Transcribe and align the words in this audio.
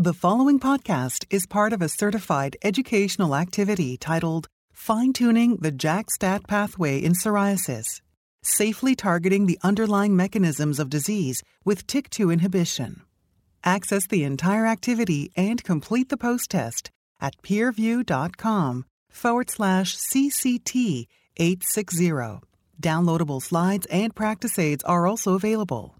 The 0.00 0.14
following 0.14 0.60
podcast 0.60 1.24
is 1.28 1.48
part 1.48 1.72
of 1.72 1.82
a 1.82 1.88
certified 1.88 2.56
educational 2.62 3.34
activity 3.34 3.96
titled 3.96 4.46
Fine 4.72 5.12
Tuning 5.12 5.56
the 5.56 5.72
JAK 5.72 6.12
STAT 6.12 6.46
Pathway 6.46 7.02
in 7.02 7.14
Psoriasis, 7.14 8.00
safely 8.40 8.94
targeting 8.94 9.46
the 9.46 9.58
underlying 9.64 10.14
mechanisms 10.14 10.78
of 10.78 10.88
disease 10.88 11.42
with 11.64 11.88
TYK2 11.88 12.32
inhibition. 12.32 13.02
Access 13.64 14.06
the 14.06 14.22
entire 14.22 14.66
activity 14.66 15.32
and 15.34 15.64
complete 15.64 16.10
the 16.10 16.16
post 16.16 16.52
test 16.52 16.92
at 17.20 17.34
peerview.com 17.42 18.84
forward 19.10 19.50
slash 19.50 19.96
CCT 19.96 21.06
860. 21.38 22.38
Downloadable 22.80 23.42
slides 23.42 23.88
and 23.90 24.14
practice 24.14 24.60
aids 24.60 24.84
are 24.84 25.08
also 25.08 25.34
available. 25.34 25.97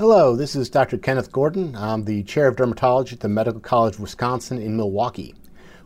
Hello, 0.00 0.34
this 0.34 0.56
is 0.56 0.70
Dr. 0.70 0.96
Kenneth 0.96 1.30
Gordon. 1.30 1.76
I'm 1.76 2.06
the 2.06 2.22
chair 2.22 2.48
of 2.48 2.56
dermatology 2.56 3.12
at 3.12 3.20
the 3.20 3.28
Medical 3.28 3.60
College 3.60 3.96
of 3.96 4.00
Wisconsin 4.00 4.56
in 4.56 4.74
Milwaukee. 4.74 5.34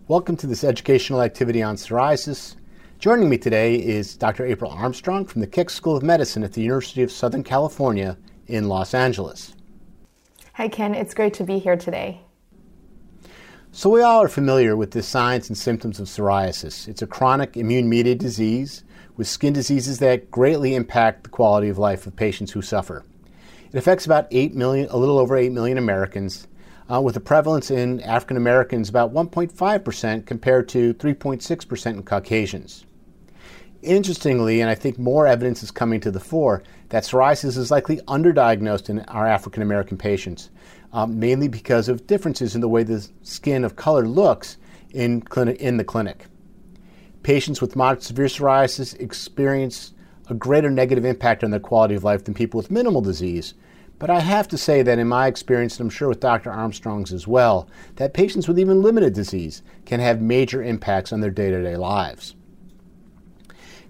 Welcome 0.06 0.36
to 0.36 0.46
this 0.46 0.62
educational 0.62 1.20
activity 1.20 1.64
on 1.64 1.74
psoriasis. 1.74 2.54
Joining 3.00 3.28
me 3.28 3.38
today 3.38 3.74
is 3.74 4.14
Dr. 4.14 4.46
April 4.46 4.70
Armstrong 4.70 5.26
from 5.26 5.40
the 5.40 5.48
Keck 5.48 5.68
School 5.68 5.96
of 5.96 6.04
Medicine 6.04 6.44
at 6.44 6.52
the 6.52 6.62
University 6.62 7.02
of 7.02 7.10
Southern 7.10 7.42
California 7.42 8.16
in 8.46 8.68
Los 8.68 8.94
Angeles. 8.94 9.52
Hi, 10.52 10.68
Ken. 10.68 10.94
It's 10.94 11.12
great 11.12 11.34
to 11.34 11.42
be 11.42 11.58
here 11.58 11.76
today. 11.76 12.20
So, 13.72 13.90
we 13.90 14.00
all 14.00 14.22
are 14.22 14.28
familiar 14.28 14.76
with 14.76 14.92
the 14.92 15.02
signs 15.02 15.48
and 15.48 15.58
symptoms 15.58 15.98
of 15.98 16.06
psoriasis. 16.06 16.86
It's 16.86 17.02
a 17.02 17.08
chronic 17.08 17.56
immune 17.56 17.88
mediated 17.88 18.20
disease 18.20 18.84
with 19.16 19.26
skin 19.26 19.54
diseases 19.54 19.98
that 19.98 20.30
greatly 20.30 20.76
impact 20.76 21.24
the 21.24 21.30
quality 21.30 21.68
of 21.68 21.78
life 21.78 22.06
of 22.06 22.14
patients 22.14 22.52
who 22.52 22.62
suffer. 22.62 23.04
It 23.74 23.78
affects 23.78 24.06
about 24.06 24.28
8 24.30 24.54
million, 24.54 24.86
a 24.90 24.96
little 24.96 25.18
over 25.18 25.36
8 25.36 25.50
million 25.50 25.78
Americans, 25.78 26.46
uh, 26.88 27.00
with 27.00 27.16
a 27.16 27.20
prevalence 27.20 27.72
in 27.72 28.00
African 28.02 28.36
Americans 28.36 28.88
about 28.88 29.12
1.5% 29.12 30.26
compared 30.26 30.68
to 30.68 30.94
3.6% 30.94 31.86
in 31.86 32.02
Caucasians. 32.04 32.86
Interestingly, 33.82 34.60
and 34.60 34.70
I 34.70 34.76
think 34.76 34.96
more 34.96 35.26
evidence 35.26 35.64
is 35.64 35.72
coming 35.72 35.98
to 36.02 36.12
the 36.12 36.20
fore, 36.20 36.62
that 36.90 37.02
psoriasis 37.02 37.56
is 37.58 37.72
likely 37.72 37.96
underdiagnosed 38.02 38.90
in 38.90 39.00
our 39.08 39.26
African 39.26 39.60
American 39.60 39.98
patients, 39.98 40.50
um, 40.92 41.18
mainly 41.18 41.48
because 41.48 41.88
of 41.88 42.06
differences 42.06 42.54
in 42.54 42.60
the 42.60 42.68
way 42.68 42.84
the 42.84 43.04
skin 43.22 43.64
of 43.64 43.74
color 43.74 44.06
looks 44.06 44.56
in, 44.92 45.20
in 45.58 45.78
the 45.78 45.84
clinic. 45.84 46.26
Patients 47.24 47.60
with 47.60 47.74
moderate 47.74 48.02
to 48.02 48.06
severe 48.06 48.26
psoriasis 48.26 48.96
experience 49.00 49.94
a 50.28 50.34
greater 50.34 50.70
negative 50.70 51.04
impact 51.04 51.42
on 51.42 51.50
their 51.50 51.58
quality 51.58 51.96
of 51.96 52.04
life 52.04 52.24
than 52.24 52.34
people 52.34 52.56
with 52.56 52.70
minimal 52.70 53.02
disease, 53.02 53.54
but 53.98 54.10
I 54.10 54.20
have 54.20 54.48
to 54.48 54.58
say 54.58 54.82
that 54.82 54.98
in 54.98 55.08
my 55.08 55.26
experience, 55.26 55.78
and 55.78 55.86
I'm 55.86 55.90
sure 55.90 56.08
with 56.08 56.20
Dr. 56.20 56.50
Armstrong's 56.50 57.12
as 57.12 57.26
well, 57.26 57.68
that 57.96 58.14
patients 58.14 58.48
with 58.48 58.58
even 58.58 58.82
limited 58.82 59.14
disease 59.14 59.62
can 59.84 60.00
have 60.00 60.20
major 60.20 60.62
impacts 60.62 61.12
on 61.12 61.20
their 61.20 61.30
day 61.30 61.50
to 61.50 61.62
day 61.62 61.76
lives. 61.76 62.34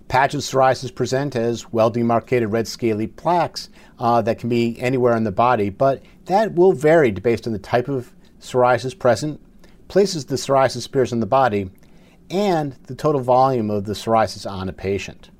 Patches 0.08 0.46
of 0.46 0.60
psoriasis 0.60 0.94
present 0.94 1.34
as 1.34 1.72
well 1.72 1.90
demarcated 1.90 2.52
red 2.52 2.68
scaly 2.68 3.06
plaques 3.06 3.70
uh, 3.98 4.20
that 4.22 4.38
can 4.38 4.48
be 4.50 4.78
anywhere 4.78 5.16
in 5.16 5.24
the 5.24 5.32
body, 5.32 5.70
but 5.70 6.02
that 6.26 6.54
will 6.54 6.72
vary 6.72 7.10
based 7.10 7.46
on 7.46 7.52
the 7.52 7.58
type 7.58 7.88
of 7.88 8.12
psoriasis 8.38 8.96
present, 8.98 9.40
places 9.88 10.26
the 10.26 10.36
psoriasis 10.36 10.86
appears 10.86 11.12
on 11.12 11.20
the 11.20 11.26
body, 11.26 11.70
and 12.30 12.72
the 12.86 12.94
total 12.94 13.20
volume 13.20 13.70
of 13.70 13.86
the 13.86 13.94
psoriasis 13.94 14.48
on 14.50 14.68
a 14.68 14.72
patient. 14.72 15.30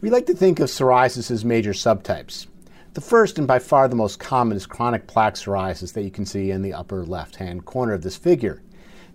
We 0.00 0.10
like 0.10 0.26
to 0.26 0.34
think 0.34 0.58
of 0.58 0.68
psoriasis 0.68 1.30
as 1.30 1.44
major 1.44 1.72
subtypes. 1.72 2.46
The 2.94 3.00
first 3.00 3.38
and 3.38 3.48
by 3.48 3.58
far 3.58 3.88
the 3.88 3.96
most 3.96 4.18
common 4.18 4.54
is 4.54 4.66
chronic 4.66 5.06
plaque 5.06 5.36
psoriasis 5.36 5.94
that 5.94 6.02
you 6.02 6.10
can 6.10 6.26
see 6.26 6.50
in 6.50 6.60
the 6.60 6.74
upper 6.74 7.06
left 7.06 7.36
hand 7.36 7.64
corner 7.64 7.94
of 7.94 8.02
this 8.02 8.16
figure. 8.16 8.62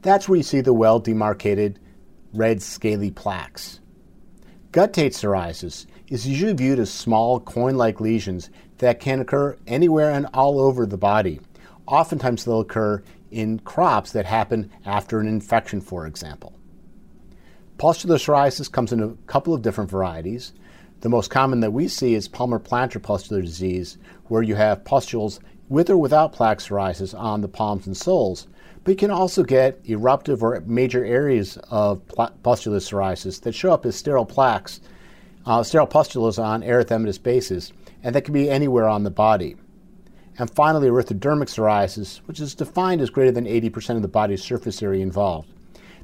That's 0.01 0.27
where 0.27 0.37
you 0.37 0.43
see 0.43 0.61
the 0.61 0.73
well 0.73 0.99
demarcated 0.99 1.79
red 2.33 2.63
scaly 2.63 3.11
plaques. 3.11 3.79
Guttate 4.71 5.13
psoriasis 5.13 5.85
is 6.07 6.27
usually 6.27 6.53
viewed 6.53 6.79
as 6.79 6.91
small 6.91 7.39
coin 7.39 7.75
like 7.75 8.01
lesions 8.01 8.49
that 8.79 8.99
can 8.99 9.19
occur 9.19 9.57
anywhere 9.67 10.09
and 10.11 10.25
all 10.33 10.59
over 10.59 10.87
the 10.87 10.97
body. 10.97 11.39
Oftentimes 11.85 12.45
they'll 12.45 12.61
occur 12.61 13.03
in 13.29 13.59
crops 13.59 14.11
that 14.13 14.25
happen 14.25 14.71
after 14.85 15.19
an 15.19 15.27
infection, 15.27 15.81
for 15.81 16.07
example. 16.07 16.53
Pustular 17.77 18.17
psoriasis 18.17 18.71
comes 18.71 18.91
in 18.91 19.03
a 19.03 19.13
couple 19.27 19.53
of 19.53 19.61
different 19.61 19.91
varieties. 19.91 20.53
The 21.01 21.09
most 21.09 21.29
common 21.29 21.59
that 21.59 21.73
we 21.73 21.87
see 21.87 22.15
is 22.15 22.27
palmar-plantar 22.27 23.03
pustular 23.03 23.41
disease, 23.41 23.99
where 24.25 24.41
you 24.41 24.55
have 24.55 24.83
pustules 24.83 25.39
with 25.69 25.91
or 25.91 25.97
without 25.97 26.33
plaque 26.33 26.57
psoriasis 26.57 27.17
on 27.17 27.41
the 27.41 27.47
palms 27.47 27.85
and 27.85 27.95
soles. 27.95 28.47
But 28.83 28.91
you 28.91 28.97
can 28.97 29.11
also 29.11 29.43
get 29.43 29.79
eruptive 29.85 30.41
or 30.41 30.59
major 30.65 31.05
areas 31.05 31.57
of 31.69 32.01
pustular 32.41 32.79
psoriasis 32.79 33.41
that 33.41 33.53
show 33.53 33.73
up 33.73 33.85
as 33.85 33.95
sterile 33.95 34.25
plaques, 34.25 34.79
uh, 35.45 35.61
sterile 35.61 35.85
pustules 35.85 36.39
on 36.39 36.63
erythematous 36.63 37.21
bases, 37.21 37.73
and 38.01 38.15
that 38.15 38.23
can 38.23 38.33
be 38.33 38.49
anywhere 38.49 38.87
on 38.87 39.03
the 39.03 39.11
body. 39.11 39.55
And 40.39 40.49
finally, 40.49 40.89
erythrodermic 40.89 41.47
psoriasis, 41.47 42.17
which 42.25 42.39
is 42.39 42.55
defined 42.55 43.01
as 43.01 43.11
greater 43.11 43.31
than 43.31 43.45
80% 43.45 43.97
of 43.97 44.01
the 44.01 44.07
body's 44.07 44.43
surface 44.43 44.81
area 44.81 45.03
involved. 45.03 45.49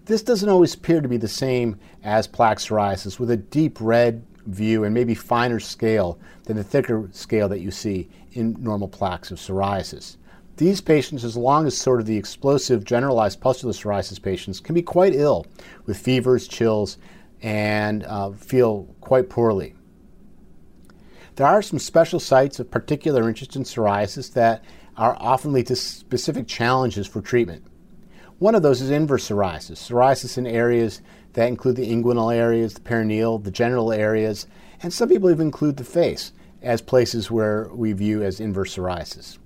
This 0.05 0.21
doesn't 0.21 0.49
always 0.49 0.75
appear 0.75 1.01
to 1.01 1.07
be 1.07 1.17
the 1.17 1.27
same 1.27 1.79
as 2.03 2.27
plaque 2.27 2.59
psoriasis, 2.59 3.19
with 3.19 3.31
a 3.31 3.37
deep 3.37 3.77
red 3.79 4.23
view 4.45 4.83
and 4.83 4.93
maybe 4.93 5.15
finer 5.15 5.59
scale 5.59 6.19
than 6.45 6.57
the 6.57 6.63
thicker 6.63 7.09
scale 7.11 7.47
that 7.49 7.61
you 7.61 7.71
see 7.71 8.09
in 8.33 8.55
normal 8.59 8.87
plaques 8.87 9.31
of 9.31 9.37
psoriasis. 9.37 10.17
These 10.57 10.81
patients, 10.81 11.23
as 11.23 11.35
long 11.35 11.65
as 11.65 11.75
sort 11.77 11.99
of 11.99 12.05
the 12.05 12.17
explosive 12.17 12.83
generalized 12.83 13.41
pustular 13.41 13.73
psoriasis 13.73 14.21
patients, 14.21 14.59
can 14.59 14.75
be 14.75 14.83
quite 14.83 15.15
ill 15.15 15.47
with 15.85 15.97
fevers, 15.97 16.47
chills, 16.47 16.97
and 17.41 18.03
uh, 18.03 18.31
feel 18.31 18.83
quite 19.01 19.29
poorly. 19.29 19.73
There 21.35 21.47
are 21.47 21.63
some 21.63 21.79
special 21.79 22.19
sites 22.19 22.59
of 22.59 22.69
particular 22.69 23.27
interest 23.27 23.55
in 23.55 23.63
psoriasis 23.63 24.33
that 24.33 24.63
are 24.95 25.17
often 25.19 25.51
lead 25.51 25.67
to 25.67 25.75
specific 25.75 26.47
challenges 26.47 27.07
for 27.07 27.21
treatment. 27.21 27.65
One 28.37 28.53
of 28.53 28.61
those 28.61 28.81
is 28.81 28.91
inverse 28.91 29.27
psoriasis, 29.27 29.77
psoriasis 29.77 30.37
in 30.37 30.45
areas 30.45 31.01
that 31.33 31.47
include 31.47 31.75
the 31.75 31.89
inguinal 31.89 32.33
areas, 32.33 32.73
the 32.73 32.81
perineal, 32.81 33.43
the 33.43 33.51
genital 33.51 33.91
areas, 33.91 34.47
and 34.81 34.93
some 34.93 35.09
people 35.09 35.29
even 35.29 35.47
include 35.47 35.77
the 35.77 35.83
face 35.83 36.31
as 36.61 36.81
places 36.81 37.29
where 37.29 37.69
we 37.73 37.93
view 37.93 38.23
as 38.23 38.39
inverse 38.39 38.75
psoriasis. 38.75 39.37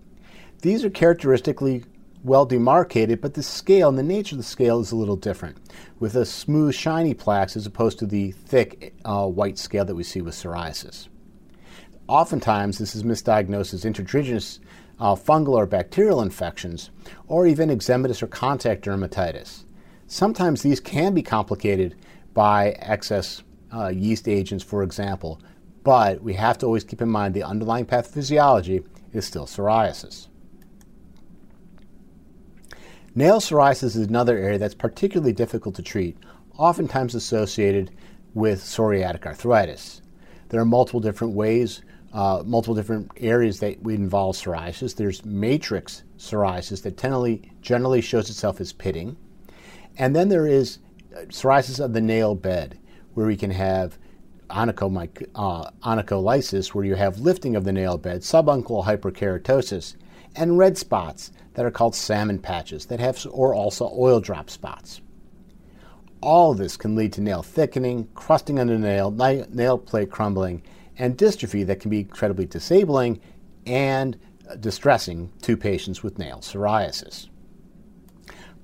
These 0.61 0.83
are 0.83 0.89
characteristically 0.89 1.83
well 2.23 2.45
demarcated, 2.45 3.21
but 3.21 3.35
the 3.35 3.43
scale 3.43 3.89
and 3.89 3.97
the 3.97 4.03
nature 4.03 4.35
of 4.35 4.37
the 4.37 4.43
scale 4.43 4.79
is 4.79 4.91
a 4.91 4.95
little 4.95 5.15
different, 5.15 5.57
with 5.99 6.15
a 6.15 6.25
smooth, 6.25 6.73
shiny 6.73 7.13
plaques 7.13 7.55
as 7.55 7.65
opposed 7.65 7.99
to 7.99 8.05
the 8.05 8.31
thick 8.31 8.93
uh, 9.05 9.25
white 9.27 9.57
scale 9.57 9.85
that 9.85 9.95
we 9.95 10.03
see 10.03 10.21
with 10.21 10.35
psoriasis. 10.35 11.07
Oftentimes, 12.07 12.77
this 12.77 12.95
is 12.95 13.03
misdiagnosed 13.03 13.73
as 13.73 13.83
intertriginous 13.83 14.59
uh, 14.99 15.15
fungal 15.15 15.53
or 15.53 15.65
bacterial 15.65 16.21
infections, 16.21 16.89
or 17.27 17.45
even 17.45 17.69
eczematous 17.69 18.23
or 18.23 18.27
contact 18.27 18.85
dermatitis. 18.85 19.63
Sometimes 20.07 20.61
these 20.61 20.79
can 20.79 21.13
be 21.13 21.21
complicated 21.21 21.95
by 22.33 22.69
excess 22.79 23.43
uh, 23.73 23.89
yeast 23.89 24.27
agents, 24.27 24.63
for 24.63 24.81
example, 24.81 25.41
but 25.83 26.21
we 26.23 26.33
have 26.33 26.57
to 26.59 26.65
always 26.65 26.85
keep 26.85 27.01
in 27.01 27.09
mind 27.09 27.33
the 27.33 27.43
underlying 27.43 27.85
pathophysiology 27.85 28.85
is 29.13 29.25
still 29.25 29.45
psoriasis. 29.45 30.27
Nail 33.15 33.41
psoriasis 33.41 33.83
is 33.83 33.97
another 33.97 34.37
area 34.37 34.57
that's 34.57 34.75
particularly 34.75 35.33
difficult 35.33 35.75
to 35.75 35.81
treat, 35.81 36.17
oftentimes 36.57 37.15
associated 37.15 37.91
with 38.33 38.61
psoriatic 38.61 39.25
arthritis. 39.25 40.01
There 40.49 40.61
are 40.61 40.65
multiple 40.65 40.99
different 40.99 41.33
ways, 41.33 41.81
uh, 42.13 42.43
multiple 42.45 42.75
different 42.75 43.11
areas 43.17 43.59
that 43.59 43.79
involve 43.79 44.37
psoriasis. 44.37 44.95
There's 44.95 45.25
matrix 45.25 46.03
psoriasis 46.17 46.83
that 46.83 46.97
generally, 46.97 47.51
generally 47.61 48.01
shows 48.01 48.29
itself 48.29 48.61
as 48.61 48.71
pitting. 48.71 49.17
And 49.97 50.15
then 50.15 50.29
there 50.29 50.47
is 50.47 50.79
uh, 51.15 51.21
psoriasis 51.25 51.83
of 51.83 51.93
the 51.93 52.01
nail 52.01 52.35
bed, 52.35 52.79
where 53.13 53.25
we 53.25 53.35
can 53.35 53.51
have 53.51 53.97
uh, 54.49 54.65
onycholysis, 54.65 56.69
where 56.69 56.85
you 56.85 56.95
have 56.95 57.19
lifting 57.19 57.55
of 57.55 57.63
the 57.63 57.73
nail 57.73 57.97
bed, 57.97 58.21
subungual 58.21 58.85
hyperkeratosis, 58.85 59.95
and 60.35 60.57
red 60.57 60.77
spots 60.77 61.31
that 61.55 61.65
are 61.65 61.71
called 61.71 61.95
salmon 61.95 62.39
patches 62.39 62.85
that 62.85 62.99
have, 62.99 63.25
or 63.31 63.55
also 63.55 63.91
oil 63.97 64.19
drop 64.19 64.49
spots. 64.49 65.01
All 66.21 66.51
of 66.51 66.57
this 66.57 66.77
can 66.77 66.95
lead 66.95 67.13
to 67.13 67.21
nail 67.21 67.41
thickening, 67.41 68.07
crusting 68.13 68.59
under 68.59 68.77
the 68.77 68.79
nail, 68.79 69.11
nail 69.11 69.77
plate 69.77 70.11
crumbling, 70.11 70.61
and 70.97 71.17
dystrophy 71.17 71.65
that 71.65 71.79
can 71.79 71.89
be 71.89 72.01
incredibly 72.01 72.45
disabling 72.45 73.19
and 73.65 74.17
uh, 74.49 74.55
distressing 74.55 75.31
to 75.41 75.57
patients 75.57 76.03
with 76.03 76.17
nail 76.17 76.39
psoriasis. 76.39 77.27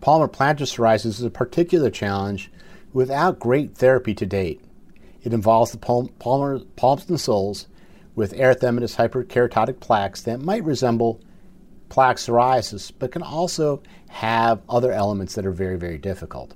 Palmar-plantar 0.04 0.64
psoriasis 0.64 1.06
is 1.06 1.24
a 1.24 1.30
particular 1.30 1.90
challenge 1.90 2.52
without 2.92 3.40
great 3.40 3.78
therapy 3.78 4.14
to 4.14 4.26
date. 4.26 4.60
It 5.24 5.32
involves 5.32 5.72
the 5.72 5.78
palmar, 5.78 6.60
palms 6.76 7.10
and 7.10 7.18
soles 7.18 7.68
with 8.14 8.34
erythematous 8.34 8.98
hyperkeratotic 8.98 9.80
plaques 9.80 10.24
that 10.24 10.42
might 10.42 10.66
resemble 10.66 11.22
plaque 11.88 12.18
psoriasis, 12.18 12.92
but 13.00 13.14
can 13.14 13.24
also 13.24 13.82
have 14.10 14.62
other 14.68 14.92
elements 14.92 15.36
that 15.36 15.46
are 15.46 15.52
very, 15.52 15.78
very 15.78 16.00
difficult. 16.00 16.54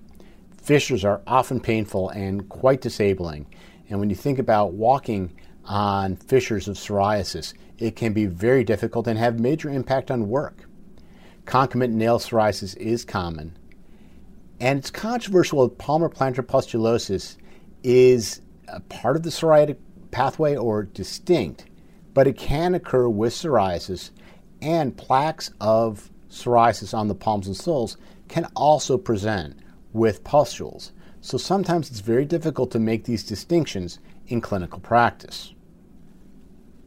Fissures 0.62 1.06
are 1.06 1.22
often 1.26 1.62
painful 1.62 2.10
and 2.10 2.50
quite 2.50 2.82
disabling. 2.82 3.48
And 3.90 4.02
when 4.02 4.10
you 4.10 4.16
think 4.18 4.40
about 4.40 4.74
walking 4.74 5.32
on 5.64 6.18
fissures 6.18 6.68
of 6.68 6.76
psoriasis, 6.76 7.54
it 7.78 7.96
can 7.96 8.12
be 8.12 8.26
very 8.26 8.66
difficult 8.66 9.08
and 9.08 9.18
have 9.18 9.40
major 9.40 9.70
impact 9.70 10.12
on 10.12 10.28
work. 10.28 10.67
Concomitant 11.48 11.98
nail 11.98 12.20
psoriasis 12.20 12.76
is 12.76 13.06
common. 13.06 13.58
And 14.60 14.78
it's 14.78 14.92
controversial 14.92 15.64
if 15.64 15.78
palmar-plantar 15.78 16.46
pustulosis 16.46 17.38
is 17.84 18.42
a 18.68 18.82
part 18.82 19.16
of 19.16 19.24
the 19.24 19.30
psoriatic 19.30 19.78
pathway 20.12 20.58
or 20.58 20.84
distinct, 20.84 21.66
but 22.14 22.28
it 22.28 22.38
can 22.38 22.76
occur 22.76 23.08
with 23.08 23.32
psoriasis, 23.32 24.12
and 24.62 24.98
plaques 24.98 25.50
of 25.62 26.12
psoriasis 26.30 26.94
on 26.94 27.08
the 27.08 27.16
palms 27.16 27.48
and 27.48 27.56
soles 27.56 27.96
can 28.28 28.46
also 28.54 28.98
present 28.98 29.58
with 29.94 30.26
pustules. 30.26 30.92
So 31.22 31.38
sometimes 31.38 31.90
it's 31.90 32.02
very 32.02 32.26
difficult 32.26 32.72
to 32.72 32.80
make 32.80 33.06
these 33.06 33.24
distinctions 33.24 34.00
in 34.28 34.42
clinical 34.42 34.80
practice. 34.80 35.54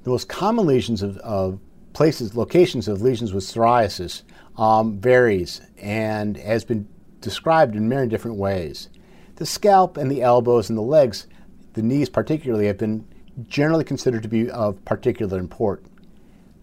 The 0.03 0.11
most 0.11 0.29
common 0.29 0.67
lesions 0.67 1.01
of, 1.03 1.17
of 1.19 1.61
places, 2.01 2.35
locations 2.35 2.89
of 2.89 3.03
lesions 3.03 3.35
with 3.35 3.45
psoriasis 3.45 4.23
um, 4.57 4.99
varies 4.99 5.61
and 5.77 6.39
has 6.39 6.65
been 6.65 6.89
described 7.21 7.77
in 7.77 7.91
many 7.91 8.09
different 8.09 8.39
ways. 8.39 8.89
The 9.37 9.45
scalp 9.45 9.99
and 9.99 10.11
the 10.11 10.23
elbows 10.23 10.71
and 10.71 10.79
the 10.79 10.83
legs, 10.83 11.27
the 11.75 11.83
knees 11.83 12.09
particularly, 12.09 12.69
have 12.69 12.79
been 12.79 13.07
generally 13.49 13.85
considered 13.85 14.23
to 14.23 14.31
be 14.31 14.49
of 14.49 14.83
particular 14.87 15.39
import. 15.39 15.85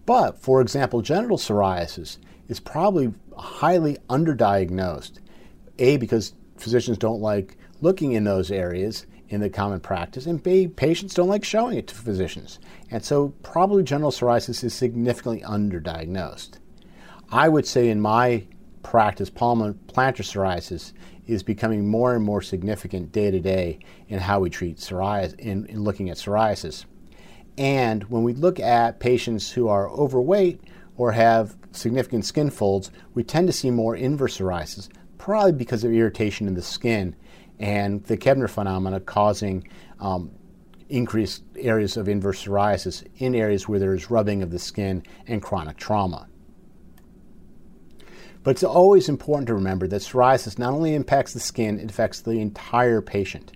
But, 0.06 0.40
for 0.40 0.60
example, 0.60 1.02
genital 1.02 1.38
psoriasis 1.38 2.18
is 2.48 2.58
probably 2.58 3.14
highly 3.36 3.96
underdiagnosed. 4.10 5.20
A, 5.78 5.98
because 5.98 6.34
physicians 6.56 6.98
don't 6.98 7.20
like 7.20 7.56
looking 7.80 8.10
in 8.10 8.24
those 8.24 8.50
areas 8.50 9.06
in 9.28 9.40
the 9.40 9.50
common 9.50 9.80
practice, 9.80 10.26
and 10.26 10.42
B, 10.42 10.68
patients 10.68 11.14
don't 11.14 11.28
like 11.28 11.44
showing 11.44 11.76
it 11.76 11.86
to 11.88 11.94
physicians. 11.94 12.58
And 12.90 13.04
so, 13.04 13.28
probably 13.42 13.82
general 13.82 14.10
psoriasis 14.10 14.64
is 14.64 14.72
significantly 14.72 15.42
underdiagnosed. 15.42 16.58
I 17.30 17.48
would 17.48 17.66
say 17.66 17.90
in 17.90 18.00
my 18.00 18.46
practice, 18.82 19.28
palmar 19.28 19.74
plantar 19.88 20.22
psoriasis 20.22 20.92
is 21.26 21.42
becoming 21.42 21.86
more 21.86 22.14
and 22.14 22.24
more 22.24 22.40
significant 22.40 23.12
day 23.12 23.30
to 23.30 23.38
day 23.38 23.78
in 24.08 24.18
how 24.18 24.40
we 24.40 24.48
treat 24.48 24.78
psoriasis, 24.78 25.38
in, 25.38 25.66
in 25.66 25.84
looking 25.84 26.08
at 26.08 26.16
psoriasis. 26.16 26.86
And 27.58 28.04
when 28.04 28.22
we 28.22 28.32
look 28.32 28.58
at 28.58 29.00
patients 29.00 29.50
who 29.50 29.68
are 29.68 29.90
overweight 29.90 30.62
or 30.96 31.12
have 31.12 31.56
significant 31.72 32.24
skin 32.24 32.50
folds, 32.50 32.90
we 33.12 33.22
tend 33.22 33.46
to 33.48 33.52
see 33.52 33.70
more 33.70 33.94
inverse 33.94 34.38
psoriasis, 34.38 34.88
probably 35.18 35.52
because 35.52 35.84
of 35.84 35.92
irritation 35.92 36.48
in 36.48 36.54
the 36.54 36.62
skin 36.62 37.14
and 37.58 38.04
the 38.04 38.16
Koebner 38.16 38.48
phenomena 38.48 39.00
causing 39.00 39.66
um, 40.00 40.30
increased 40.88 41.42
areas 41.56 41.96
of 41.96 42.08
inverse 42.08 42.44
psoriasis 42.44 43.06
in 43.16 43.34
areas 43.34 43.68
where 43.68 43.78
there 43.78 43.94
is 43.94 44.10
rubbing 44.10 44.42
of 44.42 44.50
the 44.50 44.58
skin 44.58 45.02
and 45.26 45.42
chronic 45.42 45.76
trauma. 45.76 46.28
But 48.42 48.52
it's 48.52 48.64
always 48.64 49.08
important 49.08 49.48
to 49.48 49.54
remember 49.54 49.86
that 49.88 50.00
psoriasis 50.00 50.58
not 50.58 50.72
only 50.72 50.94
impacts 50.94 51.34
the 51.34 51.40
skin, 51.40 51.78
it 51.78 51.90
affects 51.90 52.20
the 52.20 52.40
entire 52.40 53.02
patient. 53.02 53.52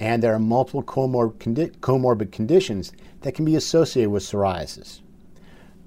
And 0.00 0.22
there 0.22 0.34
are 0.34 0.40
multiple 0.40 0.82
comorbid 0.82 2.32
conditions 2.32 2.92
that 3.20 3.34
can 3.34 3.44
be 3.44 3.54
associated 3.54 4.10
with 4.10 4.24
psoriasis. 4.24 5.02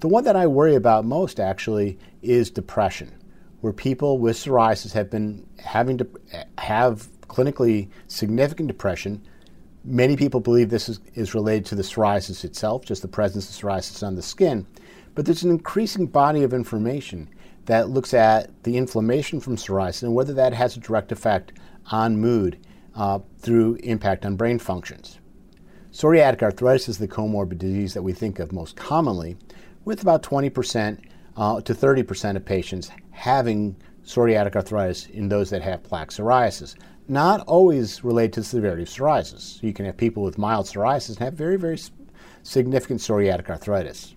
The 0.00 0.08
one 0.08 0.24
that 0.24 0.36
I 0.36 0.46
worry 0.46 0.76
about 0.76 1.04
most 1.04 1.40
actually 1.40 1.98
is 2.22 2.50
depression, 2.50 3.12
where 3.60 3.72
people 3.72 4.18
with 4.18 4.36
psoriasis 4.36 4.92
have 4.92 5.10
been 5.10 5.46
having 5.58 5.98
to 5.98 6.08
have 6.56 7.08
clinically 7.28 7.88
significant 8.08 8.68
depression. 8.68 9.22
Many 9.84 10.16
people 10.16 10.40
believe 10.40 10.70
this 10.70 10.88
is, 10.88 11.00
is 11.14 11.34
related 11.34 11.66
to 11.66 11.74
the 11.74 11.82
psoriasis 11.82 12.44
itself, 12.44 12.84
just 12.84 13.02
the 13.02 13.08
presence 13.08 13.48
of 13.48 13.56
psoriasis 13.56 14.06
on 14.06 14.16
the 14.16 14.22
skin. 14.22 14.66
But 15.14 15.24
there's 15.24 15.42
an 15.42 15.50
increasing 15.50 16.06
body 16.06 16.42
of 16.42 16.52
information 16.52 17.28
that 17.66 17.90
looks 17.90 18.14
at 18.14 18.50
the 18.64 18.76
inflammation 18.76 19.40
from 19.40 19.56
psoriasis 19.56 20.02
and 20.02 20.14
whether 20.14 20.32
that 20.34 20.54
has 20.54 20.76
a 20.76 20.80
direct 20.80 21.12
effect 21.12 21.52
on 21.90 22.16
mood 22.16 22.58
uh, 22.94 23.18
through 23.38 23.74
impact 23.82 24.24
on 24.24 24.36
brain 24.36 24.58
functions. 24.58 25.18
Psoriatic 25.92 26.42
arthritis 26.42 26.88
is 26.88 26.98
the 26.98 27.08
comorbid 27.08 27.58
disease 27.58 27.94
that 27.94 28.02
we 28.02 28.12
think 28.12 28.38
of 28.38 28.52
most 28.52 28.76
commonly, 28.76 29.36
with 29.84 30.02
about 30.02 30.22
20% 30.22 31.00
uh, 31.36 31.60
to 31.60 31.74
30% 31.74 32.36
of 32.36 32.44
patients 32.44 32.90
having 33.10 33.74
psoriatic 34.04 34.56
arthritis 34.56 35.06
in 35.06 35.28
those 35.28 35.50
that 35.50 35.62
have 35.62 35.82
plaque 35.82 36.10
psoriasis. 36.10 36.74
Not 37.10 37.40
always 37.46 38.04
related 38.04 38.34
to 38.34 38.40
the 38.40 38.46
severity 38.46 38.82
of 38.82 38.90
psoriasis. 38.90 39.62
You 39.62 39.72
can 39.72 39.86
have 39.86 39.96
people 39.96 40.22
with 40.22 40.36
mild 40.36 40.66
psoriasis 40.66 41.08
and 41.08 41.18
have 41.20 41.32
very, 41.32 41.56
very 41.56 41.78
significant 42.42 43.00
psoriatic 43.00 43.48
arthritis. 43.48 44.14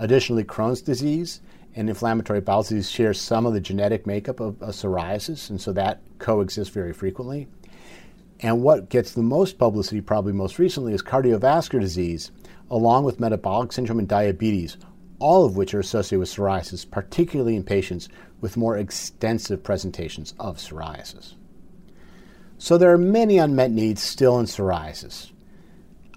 Additionally, 0.00 0.42
Crohn's 0.42 0.82
disease 0.82 1.40
and 1.76 1.88
inflammatory 1.88 2.40
bowel 2.40 2.62
disease 2.62 2.90
share 2.90 3.14
some 3.14 3.46
of 3.46 3.52
the 3.52 3.60
genetic 3.60 4.04
makeup 4.04 4.40
of, 4.40 4.60
of 4.60 4.74
psoriasis, 4.74 5.48
and 5.48 5.60
so 5.60 5.72
that 5.72 6.00
coexists 6.18 6.74
very 6.74 6.92
frequently. 6.92 7.46
And 8.40 8.64
what 8.64 8.88
gets 8.88 9.12
the 9.12 9.22
most 9.22 9.56
publicity, 9.56 10.00
probably 10.00 10.32
most 10.32 10.58
recently, 10.58 10.94
is 10.94 11.02
cardiovascular 11.02 11.80
disease, 11.80 12.32
along 12.68 13.04
with 13.04 13.20
metabolic 13.20 13.72
syndrome 13.72 14.00
and 14.00 14.08
diabetes, 14.08 14.76
all 15.20 15.44
of 15.44 15.56
which 15.56 15.72
are 15.72 15.80
associated 15.80 16.18
with 16.18 16.34
psoriasis, 16.34 16.88
particularly 16.90 17.54
in 17.54 17.62
patients 17.62 18.08
with 18.40 18.56
more 18.56 18.76
extensive 18.76 19.62
presentations 19.62 20.34
of 20.40 20.58
psoriasis. 20.58 21.34
So 22.58 22.76
there 22.76 22.92
are 22.92 22.98
many 22.98 23.38
unmet 23.38 23.70
needs 23.70 24.02
still 24.02 24.38
in 24.38 24.46
psoriasis 24.46 25.30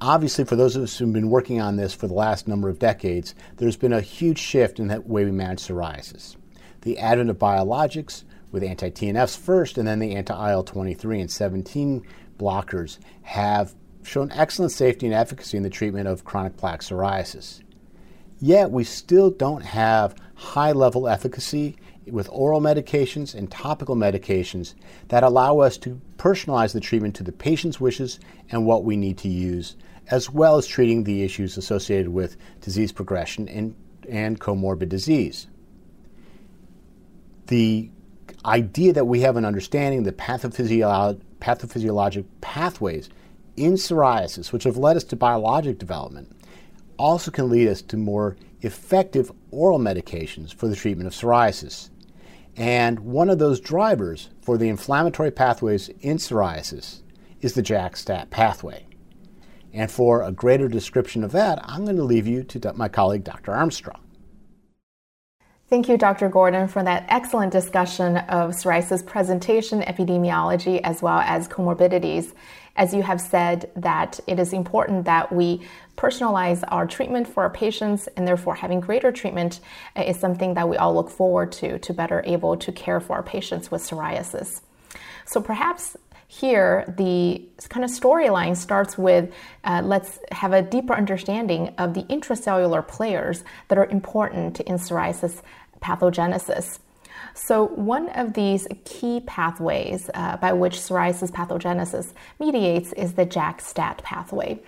obviously, 0.01 0.43
for 0.43 0.55
those 0.55 0.75
of 0.75 0.83
us 0.83 0.97
who've 0.97 1.13
been 1.13 1.29
working 1.29 1.61
on 1.61 1.77
this 1.77 1.93
for 1.93 2.07
the 2.07 2.13
last 2.13 2.47
number 2.47 2.67
of 2.67 2.79
decades, 2.79 3.35
there's 3.57 3.77
been 3.77 3.93
a 3.93 4.01
huge 4.01 4.39
shift 4.39 4.79
in 4.79 4.87
the 4.87 4.99
way 5.01 5.23
we 5.23 5.31
manage 5.31 5.61
psoriasis. 5.61 6.35
The 6.81 6.97
advent 6.97 7.29
of 7.29 7.37
biologics, 7.37 8.23
with 8.51 8.63
anti 8.63 8.89
TNFs 8.89 9.37
first, 9.37 9.77
and 9.77 9.87
then 9.87 9.99
the 9.99 10.15
anti 10.15 10.51
IL 10.51 10.63
23 10.63 11.21
and 11.21 11.31
17 11.31 12.05
blockers, 12.37 12.97
have 13.21 13.75
shown 14.03 14.31
excellent 14.31 14.71
safety 14.71 15.05
and 15.05 15.15
efficacy 15.15 15.55
in 15.55 15.63
the 15.63 15.69
treatment 15.69 16.07
of 16.07 16.25
chronic 16.25 16.57
plaque 16.57 16.81
psoriasis. 16.81 17.61
Yet, 18.39 18.71
we 18.71 18.83
still 18.83 19.29
don't 19.29 19.61
have 19.61 20.15
high 20.33 20.71
level 20.71 21.07
efficacy 21.07 21.77
with 22.07 22.29
oral 22.31 22.61
medications 22.61 23.35
and 23.35 23.51
topical 23.51 23.95
medications 23.95 24.73
that 25.09 25.23
allow 25.23 25.59
us 25.59 25.77
to 25.77 26.01
personalize 26.17 26.73
the 26.73 26.79
treatment 26.79 27.15
to 27.15 27.23
the 27.23 27.31
patient's 27.31 27.79
wishes 27.79 28.19
and 28.49 28.65
what 28.65 28.83
we 28.83 28.97
need 28.97 29.17
to 29.19 29.29
use 29.29 29.75
as 30.11 30.29
well 30.29 30.57
as 30.57 30.67
treating 30.67 31.03
the 31.03 31.23
issues 31.23 31.57
associated 31.57 32.09
with 32.09 32.35
disease 32.59 32.91
progression 32.91 33.47
and, 33.47 33.75
and 34.09 34.39
comorbid 34.39 34.89
disease. 34.89 35.47
The 37.47 37.89
idea 38.45 38.93
that 38.93 39.05
we 39.05 39.21
have 39.21 39.37
an 39.37 39.45
understanding 39.45 39.99
of 39.99 40.05
the 40.05 40.11
pathophysiolo- 40.11 41.19
pathophysiologic 41.39 42.25
pathways 42.41 43.09
in 43.55 43.73
psoriasis, 43.73 44.51
which 44.51 44.63
have 44.63 44.77
led 44.77 44.97
us 44.97 45.03
to 45.05 45.15
biologic 45.15 45.77
development, 45.77 46.35
also 46.97 47.31
can 47.31 47.49
lead 47.49 47.67
us 47.67 47.81
to 47.81 47.97
more 47.97 48.35
effective 48.61 49.31
oral 49.51 49.79
medications 49.79 50.53
for 50.53 50.67
the 50.67 50.75
treatment 50.75 51.07
of 51.07 51.13
psoriasis. 51.13 51.89
And 52.61 52.99
one 52.99 53.31
of 53.31 53.39
those 53.39 53.59
drivers 53.59 54.29
for 54.43 54.55
the 54.55 54.69
inflammatory 54.69 55.31
pathways 55.31 55.89
in 56.01 56.17
psoriasis 56.17 57.01
is 57.41 57.55
the 57.55 57.63
JAK-STAT 57.63 58.29
pathway. 58.29 58.85
And 59.73 59.89
for 59.89 60.21
a 60.21 60.31
greater 60.31 60.67
description 60.67 61.23
of 61.23 61.31
that, 61.31 61.59
I'm 61.63 61.85
going 61.85 61.95
to 61.95 62.03
leave 62.03 62.27
you 62.27 62.43
to 62.43 62.73
my 62.73 62.87
colleague, 62.87 63.23
Dr. 63.23 63.51
Armstrong. 63.51 64.03
Thank 65.71 65.89
you, 65.89 65.97
Dr. 65.97 66.29
Gordon, 66.29 66.67
for 66.67 66.83
that 66.83 67.05
excellent 67.07 67.51
discussion 67.51 68.17
of 68.17 68.51
psoriasis 68.51 69.03
presentation, 69.03 69.81
epidemiology, 69.81 70.81
as 70.83 71.01
well 71.01 71.19
as 71.21 71.47
comorbidities. 71.47 72.35
As 72.75 72.93
you 72.93 73.01
have 73.01 73.19
said, 73.19 73.71
that 73.75 74.19
it 74.27 74.37
is 74.37 74.53
important 74.53 75.05
that 75.05 75.33
we 75.33 75.65
personalize 75.97 76.63
our 76.67 76.87
treatment 76.87 77.27
for 77.27 77.43
our 77.43 77.49
patients, 77.49 78.07
and 78.15 78.27
therefore 78.27 78.55
having 78.55 78.79
greater 78.79 79.11
treatment 79.11 79.59
is 79.95 80.19
something 80.19 80.53
that 80.55 80.67
we 80.67 80.77
all 80.77 80.93
look 80.93 81.09
forward 81.09 81.51
to 81.53 81.79
to 81.79 81.93
better 81.93 82.23
able 82.25 82.57
to 82.57 82.71
care 82.71 82.99
for 82.99 83.15
our 83.15 83.23
patients 83.23 83.69
with 83.69 83.81
psoriasis. 83.81 84.61
So 85.25 85.41
perhaps 85.41 85.95
here, 86.27 86.85
the 86.97 87.41
kind 87.67 87.83
of 87.83 87.91
storyline 87.91 88.55
starts 88.55 88.97
with 88.97 89.33
uh, 89.65 89.81
let's 89.83 90.17
have 90.31 90.53
a 90.53 90.61
deeper 90.61 90.93
understanding 90.93 91.73
of 91.77 91.93
the 91.93 92.03
intracellular 92.03 92.87
players 92.87 93.43
that 93.67 93.77
are 93.77 93.85
important 93.87 94.61
in 94.61 94.75
psoriasis 94.75 95.41
pathogenesis. 95.81 96.79
So, 97.33 97.67
one 97.67 98.09
of 98.09 98.33
these 98.33 98.65
key 98.85 99.21
pathways 99.25 100.09
uh, 100.13 100.37
by 100.37 100.53
which 100.53 100.77
psoriasis 100.77 101.31
pathogenesis 101.31 102.13
mediates 102.39 102.93
is 102.93 103.13
the 103.13 103.25
JAK 103.25 103.59
STAT 103.59 104.01
pathway. 104.03 104.59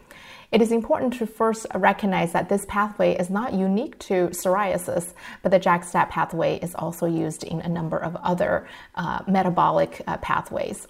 It 0.53 0.61
is 0.61 0.71
important 0.71 1.13
to 1.15 1.25
first 1.25 1.65
recognize 1.73 2.31
that 2.33 2.47
this 2.47 2.63
pathway 2.69 3.17
is 3.17 3.31
not 3.31 3.55
unique 3.55 3.97
to 4.07 4.27
psoriasis, 4.27 5.13
but 5.41 5.49
the 5.49 5.57
JAK-STAT 5.57 6.11
pathway 6.11 6.59
is 6.59 6.75
also 6.75 7.07
used 7.07 7.43
in 7.43 7.59
a 7.61 7.67
number 7.67 7.97
of 7.97 8.15
other 8.17 8.67
uh, 8.93 9.23
metabolic 9.27 10.03
uh, 10.05 10.17
pathways. 10.17 10.87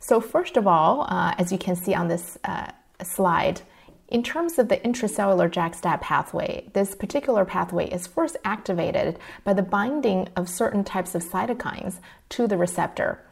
So, 0.00 0.22
first 0.22 0.56
of 0.56 0.66
all, 0.66 1.02
uh, 1.02 1.34
as 1.36 1.52
you 1.52 1.58
can 1.58 1.76
see 1.76 1.94
on 1.94 2.08
this 2.08 2.38
uh, 2.44 2.70
slide, 3.02 3.60
in 4.08 4.22
terms 4.22 4.58
of 4.58 4.70
the 4.70 4.78
intracellular 4.78 5.50
JAK-STAT 5.50 6.00
pathway, 6.00 6.70
this 6.72 6.94
particular 6.94 7.44
pathway 7.44 7.90
is 7.90 8.06
first 8.06 8.38
activated 8.42 9.18
by 9.44 9.52
the 9.52 9.62
binding 9.62 10.28
of 10.34 10.48
certain 10.48 10.82
types 10.82 11.14
of 11.14 11.22
cytokines 11.22 11.98
to 12.30 12.46
the 12.46 12.56
receptor. 12.56 13.22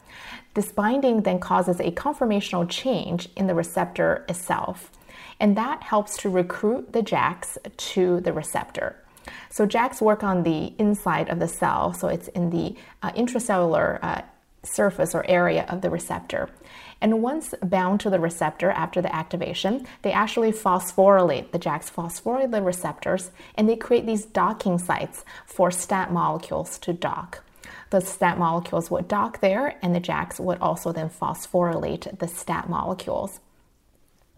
This 0.52 0.70
binding 0.70 1.22
then 1.22 1.38
causes 1.38 1.80
a 1.80 1.92
conformational 1.92 2.68
change 2.68 3.30
in 3.36 3.46
the 3.46 3.54
receptor 3.54 4.26
itself, 4.28 4.90
and 5.40 5.57
that 5.57 5.83
helps 5.83 6.16
to 6.19 6.28
recruit 6.28 6.93
the 6.93 7.02
JAKs 7.02 7.59
to 7.76 8.21
the 8.21 8.33
receptor. 8.33 8.97
So 9.50 9.66
JAKs 9.66 10.00
work 10.00 10.23
on 10.23 10.43
the 10.43 10.73
inside 10.78 11.28
of 11.28 11.38
the 11.38 11.49
cell, 11.49 11.93
so 11.93 12.09
it's 12.09 12.28
in 12.28 12.50
the 12.50 12.76
uh, 13.02 13.12
intracellular 13.12 13.99
uh, 14.02 14.23
surface 14.62 15.14
or 15.14 15.25
area 15.28 15.64
of 15.69 15.81
the 15.81 15.90
receptor. 15.90 16.49
And 17.00 17.23
once 17.23 17.55
bound 17.62 18.00
to 18.00 18.11
the 18.11 18.19
receptor 18.19 18.71
after 18.71 19.02
the 19.02 19.14
activation, 19.14 19.87
they 20.02 20.12
actually 20.12 20.52
phosphorylate, 20.52 21.52
the 21.52 21.59
JAKs 21.59 21.90
phosphorylate 21.90 22.50
the 22.50 22.62
receptors, 22.62 23.31
and 23.55 23.69
they 23.69 23.76
create 23.76 24.07
these 24.07 24.25
docking 24.25 24.78
sites 24.78 25.25
for 25.45 25.71
STAT 25.71 26.12
molecules 26.12 26.78
to 26.78 26.93
dock. 26.93 27.45
The 27.90 28.00
STAT 28.00 28.38
molecules 28.38 28.90
would 28.90 29.09
dock 29.09 29.40
there, 29.40 29.78
and 29.83 29.95
the 29.95 30.00
JAKs 30.00 30.40
would 30.40 30.59
also 30.59 30.93
then 30.93 31.11
phosphorylate 31.11 32.19
the 32.19 32.28
STAT 32.28 32.69
molecules. 32.69 33.40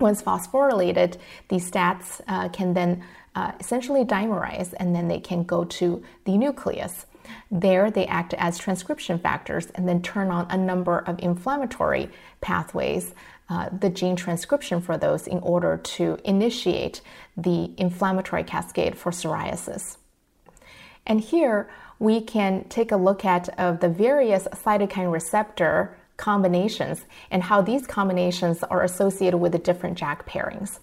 Once 0.01 0.23
phosphorylated, 0.23 1.17
these 1.49 1.67
STATs 1.67 2.21
uh, 2.29 2.49
can 2.51 2.75
then 2.75 3.03
uh, 3.35 3.53
essentially 3.61 4.05
dimerize, 4.05 4.73
and 4.75 4.95
then 4.95 5.09
they 5.09 5.21
can 5.21 5.43
go 5.43 5.65
to 5.65 6.03
the 6.25 6.37
nucleus. 6.37 7.07
There, 7.51 7.91
they 7.91 8.07
act 8.07 8.35
as 8.35 8.59
transcription 8.59 9.19
factors 9.19 9.67
and 9.75 9.89
then 9.89 10.03
turn 10.03 10.31
on 10.31 10.47
a 10.51 10.57
number 10.57 10.99
of 11.01 11.19
inflammatory 11.19 12.11
pathways, 12.41 13.15
uh, 13.51 13.69
the 13.71 13.91
gene 13.91 14.17
transcription 14.17 14.81
for 14.81 14.97
those, 14.97 15.27
in 15.27 15.39
order 15.41 15.77
to 15.77 16.19
initiate 16.25 17.01
the 17.37 17.73
inflammatory 17.77 18.45
cascade 18.45 18.97
for 18.97 19.11
psoriasis. 19.11 19.97
And 21.07 21.21
here, 21.21 21.69
we 21.99 22.21
can 22.21 22.65
take 22.69 22.93
a 22.93 22.97
look 22.97 23.25
at 23.25 23.49
of 23.59 23.81
the 23.81 23.89
various 23.89 24.47
cytokine 24.49 25.11
receptor 25.11 25.97
combinations 26.19 27.07
and 27.31 27.43
how 27.45 27.63
these 27.63 27.87
combinations 27.87 28.63
are 28.65 28.83
associated 28.83 29.39
with 29.39 29.53
the 29.53 29.59
different 29.59 29.97
JAK 29.97 30.27
pairings. 30.27 30.81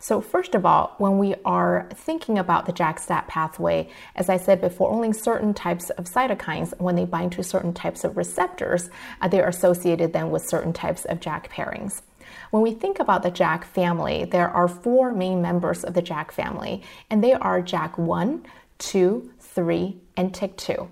So, 0.00 0.20
first 0.20 0.54
of 0.54 0.66
all, 0.66 0.94
when 0.98 1.18
we 1.18 1.34
are 1.46 1.88
thinking 1.94 2.38
about 2.38 2.66
the 2.66 2.72
JAK-STAT 2.72 3.26
pathway, 3.26 3.88
as 4.14 4.28
I 4.28 4.36
said 4.36 4.60
before, 4.60 4.90
only 4.90 5.12
certain 5.14 5.54
types 5.54 5.88
of 5.90 6.04
cytokines, 6.04 6.78
when 6.78 6.94
they 6.94 7.06
bind 7.06 7.32
to 7.32 7.42
certain 7.42 7.72
types 7.72 8.04
of 8.04 8.16
receptors, 8.16 8.90
uh, 9.22 9.28
they 9.28 9.40
are 9.40 9.48
associated 9.48 10.12
then 10.12 10.30
with 10.30 10.46
certain 10.46 10.74
types 10.74 11.06
of 11.06 11.20
JAK 11.20 11.50
pairings. 11.50 12.02
When 12.50 12.62
we 12.62 12.72
think 12.72 13.00
about 13.00 13.22
the 13.22 13.30
JAK 13.30 13.64
family, 13.64 14.26
there 14.26 14.50
are 14.50 14.68
four 14.68 15.12
main 15.12 15.40
members 15.40 15.84
of 15.84 15.94
the 15.94 16.02
JAK 16.02 16.32
family, 16.32 16.82
and 17.08 17.24
they 17.24 17.32
are 17.32 17.62
JAK1, 17.62 18.44
2, 18.78 19.32
3, 19.40 19.96
and 20.16 20.32
TYK2. 20.34 20.88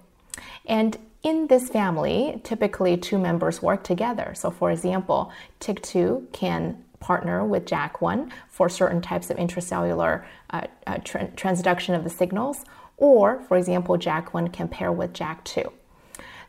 And 0.67 0.97
in 1.23 1.47
this 1.47 1.69
family, 1.69 2.41
typically 2.43 2.97
two 2.97 3.19
members 3.19 3.63
work 3.63 3.85
together. 3.85 4.33
So, 4.35 4.51
for 4.51 4.71
example, 4.71 5.33
TYK2 5.61 6.33
can 6.33 6.85
partner 6.99 7.45
with 7.45 7.65
JAK1 7.65 8.31
for 8.49 8.69
certain 8.69 9.01
types 9.01 9.31
of 9.31 9.37
intracellular 9.37 10.25
uh, 10.51 10.67
uh, 10.87 10.99
tra- 11.05 11.29
transduction 11.29 11.97
of 11.97 12.05
the 12.05 12.11
signals, 12.11 12.65
or, 12.97 13.41
for 13.49 13.57
example, 13.57 13.97
JAK1 13.99 14.53
can 14.53 14.69
pair 14.69 14.93
with 14.93 15.13
JAK2. 15.13 15.73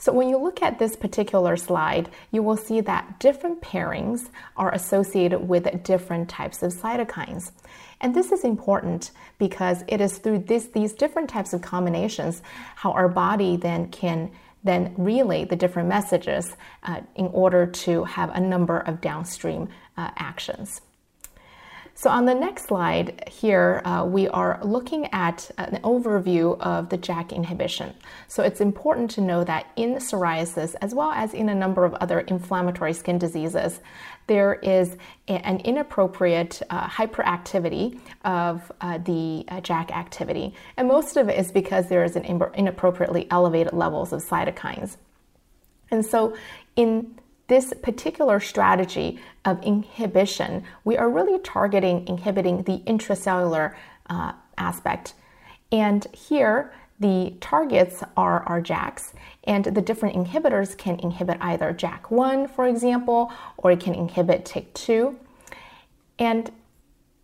So 0.03 0.11
when 0.11 0.27
you 0.27 0.37
look 0.37 0.61
at 0.61 0.79
this 0.79 0.97
particular 0.97 1.55
slide, 1.55 2.09
you 2.29 2.43
will 2.43 2.57
see 2.57 2.81
that 2.81 3.19
different 3.19 3.61
pairings 3.61 4.29
are 4.57 4.73
associated 4.73 5.47
with 5.47 5.81
different 5.83 6.27
types 6.27 6.61
of 6.61 6.73
cytokines. 6.73 7.51
And 8.01 8.13
this 8.13 8.33
is 8.33 8.43
important 8.43 9.11
because 9.37 9.85
it 9.87 10.01
is 10.01 10.17
through 10.17 10.39
this, 10.39 10.65
these 10.65 10.91
different 10.91 11.29
types 11.29 11.53
of 11.53 11.61
combinations 11.61 12.41
how 12.75 12.91
our 12.91 13.07
body 13.07 13.55
then 13.55 13.89
can 13.91 14.29
then 14.63 14.93
relay 14.97 15.45
the 15.45 15.55
different 15.55 15.89
messages 15.89 16.55
uh, 16.83 17.01
in 17.15 17.27
order 17.27 17.65
to 17.65 18.03
have 18.03 18.29
a 18.33 18.39
number 18.39 18.79
of 18.79 19.01
downstream 19.01 19.69
uh, 19.97 20.09
actions. 20.17 20.81
So 21.95 22.09
on 22.09 22.25
the 22.25 22.33
next 22.33 22.65
slide 22.65 23.29
here, 23.29 23.81
uh, 23.85 24.03
we 24.03 24.27
are 24.27 24.59
looking 24.63 25.05
at 25.13 25.51
an 25.59 25.79
overview 25.83 26.59
of 26.59 26.89
the 26.89 26.97
JAK 26.97 27.31
inhibition. 27.31 27.93
So 28.27 28.41
it's 28.41 28.61
important 28.61 29.11
to 29.11 29.21
know 29.21 29.43
that 29.43 29.67
in 29.75 29.95
psoriasis, 29.95 30.73
as 30.81 30.95
well 30.95 31.11
as 31.11 31.35
in 31.35 31.49
a 31.49 31.55
number 31.55 31.85
of 31.85 31.93
other 31.95 32.21
inflammatory 32.21 32.93
skin 32.93 33.19
diseases, 33.19 33.79
there 34.27 34.55
is 34.55 34.97
an 35.27 35.59
inappropriate 35.59 36.61
uh, 36.69 36.87
hyperactivity 36.87 37.99
of 38.23 38.71
uh, 38.81 38.97
the 38.99 39.45
uh, 39.49 39.59
JAK 39.61 39.91
activity. 39.91 40.53
And 40.77 40.87
most 40.87 41.17
of 41.17 41.29
it 41.29 41.37
is 41.37 41.51
because 41.51 41.89
there 41.89 42.03
is 42.03 42.15
an 42.15 42.25
inappropriately 42.55 43.27
elevated 43.29 43.73
levels 43.73 44.13
of 44.13 44.23
cytokines. 44.23 44.97
And 45.91 46.05
so 46.05 46.35
in 46.75 47.19
this 47.47 47.73
particular 47.81 48.39
strategy 48.39 49.19
of 49.45 49.61
inhibition, 49.63 50.63
we 50.85 50.97
are 50.97 51.09
really 51.09 51.39
targeting 51.39 52.07
inhibiting 52.07 52.63
the 52.63 52.79
intracellular 52.79 53.75
uh, 54.09 54.33
aspect. 54.57 55.13
And 55.71 56.05
here, 56.15 56.73
the 56.99 57.33
targets 57.41 58.03
are 58.15 58.43
our 58.43 58.61
JAKs, 58.61 59.13
and 59.45 59.65
the 59.65 59.81
different 59.81 60.15
inhibitors 60.15 60.77
can 60.77 60.99
inhibit 60.99 61.37
either 61.41 61.73
JAK1, 61.73 62.49
for 62.49 62.67
example, 62.67 63.31
or 63.57 63.71
it 63.71 63.79
can 63.79 63.93
inhibit 63.93 64.45
TYK2. 64.45 65.15
And 66.19 66.51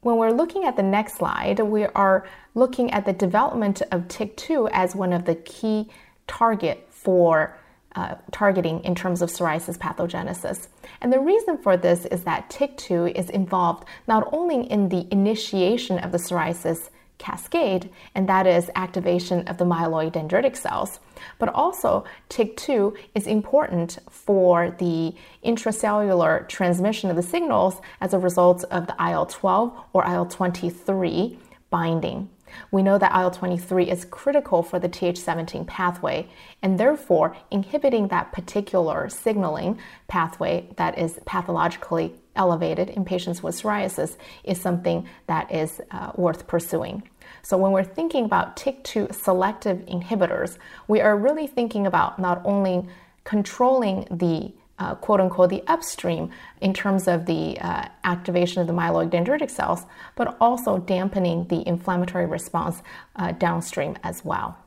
when 0.02 0.18
we're 0.18 0.32
looking 0.32 0.66
at 0.66 0.76
the 0.76 0.84
next 0.84 1.16
slide, 1.16 1.60
we 1.60 1.86
are 1.86 2.28
looking 2.56 2.92
at 2.92 3.06
the 3.06 3.14
development 3.14 3.82
of 3.92 4.08
TYK2 4.08 4.70
as 4.74 4.96
one 4.96 5.14
of 5.14 5.26
the 5.26 5.36
key 5.36 5.90
target 6.28 6.88
for 6.90 7.58
uh, 7.96 8.16
targeting 8.32 8.84
in 8.84 8.94
terms 8.96 9.22
of 9.22 9.30
psoriasis 9.30 9.78
pathogenesis. 9.78 10.68
And 11.02 11.12
the 11.12 11.20
reason 11.20 11.58
for 11.58 11.76
this 11.76 12.06
is 12.06 12.24
that 12.24 12.50
TYK2 12.50 13.18
is 13.18 13.30
involved 13.30 13.86
not 14.08 14.30
only 14.32 14.70
in 14.70 14.90
the 14.90 15.08
initiation 15.12 15.98
of 16.00 16.12
the 16.12 16.18
psoriasis 16.18 16.90
cascade, 17.20 17.92
and 18.16 18.28
that 18.28 18.48
is 18.48 18.72
activation 18.76 19.48
of 19.48 19.58
the 19.58 19.66
myeloid 19.66 20.14
dendritic 20.14 20.58
cells, 20.58 21.00
but 21.38 21.50
also 21.50 22.04
TYK2 22.30 22.98
is 23.14 23.28
important 23.28 24.00
for 24.10 24.72
the 24.80 25.14
intracellular 25.46 26.48
transmission 26.48 27.12
of 27.12 27.16
the 27.16 27.22
signals 27.22 27.80
as 28.02 28.14
a 28.14 28.20
result 28.20 28.64
of 28.72 28.88
the 28.88 28.96
IL 29.00 29.28
12 29.28 29.72
or 29.94 30.04
IL 30.12 30.26
23 30.26 31.38
binding. 31.70 32.30
We 32.72 32.84
know 32.84 32.98
that 32.98 33.16
IL 33.20 33.32
23 33.32 33.90
is 33.90 34.06
critical 34.06 34.64
for 34.64 34.80
the 34.80 34.90
Th17 34.90 35.66
pathway, 35.68 36.28
and 36.62 36.80
therefore, 36.80 37.36
inhibiting 37.52 38.08
that 38.10 38.32
particular 38.32 39.10
signaling 39.10 39.80
pathway 40.08 40.68
that 40.78 40.98
is 40.98 41.20
pathologically 41.26 42.14
elevated 42.36 42.90
in 42.90 43.04
patients 43.06 43.44
with 43.44 43.62
psoriasis 43.62 44.16
is 44.44 44.60
something 44.60 45.08
that 45.28 45.52
is 45.52 45.82
uh, 45.92 46.12
worth 46.16 46.48
pursuing. 46.48 47.04
So, 47.42 47.58
when 47.58 47.72
we're 47.72 47.84
thinking 47.84 48.26
about 48.26 48.56
TYK2 48.56 49.14
selective 49.14 49.80
inhibitors, 49.86 50.58
we 50.88 51.02
are 51.02 51.18
really 51.18 51.48
thinking 51.48 51.86
about 51.88 52.20
not 52.20 52.42
only 52.46 52.88
controlling 53.24 54.08
the 54.10 54.52
uh, 54.80 54.96
quote 54.96 55.20
unquote 55.20 55.50
the 55.50 55.64
upstream 55.68 56.32
in 56.62 56.74
terms 56.74 57.08
of 57.08 57.26
the 57.26 57.58
uh, 57.60 57.88
activation 58.04 58.62
of 58.62 58.68
the 58.68 58.74
myeloid 58.74 59.10
dendritic 59.10 59.50
cells, 59.52 59.86
but 60.16 60.36
also 60.40 60.78
dampening 60.78 61.48
the 61.48 61.68
inflammatory 61.68 62.26
response 62.26 62.82
uh, 63.16 63.32
downstream 63.34 63.98
as 64.04 64.24
well. 64.26 64.58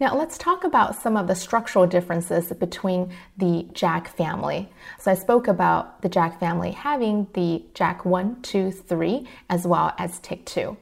Now, 0.00 0.16
let's 0.16 0.38
talk 0.38 0.64
about 0.64 0.96
some 0.96 1.14
of 1.14 1.26
the 1.26 1.34
structural 1.34 1.86
differences 1.86 2.50
between 2.54 3.12
the 3.36 3.66
JAK 3.74 4.08
family. 4.08 4.70
So, 4.98 5.10
I 5.10 5.14
spoke 5.14 5.46
about 5.46 6.00
the 6.00 6.08
JAK 6.08 6.40
family 6.40 6.70
having 6.70 7.26
the 7.34 7.62
JAK 7.74 8.06
1, 8.06 8.40
2, 8.40 8.70
3, 8.70 9.28
as 9.50 9.66
well 9.66 9.92
as 9.98 10.18
TYK2. 10.20 10.74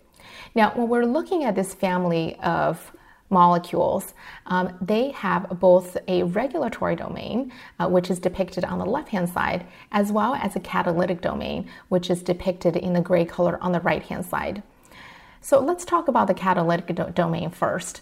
Now, 0.54 0.72
when 0.76 0.88
we're 0.88 1.04
looking 1.04 1.42
at 1.42 1.56
this 1.56 1.74
family 1.74 2.36
of 2.36 2.92
molecules, 3.30 4.14
um, 4.46 4.76
they 4.80 5.10
have 5.10 5.60
both 5.60 5.96
a 6.06 6.22
regulatory 6.22 6.96
domain, 6.96 7.52
uh, 7.78 7.88
which 7.88 8.10
is 8.10 8.18
depicted 8.18 8.64
on 8.64 8.78
the 8.78 8.86
left 8.86 9.10
hand 9.10 9.28
side, 9.28 9.66
as 9.92 10.10
well 10.12 10.34
as 10.34 10.56
a 10.56 10.60
catalytic 10.60 11.20
domain, 11.20 11.68
which 11.88 12.10
is 12.10 12.22
depicted 12.22 12.76
in 12.76 12.92
the 12.92 13.00
gray 13.00 13.24
color 13.24 13.58
on 13.62 13.72
the 13.72 13.80
right 13.80 14.02
hand 14.04 14.24
side. 14.24 14.62
So 15.40 15.60
let's 15.60 15.84
talk 15.84 16.08
about 16.08 16.26
the 16.26 16.34
catalytic 16.34 16.94
do- 16.94 17.12
domain 17.14 17.50
first. 17.50 18.00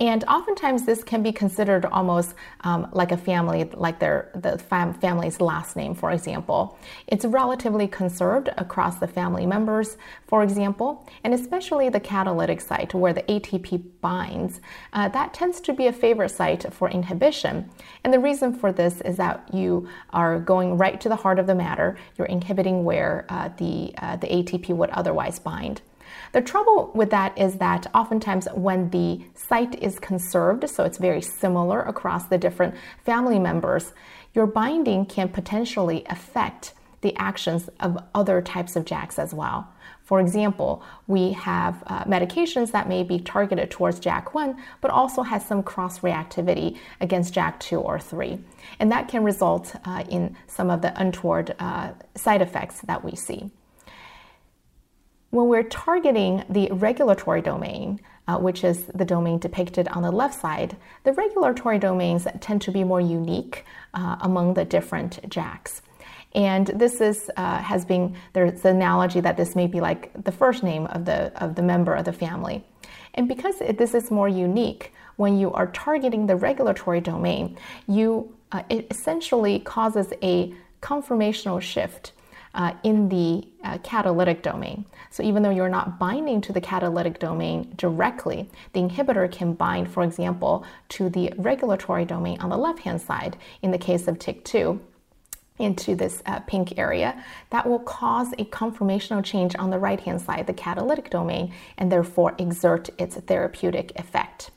And 0.00 0.22
oftentimes, 0.24 0.84
this 0.84 1.02
can 1.02 1.24
be 1.24 1.32
considered 1.32 1.84
almost 1.84 2.34
um, 2.60 2.88
like 2.92 3.10
a 3.10 3.16
family, 3.16 3.64
like 3.74 3.98
their 3.98 4.30
the 4.34 4.56
fam- 4.56 4.94
family's 4.94 5.40
last 5.40 5.74
name, 5.74 5.94
for 5.94 6.12
example. 6.12 6.78
It's 7.08 7.24
relatively 7.24 7.88
conserved 7.88 8.48
across 8.56 8.98
the 8.98 9.08
family 9.08 9.44
members, 9.44 9.96
for 10.28 10.44
example, 10.44 11.08
and 11.24 11.34
especially 11.34 11.88
the 11.88 11.98
catalytic 11.98 12.60
site 12.60 12.94
where 12.94 13.12
the 13.12 13.22
ATP 13.22 13.82
binds. 14.00 14.60
Uh, 14.92 15.08
that 15.08 15.34
tends 15.34 15.60
to 15.62 15.72
be 15.72 15.88
a 15.88 15.92
favorite 15.92 16.30
site 16.30 16.72
for 16.72 16.88
inhibition. 16.88 17.68
And 18.04 18.12
the 18.12 18.20
reason 18.20 18.54
for 18.54 18.70
this 18.70 19.00
is 19.00 19.16
that 19.16 19.52
you 19.52 19.88
are 20.10 20.38
going 20.38 20.78
right 20.78 21.00
to 21.00 21.08
the 21.08 21.16
heart 21.16 21.40
of 21.40 21.48
the 21.48 21.56
matter. 21.56 21.98
You're 22.16 22.28
inhibiting 22.28 22.84
where 22.84 23.26
uh, 23.28 23.48
the 23.56 23.94
uh, 23.98 24.16
the 24.16 24.28
ATP 24.28 24.68
would 24.76 24.90
otherwise 24.90 25.40
bind. 25.40 25.82
The 26.32 26.42
trouble 26.42 26.90
with 26.94 27.10
that 27.10 27.36
is 27.38 27.56
that 27.56 27.86
oftentimes 27.94 28.48
when 28.54 28.90
the 28.90 29.22
site 29.34 29.82
is 29.82 29.98
conserved, 29.98 30.68
so 30.68 30.84
it's 30.84 30.98
very 30.98 31.22
similar 31.22 31.82
across 31.82 32.26
the 32.26 32.38
different 32.38 32.74
family 33.04 33.38
members, 33.38 33.92
your 34.34 34.46
binding 34.46 35.06
can 35.06 35.28
potentially 35.28 36.04
affect 36.06 36.74
the 37.00 37.14
actions 37.16 37.68
of 37.80 38.02
other 38.14 38.42
types 38.42 38.76
of 38.76 38.84
JAKs 38.84 39.18
as 39.18 39.32
well. 39.32 39.72
For 40.04 40.20
example, 40.20 40.82
we 41.06 41.32
have 41.32 41.82
uh, 41.86 42.04
medications 42.04 42.72
that 42.72 42.88
may 42.88 43.02
be 43.02 43.20
targeted 43.20 43.70
towards 43.70 44.00
JAK1, 44.00 44.58
but 44.80 44.90
also 44.90 45.22
has 45.22 45.44
some 45.44 45.62
cross 45.62 46.00
reactivity 46.00 46.78
against 47.00 47.34
JAK2 47.34 47.84
or 47.84 48.00
3. 48.00 48.38
And 48.80 48.90
that 48.90 49.08
can 49.08 49.22
result 49.22 49.76
uh, 49.84 50.04
in 50.08 50.34
some 50.46 50.70
of 50.70 50.80
the 50.80 50.98
untoward 50.98 51.54
uh, 51.58 51.92
side 52.14 52.40
effects 52.42 52.80
that 52.82 53.04
we 53.04 53.14
see. 53.14 53.50
When 55.30 55.48
we're 55.48 55.64
targeting 55.64 56.44
the 56.48 56.68
regulatory 56.72 57.42
domain, 57.42 58.00
uh, 58.26 58.38
which 58.38 58.64
is 58.64 58.84
the 58.94 59.04
domain 59.04 59.38
depicted 59.38 59.86
on 59.88 60.02
the 60.02 60.10
left 60.10 60.40
side, 60.40 60.76
the 61.04 61.12
regulatory 61.12 61.78
domains 61.78 62.26
tend 62.40 62.62
to 62.62 62.70
be 62.70 62.82
more 62.82 63.00
unique 63.00 63.64
uh, 63.92 64.16
among 64.20 64.54
the 64.54 64.64
different 64.64 65.20
JAKs. 65.28 65.82
And 66.34 66.66
this 66.68 67.00
is 67.00 67.30
uh, 67.36 67.58
has 67.58 67.84
been 67.84 68.16
there's 68.32 68.60
the 68.62 68.70
analogy 68.70 69.20
that 69.20 69.36
this 69.36 69.54
may 69.54 69.66
be 69.66 69.80
like 69.80 70.12
the 70.24 70.32
first 70.32 70.62
name 70.62 70.86
of 70.86 71.04
the 71.04 71.32
of 71.42 71.54
the 71.54 71.62
member 71.62 71.94
of 71.94 72.04
the 72.04 72.12
family. 72.12 72.64
And 73.14 73.28
because 73.28 73.58
this 73.58 73.94
is 73.94 74.10
more 74.10 74.28
unique, 74.28 74.92
when 75.16 75.38
you 75.38 75.52
are 75.52 75.68
targeting 75.68 76.26
the 76.26 76.36
regulatory 76.36 77.00
domain, 77.00 77.58
you 77.86 78.34
uh, 78.52 78.62
it 78.68 78.86
essentially 78.90 79.58
causes 79.60 80.12
a 80.22 80.54
conformational 80.80 81.60
shift 81.60 82.12
uh, 82.54 82.72
in 82.82 83.08
the 83.08 83.46
uh, 83.64 83.78
catalytic 83.82 84.42
domain. 84.42 84.84
So 85.10 85.22
even 85.22 85.42
though 85.42 85.50
you're 85.50 85.68
not 85.68 85.98
binding 85.98 86.40
to 86.42 86.52
the 86.52 86.60
catalytic 86.60 87.18
domain 87.18 87.72
directly, 87.76 88.50
the 88.72 88.80
inhibitor 88.80 89.30
can 89.30 89.52
bind, 89.52 89.90
for 89.90 90.02
example, 90.02 90.64
to 90.90 91.08
the 91.08 91.32
regulatory 91.36 92.04
domain 92.04 92.40
on 92.40 92.50
the 92.50 92.56
left 92.56 92.80
hand 92.80 93.00
side 93.00 93.36
in 93.62 93.70
the 93.70 93.78
case 93.78 94.08
of 94.08 94.18
TYK2 94.18 94.80
into 95.58 95.94
this 95.96 96.22
uh, 96.26 96.40
pink 96.40 96.78
area, 96.78 97.22
that 97.50 97.66
will 97.66 97.80
cause 97.80 98.32
a 98.34 98.44
conformational 98.44 99.24
change 99.24 99.56
on 99.58 99.70
the 99.70 99.78
right 99.78 100.00
hand 100.00 100.20
side, 100.20 100.46
the 100.46 100.52
catalytic 100.52 101.10
domain, 101.10 101.52
and 101.76 101.90
therefore 101.90 102.34
exert 102.38 102.88
its 102.98 103.16
therapeutic 103.16 103.92
effect. 103.96 104.50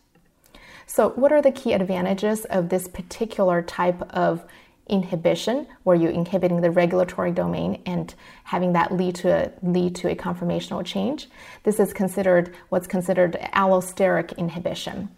So, 0.85 1.09
what 1.11 1.31
are 1.31 1.41
the 1.41 1.51
key 1.51 1.73
advantages 1.73 2.45
of 2.45 2.69
this 2.69 2.87
particular 2.87 3.61
type 3.61 4.01
of 4.13 4.43
inhibition, 4.91 5.65
where 5.83 5.95
you're 5.95 6.11
inhibiting 6.11 6.61
the 6.61 6.69
regulatory 6.69 7.31
domain 7.31 7.81
and 7.85 8.13
having 8.43 8.73
that 8.73 8.91
lead 8.91 9.15
to 9.15 9.29
a, 9.29 9.51
lead 9.63 9.95
to 9.95 10.11
a 10.11 10.15
conformational 10.15 10.85
change. 10.85 11.29
This 11.63 11.79
is 11.79 11.93
considered 11.93 12.53
what's 12.69 12.87
considered 12.87 13.37
allosteric 13.53 14.37
inhibition. 14.37 15.09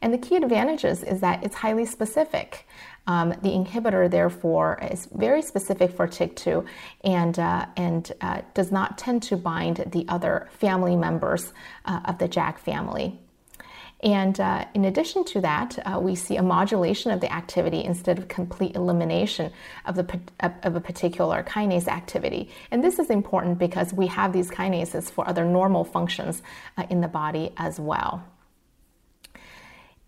And 0.00 0.14
the 0.14 0.18
key 0.18 0.36
advantages 0.36 1.02
is 1.02 1.20
that 1.20 1.44
it's 1.44 1.56
highly 1.56 1.84
specific. 1.84 2.66
Um, 3.06 3.30
the 3.42 3.50
inhibitor, 3.50 4.10
therefore, 4.10 4.78
is 4.90 5.06
very 5.06 5.42
specific 5.42 5.90
for 5.92 6.06
TYK2 6.06 6.66
and, 7.04 7.38
uh, 7.38 7.66
and 7.76 8.12
uh, 8.20 8.42
does 8.54 8.70
not 8.70 8.98
tend 8.98 9.22
to 9.24 9.36
bind 9.36 9.84
the 9.92 10.04
other 10.08 10.48
family 10.52 10.94
members 10.94 11.52
uh, 11.84 12.00
of 12.04 12.18
the 12.18 12.28
JAK 12.28 12.58
family. 12.58 13.18
And 14.00 14.38
uh, 14.38 14.64
in 14.74 14.84
addition 14.84 15.24
to 15.24 15.40
that, 15.40 15.78
uh, 15.84 15.98
we 15.98 16.14
see 16.14 16.36
a 16.36 16.42
modulation 16.42 17.10
of 17.10 17.20
the 17.20 17.32
activity 17.32 17.82
instead 17.84 18.18
of 18.18 18.28
complete 18.28 18.76
elimination 18.76 19.52
of, 19.86 19.96
the, 19.96 20.20
of 20.62 20.76
a 20.76 20.80
particular 20.80 21.42
kinase 21.42 21.88
activity. 21.88 22.48
And 22.70 22.82
this 22.82 23.00
is 23.00 23.10
important 23.10 23.58
because 23.58 23.92
we 23.92 24.06
have 24.06 24.32
these 24.32 24.50
kinases 24.50 25.10
for 25.10 25.28
other 25.28 25.44
normal 25.44 25.84
functions 25.84 26.42
uh, 26.76 26.86
in 26.90 27.00
the 27.00 27.08
body 27.08 27.52
as 27.56 27.80
well. 27.80 28.22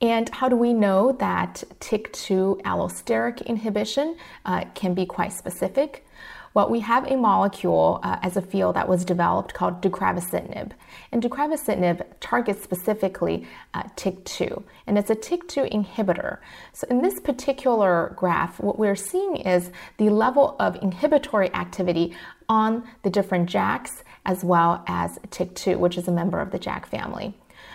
And 0.00 0.28
how 0.30 0.48
do 0.48 0.56
we 0.56 0.72
know 0.72 1.12
that 1.12 1.62
TYK2 1.80 2.62
allosteric 2.62 3.44
inhibition 3.44 4.16
uh, 4.46 4.64
can 4.74 4.94
be 4.94 5.04
quite 5.04 5.32
specific? 5.32 6.06
Well, 6.52 6.68
we 6.68 6.80
have 6.80 7.06
a 7.06 7.16
molecule 7.16 8.00
uh, 8.02 8.18
as 8.22 8.36
a 8.36 8.42
field 8.42 8.74
that 8.74 8.88
was 8.88 9.04
developed 9.04 9.54
called 9.54 9.80
deucravacitinib. 9.80 10.72
And 11.12 11.22
deucravacitinib 11.22 12.04
targets 12.18 12.62
specifically 12.62 13.46
uh, 13.72 13.84
TYK2, 13.96 14.64
and 14.88 14.98
it's 14.98 15.10
a 15.10 15.14
TYK2 15.14 15.72
inhibitor. 15.72 16.38
So 16.72 16.88
in 16.90 17.02
this 17.02 17.20
particular 17.20 18.14
graph, 18.16 18.58
what 18.58 18.80
we're 18.80 18.96
seeing 18.96 19.36
is 19.36 19.70
the 19.98 20.10
level 20.10 20.56
of 20.58 20.76
inhibitory 20.82 21.54
activity 21.54 22.16
on 22.48 22.82
the 23.04 23.10
different 23.10 23.48
JAKs 23.48 24.02
as 24.26 24.42
well 24.42 24.82
as 24.88 25.18
TYK2, 25.28 25.78
which 25.78 25.96
is 25.96 26.08
a 26.08 26.12
member 26.12 26.40
of 26.40 26.50
the 26.50 26.58
JAK 26.58 26.86
family. 26.86 27.32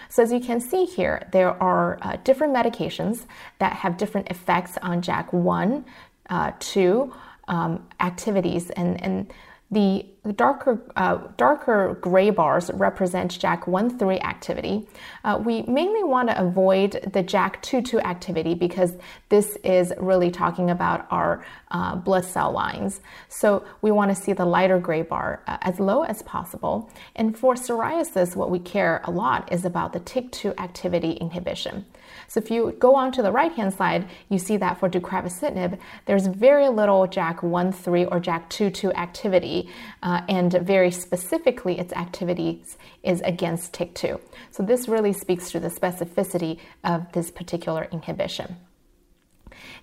So 0.09 0.21
as 0.21 0.33
you 0.33 0.41
can 0.41 0.59
see 0.59 0.83
here, 0.83 1.27
there 1.31 1.61
are 1.63 1.97
uh, 2.01 2.17
different 2.25 2.53
medications 2.53 3.25
that 3.59 3.73
have 3.73 3.97
different 3.97 4.29
effects 4.29 4.77
on 4.81 5.01
JAK1, 5.01 5.85
uh, 6.29 6.51
2, 6.59 7.13
um, 7.47 7.88
activities 7.99 8.69
and, 8.71 9.01
and 9.03 9.34
the 9.71 10.05
darker, 10.36 10.79
uh, 10.95 11.17
darker 11.38 11.97
gray 11.99 12.29
bars 12.29 12.69
represent 12.73 13.31
JAK1-3 13.39 14.23
activity. 14.23 14.88
Uh, 15.23 15.41
we 15.43 15.63
mainly 15.63 16.03
want 16.03 16.29
to 16.29 16.39
avoid 16.39 16.91
the 17.13 17.23
JAK2-2 17.23 18.03
activity 18.03 18.53
because 18.53 18.93
this 19.29 19.58
is 19.63 19.91
really 19.97 20.29
talking 20.29 20.69
about 20.69 21.08
our 21.10 21.43
uh, 21.71 21.95
blood 21.95 22.25
cell 22.25 22.51
lines. 22.51 23.01
So 23.27 23.65
we 23.81 23.91
want 23.91 24.15
to 24.15 24.15
see 24.15 24.34
the 24.34 24.45
lighter 24.45 24.79
gray 24.79 25.01
bar 25.01 25.41
uh, 25.47 25.58
as 25.62 25.79
low 25.79 26.03
as 26.03 26.21
possible. 26.21 26.91
And 27.15 27.38
for 27.38 27.55
psoriasis, 27.55 28.36
what 28.36 28.51
we 28.51 28.60
care 28.60 29.01
a 29.05 29.12
lot 29.12 29.51
is 29.51 29.65
about 29.65 29.93
the 29.93 29.99
TYK2 29.99 30.60
activity 30.60 31.12
inhibition. 31.13 31.86
So 32.27 32.39
if 32.39 32.51
you 32.51 32.75
go 32.79 32.95
on 32.95 33.11
to 33.13 33.21
the 33.21 33.31
right 33.31 33.51
hand 33.51 33.73
side, 33.73 34.07
you 34.29 34.39
see 34.39 34.57
that 34.57 34.79
for 34.79 34.89
deucravacitinib, 34.89 35.79
there's 36.05 36.27
very 36.27 36.69
little 36.69 37.07
JAK1-3 37.07 38.11
or 38.11 38.19
JAK2-2 38.19 38.95
activity, 38.95 39.69
uh, 40.03 40.21
and 40.27 40.53
very 40.53 40.91
specifically, 40.91 41.79
its 41.79 41.93
activity 41.93 42.63
is 43.03 43.21
against 43.21 43.73
TYK2. 43.73 44.19
So 44.51 44.63
this 44.63 44.88
really 44.88 45.13
speaks 45.13 45.51
to 45.51 45.59
the 45.59 45.69
specificity 45.69 46.59
of 46.83 47.11
this 47.13 47.31
particular 47.31 47.88
inhibition. 47.91 48.57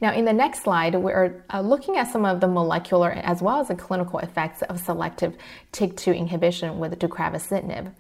Now, 0.00 0.12
in 0.12 0.24
the 0.24 0.33
next 0.33 0.62
slide, 0.62 0.94
we're 0.94 1.44
uh, 1.52 1.61
looking 1.61 1.96
at 1.96 2.11
some 2.11 2.24
of 2.24 2.40
the 2.40 2.48
molecular 2.48 3.11
as 3.11 3.40
well 3.40 3.61
as 3.61 3.68
the 3.68 3.74
clinical 3.74 4.18
effects 4.18 4.62
of 4.62 4.81
selective 4.81 5.35
TYK2 5.72 6.16
inhibition 6.16 6.78
with 6.78 6.98
deucravacitinib. 6.98 7.92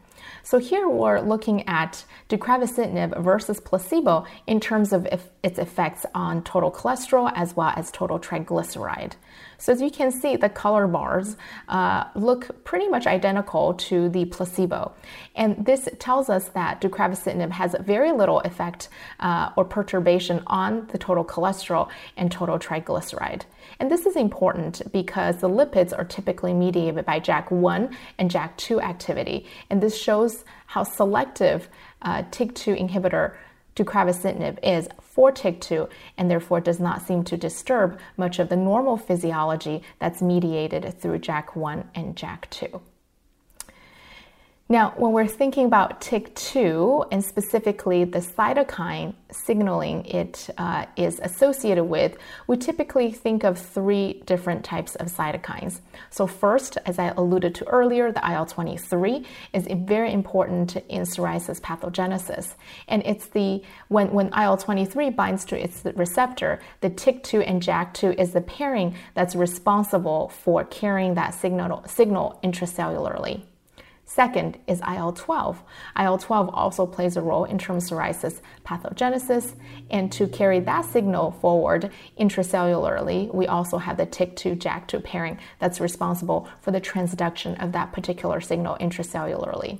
So 0.44 0.58
here 0.58 0.88
we're 0.88 1.20
looking 1.20 1.66
at 1.68 2.04
deucravacitinib 2.28 3.22
versus 3.22 3.60
placebo 3.60 4.24
in 4.46 4.58
terms 4.58 4.92
of 4.92 5.06
its 5.42 5.58
effects 5.58 6.04
on 6.14 6.42
total 6.42 6.70
cholesterol 6.70 7.32
as 7.34 7.54
well 7.54 7.72
as 7.76 7.90
total 7.92 8.18
triglyceride. 8.18 9.12
So 9.58 9.72
as 9.72 9.80
you 9.80 9.90
can 9.90 10.10
see, 10.10 10.36
the 10.36 10.48
color 10.48 10.88
bars 10.88 11.36
uh, 11.68 12.04
look 12.16 12.64
pretty 12.64 12.88
much 12.88 13.06
identical 13.06 13.74
to 13.74 14.08
the 14.08 14.24
placebo. 14.24 14.92
And 15.36 15.64
this 15.64 15.88
tells 16.00 16.28
us 16.28 16.48
that 16.48 16.80
deucravacitinib 16.80 17.52
has 17.52 17.76
very 17.78 18.10
little 18.10 18.40
effect 18.40 18.88
uh, 19.20 19.50
or 19.56 19.64
perturbation 19.64 20.42
on 20.48 20.88
the 20.88 20.98
total 20.98 21.24
cholesterol 21.24 21.88
and 22.16 22.32
total 22.32 22.58
triglyceride. 22.58 23.42
And 23.82 23.90
this 23.90 24.06
is 24.06 24.14
important 24.14 24.80
because 24.92 25.38
the 25.38 25.48
lipids 25.48 25.92
are 25.92 26.04
typically 26.04 26.54
mediated 26.54 27.04
by 27.04 27.18
JAK1 27.18 27.92
and 28.16 28.30
JAK2 28.30 28.80
activity. 28.80 29.44
And 29.70 29.82
this 29.82 30.00
shows 30.00 30.44
how 30.66 30.84
selective 30.84 31.68
uh, 32.00 32.22
TYK2 32.30 32.78
inhibitor 32.78 33.34
deucravacitinib 33.74 34.60
is 34.62 34.88
for 35.00 35.32
TYK2 35.32 35.90
and 36.16 36.30
therefore 36.30 36.60
does 36.60 36.78
not 36.78 37.04
seem 37.04 37.24
to 37.24 37.36
disturb 37.36 37.98
much 38.16 38.38
of 38.38 38.50
the 38.50 38.56
normal 38.56 38.96
physiology 38.96 39.82
that's 39.98 40.22
mediated 40.22 41.00
through 41.00 41.18
JAK1 41.18 41.84
and 41.96 42.14
JAK2. 42.14 42.80
Now, 44.72 44.94
when 44.96 45.12
we're 45.12 45.26
thinking 45.26 45.66
about 45.66 46.00
TYK2 46.00 47.08
and 47.12 47.22
specifically 47.22 48.04
the 48.04 48.20
cytokine 48.20 49.12
signaling 49.30 50.06
it 50.06 50.48
uh, 50.56 50.86
is 50.96 51.20
associated 51.22 51.84
with, 51.84 52.16
we 52.46 52.56
typically 52.56 53.12
think 53.12 53.44
of 53.44 53.58
three 53.58 54.22
different 54.24 54.64
types 54.64 54.94
of 54.94 55.08
cytokines. 55.08 55.80
So, 56.08 56.26
first, 56.26 56.78
as 56.86 56.98
I 56.98 57.08
alluded 57.08 57.54
to 57.56 57.68
earlier, 57.68 58.12
the 58.12 58.26
IL 58.26 58.46
23 58.46 59.26
is 59.52 59.68
very 59.70 60.10
important 60.10 60.76
in 60.88 61.02
psoriasis 61.02 61.60
pathogenesis. 61.60 62.54
And 62.88 63.02
it's 63.04 63.26
the 63.26 63.62
when, 63.88 64.10
when 64.10 64.32
IL 64.32 64.56
23 64.56 65.10
binds 65.10 65.44
to 65.44 65.62
its 65.62 65.82
receptor, 65.96 66.60
the 66.80 66.88
TYK2 66.88 67.46
and 67.46 67.62
JAK2 67.62 68.18
is 68.18 68.32
the 68.32 68.40
pairing 68.40 68.94
that's 69.12 69.36
responsible 69.36 70.30
for 70.30 70.64
carrying 70.64 71.12
that 71.16 71.34
signal, 71.34 71.84
signal 71.86 72.40
intracellularly. 72.42 73.42
Second 74.14 74.58
is 74.66 74.82
IL 74.86 75.14
12. 75.14 75.62
IL 75.98 76.18
12 76.18 76.50
also 76.52 76.84
plays 76.84 77.16
a 77.16 77.22
role 77.22 77.44
in 77.44 77.56
terms 77.56 77.90
of 77.90 77.96
psoriasis 77.96 78.42
pathogenesis, 78.62 79.54
and 79.90 80.12
to 80.12 80.28
carry 80.28 80.60
that 80.60 80.84
signal 80.84 81.30
forward 81.30 81.90
intracellularly, 82.20 83.32
we 83.34 83.46
also 83.46 83.78
have 83.78 83.96
the 83.96 84.04
TYK2 84.04 84.58
JAK2 84.58 85.02
pairing 85.02 85.38
that's 85.60 85.80
responsible 85.80 86.46
for 86.60 86.72
the 86.72 86.80
transduction 86.80 87.58
of 87.64 87.72
that 87.72 87.94
particular 87.94 88.42
signal 88.42 88.76
intracellularly. 88.82 89.78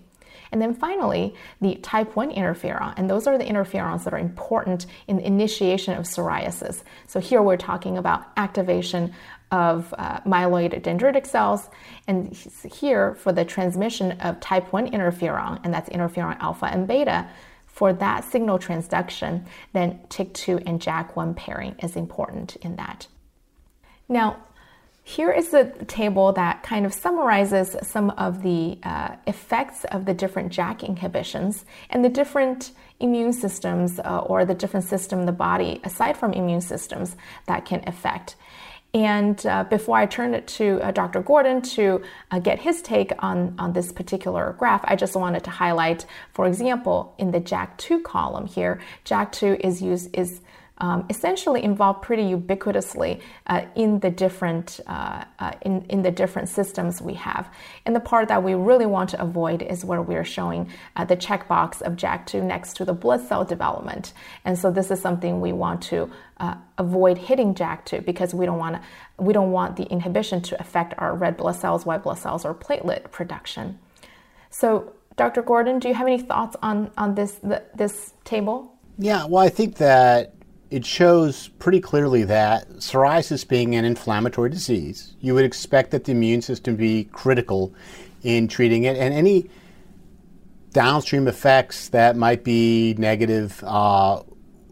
And 0.51 0.62
then 0.62 0.75
finally, 0.75 1.35
the 1.61 1.75
type 1.77 2.16
1 2.16 2.33
interferon, 2.33 2.95
and 2.97 3.11
those 3.11 3.27
are 3.27 3.37
the 3.37 3.45
interferons 3.45 4.05
that 4.05 4.14
are 4.14 4.18
important 4.18 4.87
in 5.09 5.16
the 5.16 5.27
initiation 5.27 5.92
of 5.95 6.05
psoriasis. 6.05 6.83
So 7.07 7.21
here 7.21 7.42
we're 7.42 7.59
talking 7.59 7.99
about 7.99 8.25
activation 8.38 9.12
of 9.53 9.95
uh, 9.97 10.19
myeloid 10.21 10.81
dendritic 10.83 11.27
cells. 11.27 11.69
And 12.09 12.35
here, 12.35 13.15
for 13.15 13.33
the 13.33 13.45
transmission 13.45 14.12
of 14.12 14.41
type 14.41 14.73
1 14.73 14.91
interferon, 14.91 15.61
and 15.62 15.73
that's 15.73 15.88
interferon 15.91 16.41
alpha 16.41 16.67
and 16.67 16.88
beta, 16.88 17.29
for 17.67 17.93
that 17.93 18.25
signal 18.25 18.59
transduction, 18.59 19.47
then 19.73 20.01
TYK2 20.09 20.65
and 20.67 20.81
JAK1 20.81 21.37
pairing 21.37 21.77
is 21.83 21.97
important 21.97 22.57
in 22.57 22.77
that. 22.77 23.07
Now, 24.09 24.38
here 25.05 25.33
is 25.33 25.53
a 25.53 25.65
table 25.87 26.33
that 26.35 26.62
kind 26.62 26.87
of 26.87 26.95
summarizes 26.95 27.77
some 27.83 28.11
of 28.11 28.43
the 28.43 28.79
uh, 28.85 29.17
effects 29.27 29.85
of 29.85 30.05
the 30.05 30.15
different 30.15 30.53
JAK 30.53 30.85
inhibitions 30.85 31.65
and 31.91 32.05
the 32.05 32.09
different 32.09 32.71
immune 33.01 33.33
systems 33.33 33.99
uh, 33.99 34.19
or 34.21 34.45
the 34.45 34.55
different 34.55 34.87
system 34.87 35.21
in 35.21 35.27
the 35.27 35.33
body 35.33 35.81
aside 35.83 36.17
from 36.17 36.33
immune 36.33 36.61
systems 36.61 37.17
that 37.47 37.65
can 37.65 37.83
affect. 37.88 38.37
And 38.94 39.44
uh, 39.46 39.64
before 39.64 39.96
I 39.96 40.05
turn 40.05 40.35
it 40.35 40.46
to 40.48 40.78
uh, 40.83 40.90
Dr. 40.90 41.22
Gordon 41.22 41.62
to 41.62 42.02
uh, 42.31 42.38
get 42.40 42.59
his 42.59 42.83
take 42.83 43.11
on, 43.20 43.55
on 43.59 43.72
this 43.72 43.90
particular 43.90 44.55
graph, 44.59 44.83
I 44.85 44.96
just 44.96 45.16
wanted 45.16 45.44
to 45.44 45.50
highlight, 45.50 46.05
for 46.35 46.46
example, 46.46 47.14
in 47.16 47.31
the 47.31 47.40
JAK2 47.40 48.02
column 48.05 48.46
here, 48.46 48.83
JAK2 49.07 49.61
is 49.61 49.81
used 49.81 50.14
is 50.14 50.41
um, 50.83 51.07
essentially 51.09 51.62
involved 51.62 52.03
pretty 52.03 52.25
ubiquitously 52.25 53.23
uh, 53.47 53.62
in 53.77 54.01
the 54.01 54.11
different 54.11 54.81
uh, 54.88 55.25
uh, 55.38 55.53
in, 55.62 55.87
in 55.88 56.03
the 56.03 56.11
different 56.11 56.49
systems 56.49 57.01
we 57.01 57.14
have. 57.14 57.49
And 57.87 57.95
the 57.95 58.01
part 58.01 58.29
that 58.29 58.42
we 58.42 58.55
really 58.55 58.85
want 58.85 59.09
to 59.11 59.23
avoid 59.23 59.62
is 59.62 59.85
where 59.85 60.03
we're 60.03 60.25
showing 60.25 60.68
uh, 60.97 61.05
the 61.05 61.16
checkbox 61.16 61.83
of 61.83 61.95
JAK2 61.95 62.42
next 62.42 62.77
to 62.79 62.85
the 62.85 62.92
blood 62.92 63.27
cell 63.27 63.45
development. 63.45 64.12
And 64.45 64.59
so 64.59 64.73
this 64.73 64.90
is 64.90 65.01
something 65.01 65.40
we 65.40 65.53
want 65.53 65.83
to 65.85 66.11
uh, 66.38 66.57
avoid 66.79 67.16
hitting 67.16 67.55
JAK2 67.55 68.05
because 68.05 68.35
we 68.35 68.45
don't 68.45 68.59
want 68.59 68.83
we 69.18 69.33
don't 69.33 69.53
want 69.53 69.77
the 69.77 69.85
inhibition 69.85 70.42
to 70.42 70.61
affect 70.61 70.95
our 70.99 71.14
red 71.14 71.37
blood 71.37 71.55
cells, 71.55 71.87
white 71.87 72.03
blood 72.03 72.18
cells, 72.18 72.45
or 72.45 72.55
platelet 72.55 73.12
production. 73.12 73.79
So, 74.51 74.95
Dr. 75.16 75.42
Gordon, 75.42 75.79
do 75.79 75.87
you 75.87 75.95
have 75.95 76.09
any 76.09 76.21
thoughts 76.21 76.57
on 76.61 76.90
on 76.99 77.14
this 77.14 77.35
the, 77.35 77.62
this 77.77 78.14
table? 78.25 78.75
Yeah, 78.99 79.27
well, 79.27 79.42
I 79.42 79.49
think 79.49 79.77
that 79.77 80.35
it 80.73 80.87
shows 80.87 81.49
pretty 81.59 81.81
clearly 81.81 82.25
that 82.25 82.67
psoriasis 82.77 83.47
being 83.47 83.75
an 83.75 83.85
inflammatory 83.85 84.49
disease, 84.49 85.15
you 85.21 85.35
would 85.35 85.45
expect 85.45 85.91
that 85.91 86.05
the 86.05 86.13
immune 86.13 86.41
system 86.41 86.77
be 86.77 87.05
critical 87.13 87.75
in 88.23 88.49
treating 88.49 88.85
it, 88.85 88.97
and 88.97 89.13
any 89.13 89.51
downstream 90.73 91.29
effects 91.29 91.91
that 91.91 92.17
might 92.17 92.43
be 92.43 92.95
negative 92.97 93.63
uh, 93.67 94.23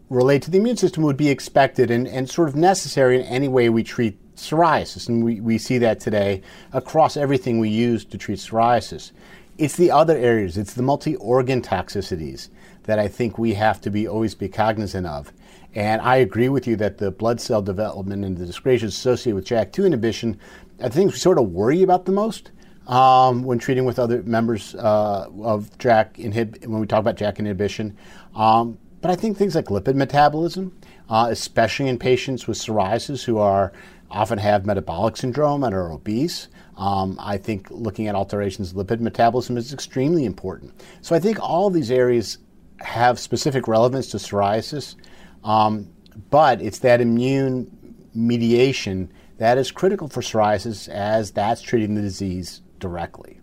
relate 0.09 0.41
to 0.41 0.49
the 0.49 0.57
immune 0.57 0.75
system 0.75 1.03
would 1.03 1.17
be 1.17 1.29
expected 1.29 1.91
and, 1.91 2.07
and 2.07 2.27
sort 2.27 2.49
of 2.49 2.55
necessary 2.55 3.19
in 3.19 3.25
any 3.27 3.47
way 3.47 3.69
we 3.69 3.83
treat 3.83 4.17
psoriasis. 4.35 5.07
And 5.07 5.23
we, 5.23 5.39
we 5.39 5.59
see 5.59 5.77
that 5.77 5.99
today 5.99 6.41
across 6.73 7.15
everything 7.15 7.59
we 7.59 7.69
use 7.69 8.03
to 8.05 8.17
treat 8.17 8.39
psoriasis. 8.39 9.11
It's 9.59 9.75
the 9.75 9.91
other 9.91 10.17
areas, 10.17 10.57
it's 10.57 10.73
the 10.73 10.81
multi 10.81 11.15
organ 11.17 11.61
toxicities 11.61 12.49
that 12.83 12.97
I 12.97 13.07
think 13.07 13.37
we 13.37 13.53
have 13.53 13.79
to 13.81 13.91
be 13.91 14.07
always 14.07 14.33
be 14.33 14.49
cognizant 14.49 15.05
of. 15.05 15.31
And 15.73 16.01
I 16.01 16.17
agree 16.17 16.49
with 16.49 16.67
you 16.67 16.75
that 16.77 16.97
the 16.97 17.11
blood 17.11 17.39
cell 17.39 17.61
development 17.61 18.25
and 18.25 18.37
the 18.37 18.45
dyscrasias 18.45 18.89
associated 18.89 19.35
with 19.35 19.45
JAK2 19.45 19.85
inhibition 19.85 20.37
I 20.83 20.89
think 20.89 21.11
we 21.11 21.17
sort 21.17 21.37
of 21.37 21.51
worry 21.51 21.83
about 21.83 22.05
the 22.05 22.11
most 22.11 22.51
um, 22.87 23.43
when 23.43 23.59
treating 23.59 23.85
with 23.85 23.99
other 23.99 24.23
members 24.23 24.75
uh, 24.75 25.27
of 25.41 25.77
JAK 25.77 26.15
inhib- 26.17 26.65
when 26.65 26.81
we 26.81 26.87
talk 26.87 26.99
about 26.99 27.17
JAK 27.17 27.39
inhibition. 27.39 27.97
Um, 28.35 28.77
but 29.01 29.11
I 29.11 29.15
think 29.15 29.37
things 29.37 29.55
like 29.55 29.65
lipid 29.65 29.95
metabolism, 29.95 30.75
uh, 31.09 31.27
especially 31.29 31.87
in 31.87 31.99
patients 31.99 32.47
with 32.47 32.57
psoriasis 32.57 33.23
who 33.23 33.37
are 33.37 33.73
often 34.09 34.37
have 34.39 34.65
metabolic 34.65 35.17
syndrome 35.17 35.63
and 35.63 35.73
are 35.73 35.91
obese. 35.91 36.47
Um, 36.77 37.17
I 37.19 37.37
think 37.37 37.69
looking 37.69 38.07
at 38.07 38.15
alterations 38.15 38.73
in 38.73 38.79
lipid 38.79 38.99
metabolism 38.99 39.57
is 39.57 39.73
extremely 39.73 40.25
important. 40.25 40.73
So 41.01 41.15
I 41.15 41.19
think 41.19 41.39
all 41.39 41.69
these 41.69 41.91
areas 41.91 42.39
have 42.79 43.19
specific 43.19 43.67
relevance 43.67 44.07
to 44.11 44.17
psoriasis. 44.17 44.95
Um, 45.43 45.89
but 46.29 46.61
it's 46.61 46.79
that 46.79 47.01
immune 47.01 48.05
mediation 48.13 49.11
that 49.37 49.57
is 49.57 49.71
critical 49.71 50.07
for 50.07 50.21
psoriasis 50.21 50.87
as 50.87 51.31
that's 51.31 51.61
treating 51.61 51.95
the 51.95 52.01
disease 52.01 52.61
directly. 52.79 53.39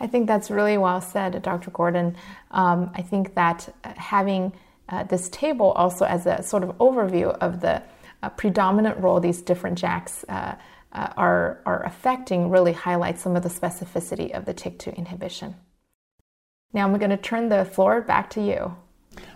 I 0.00 0.06
think 0.06 0.26
that's 0.26 0.50
really 0.50 0.78
well 0.78 1.00
said, 1.00 1.40
Dr. 1.42 1.70
Gordon. 1.70 2.16
Um, 2.50 2.90
I 2.94 3.02
think 3.02 3.34
that 3.34 3.72
having 3.82 4.52
uh, 4.88 5.04
this 5.04 5.28
table 5.28 5.72
also 5.72 6.04
as 6.04 6.26
a 6.26 6.42
sort 6.42 6.62
of 6.62 6.76
overview 6.78 7.36
of 7.38 7.60
the 7.60 7.82
uh, 8.22 8.30
predominant 8.30 8.98
role 8.98 9.20
these 9.20 9.40
different 9.40 9.80
JAKs 9.80 10.24
uh, 10.28 10.56
uh, 10.92 11.08
are, 11.16 11.60
are 11.64 11.84
affecting 11.84 12.50
really 12.50 12.72
highlights 12.72 13.22
some 13.22 13.36
of 13.36 13.42
the 13.42 13.48
specificity 13.48 14.32
of 14.32 14.44
the 14.44 14.54
TYK2 14.54 14.96
inhibition. 14.96 15.54
Now 16.72 16.86
I'm 16.86 16.98
going 16.98 17.10
to 17.10 17.16
turn 17.16 17.48
the 17.48 17.64
floor 17.64 18.00
back 18.00 18.30
to 18.30 18.42
you. 18.42 18.76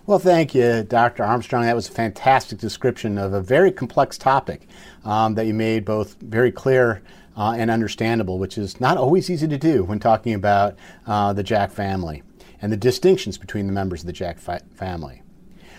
Well, 0.06 0.18
thank 0.18 0.54
you, 0.54 0.82
Dr. 0.82 1.24
Armstrong. 1.24 1.62
That 1.62 1.74
was 1.74 1.88
a 1.88 1.92
fantastic 1.92 2.58
description 2.58 3.16
of 3.16 3.32
a 3.32 3.40
very 3.40 3.72
complex 3.72 4.18
topic 4.18 4.68
um, 5.02 5.34
that 5.36 5.46
you 5.46 5.54
made 5.54 5.86
both 5.86 6.20
very 6.20 6.52
clear 6.52 7.00
uh, 7.38 7.54
and 7.56 7.70
understandable, 7.70 8.38
which 8.38 8.58
is 8.58 8.78
not 8.82 8.98
always 8.98 9.30
easy 9.30 9.48
to 9.48 9.56
do 9.56 9.82
when 9.82 9.98
talking 9.98 10.34
about 10.34 10.76
uh, 11.06 11.32
the 11.32 11.42
JAK 11.42 11.72
family 11.72 12.22
and 12.60 12.70
the 12.70 12.76
distinctions 12.76 13.38
between 13.38 13.66
the 13.66 13.72
members 13.72 14.02
of 14.02 14.06
the 14.06 14.12
JAK 14.12 14.38
fi- 14.38 14.60
family. 14.74 15.22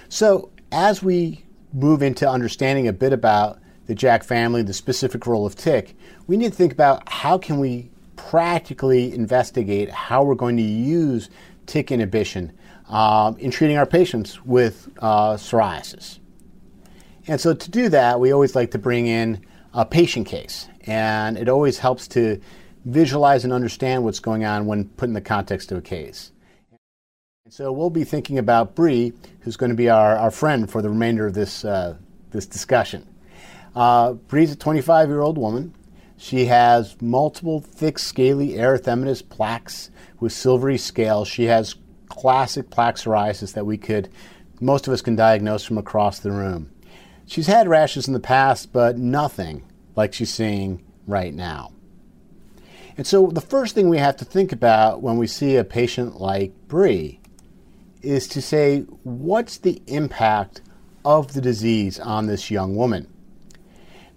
So, 0.10 0.50
as 0.72 1.04
we 1.04 1.46
move 1.72 2.02
into 2.02 2.28
understanding 2.28 2.88
a 2.88 2.94
bit 2.94 3.14
about 3.14 3.60
the 3.86 3.94
JAK 3.94 4.24
family, 4.24 4.64
the 4.64 4.74
specific 4.74 5.28
role 5.28 5.46
of 5.46 5.54
TYK, 5.54 5.94
we 6.26 6.36
need 6.36 6.50
to 6.50 6.58
think 6.58 6.74
about 6.74 7.08
how 7.08 7.38
can 7.38 7.60
we 7.60 7.92
practically 8.16 9.14
investigate 9.14 9.92
how 9.92 10.24
we're 10.24 10.34
going 10.34 10.58
to 10.58 10.64
use 10.64 11.30
TYK 11.68 11.92
inhibition 11.92 12.52
um, 12.90 13.38
in 13.38 13.52
treating 13.52 13.78
our 13.78 13.86
patients 13.86 14.44
with 14.44 14.90
uh, 15.00 15.34
psoriasis. 15.34 16.20
And 17.28 17.42
so 17.42 17.54
to 17.54 17.72
do 17.72 17.90
that, 17.90 18.20
we 18.20 18.32
always 18.32 18.56
like 18.56 18.72
to 18.72 18.78
bring 18.78 19.08
in 19.08 19.46
a 19.74 19.86
patient 19.86 20.28
case. 20.28 20.68
And 20.82 21.38
it 21.38 21.50
always 21.50 21.80
helps 21.80 22.08
to 22.10 22.40
visualize 22.86 23.44
and 23.44 23.52
understand 23.52 24.04
what's 24.04 24.20
going 24.20 24.46
on 24.46 24.68
when 24.68 24.86
put 24.90 25.10
in 25.10 25.14
the 25.14 25.22
context 25.22 25.72
of 25.72 25.80
a 25.80 25.82
case. 25.82 26.32
And 27.46 27.54
so 27.54 27.72
we'll 27.72 27.90
be 27.90 28.04
thinking 28.04 28.38
about 28.38 28.76
Bree, 28.76 29.14
who's 29.42 29.58
going 29.58 29.72
to 29.72 29.76
be 29.76 29.90
our, 29.90 30.16
our 30.18 30.32
friend 30.32 30.70
for 30.70 30.82
the 30.82 30.90
remainder 30.90 31.28
of 31.28 31.34
this, 31.34 31.66
uh, 31.66 31.96
this 32.32 32.46
discussion. 32.46 33.08
Uh, 33.76 34.14
Bree's 34.14 34.52
a 34.52 34.56
25 34.56 35.10
year 35.10 35.22
old 35.22 35.38
woman. 35.38 35.74
She 36.18 36.46
has 36.46 37.00
multiple 37.02 37.60
thick, 37.60 38.00
scaly 38.00 38.54
erythematous 38.54 39.28
plaques 39.28 39.90
with 40.20 40.32
silvery 40.32 40.78
scales. 40.78 41.28
She 41.28 41.46
has 41.46 41.76
classic 42.10 42.70
plaque 42.70 42.96
psoriasis 42.96 43.54
that 43.54 43.66
we 43.66 43.78
could, 43.78 44.10
most 44.60 44.88
of 44.88 44.94
us 44.94 45.02
can 45.02 45.16
diagnose 45.16 45.64
from 45.64 45.78
across 45.78 46.20
the 46.20 46.32
room. 46.32 46.72
She's 47.26 47.48
had 47.48 47.68
rashes 47.68 48.08
in 48.08 48.14
the 48.14 48.20
past, 48.20 48.72
but 48.72 48.98
nothing 48.98 49.64
like 49.96 50.14
she's 50.14 50.34
seeing 50.34 50.84
right 51.08 51.34
now. 51.34 51.72
And 52.98 53.06
so 53.06 53.28
the 53.28 53.42
first 53.42 53.76
thing 53.76 53.90
we 53.90 53.98
have 53.98 54.16
to 54.18 54.26
think 54.26 54.52
about 54.52 55.02
when 55.02 55.18
we 55.18 55.28
see 55.28 55.58
a 55.58 55.64
patient 55.64 56.22
like 56.22 56.54
Bree 56.68 57.20
is 58.02 58.28
to 58.30 58.42
say, 58.42 58.82
what's 59.04 59.58
the 59.58 59.82
impact 59.88 60.62
of 61.04 61.34
the 61.34 61.42
disease 61.42 62.00
on 62.00 62.28
this 62.28 62.52
young 62.52 62.76
woman? 62.76 63.08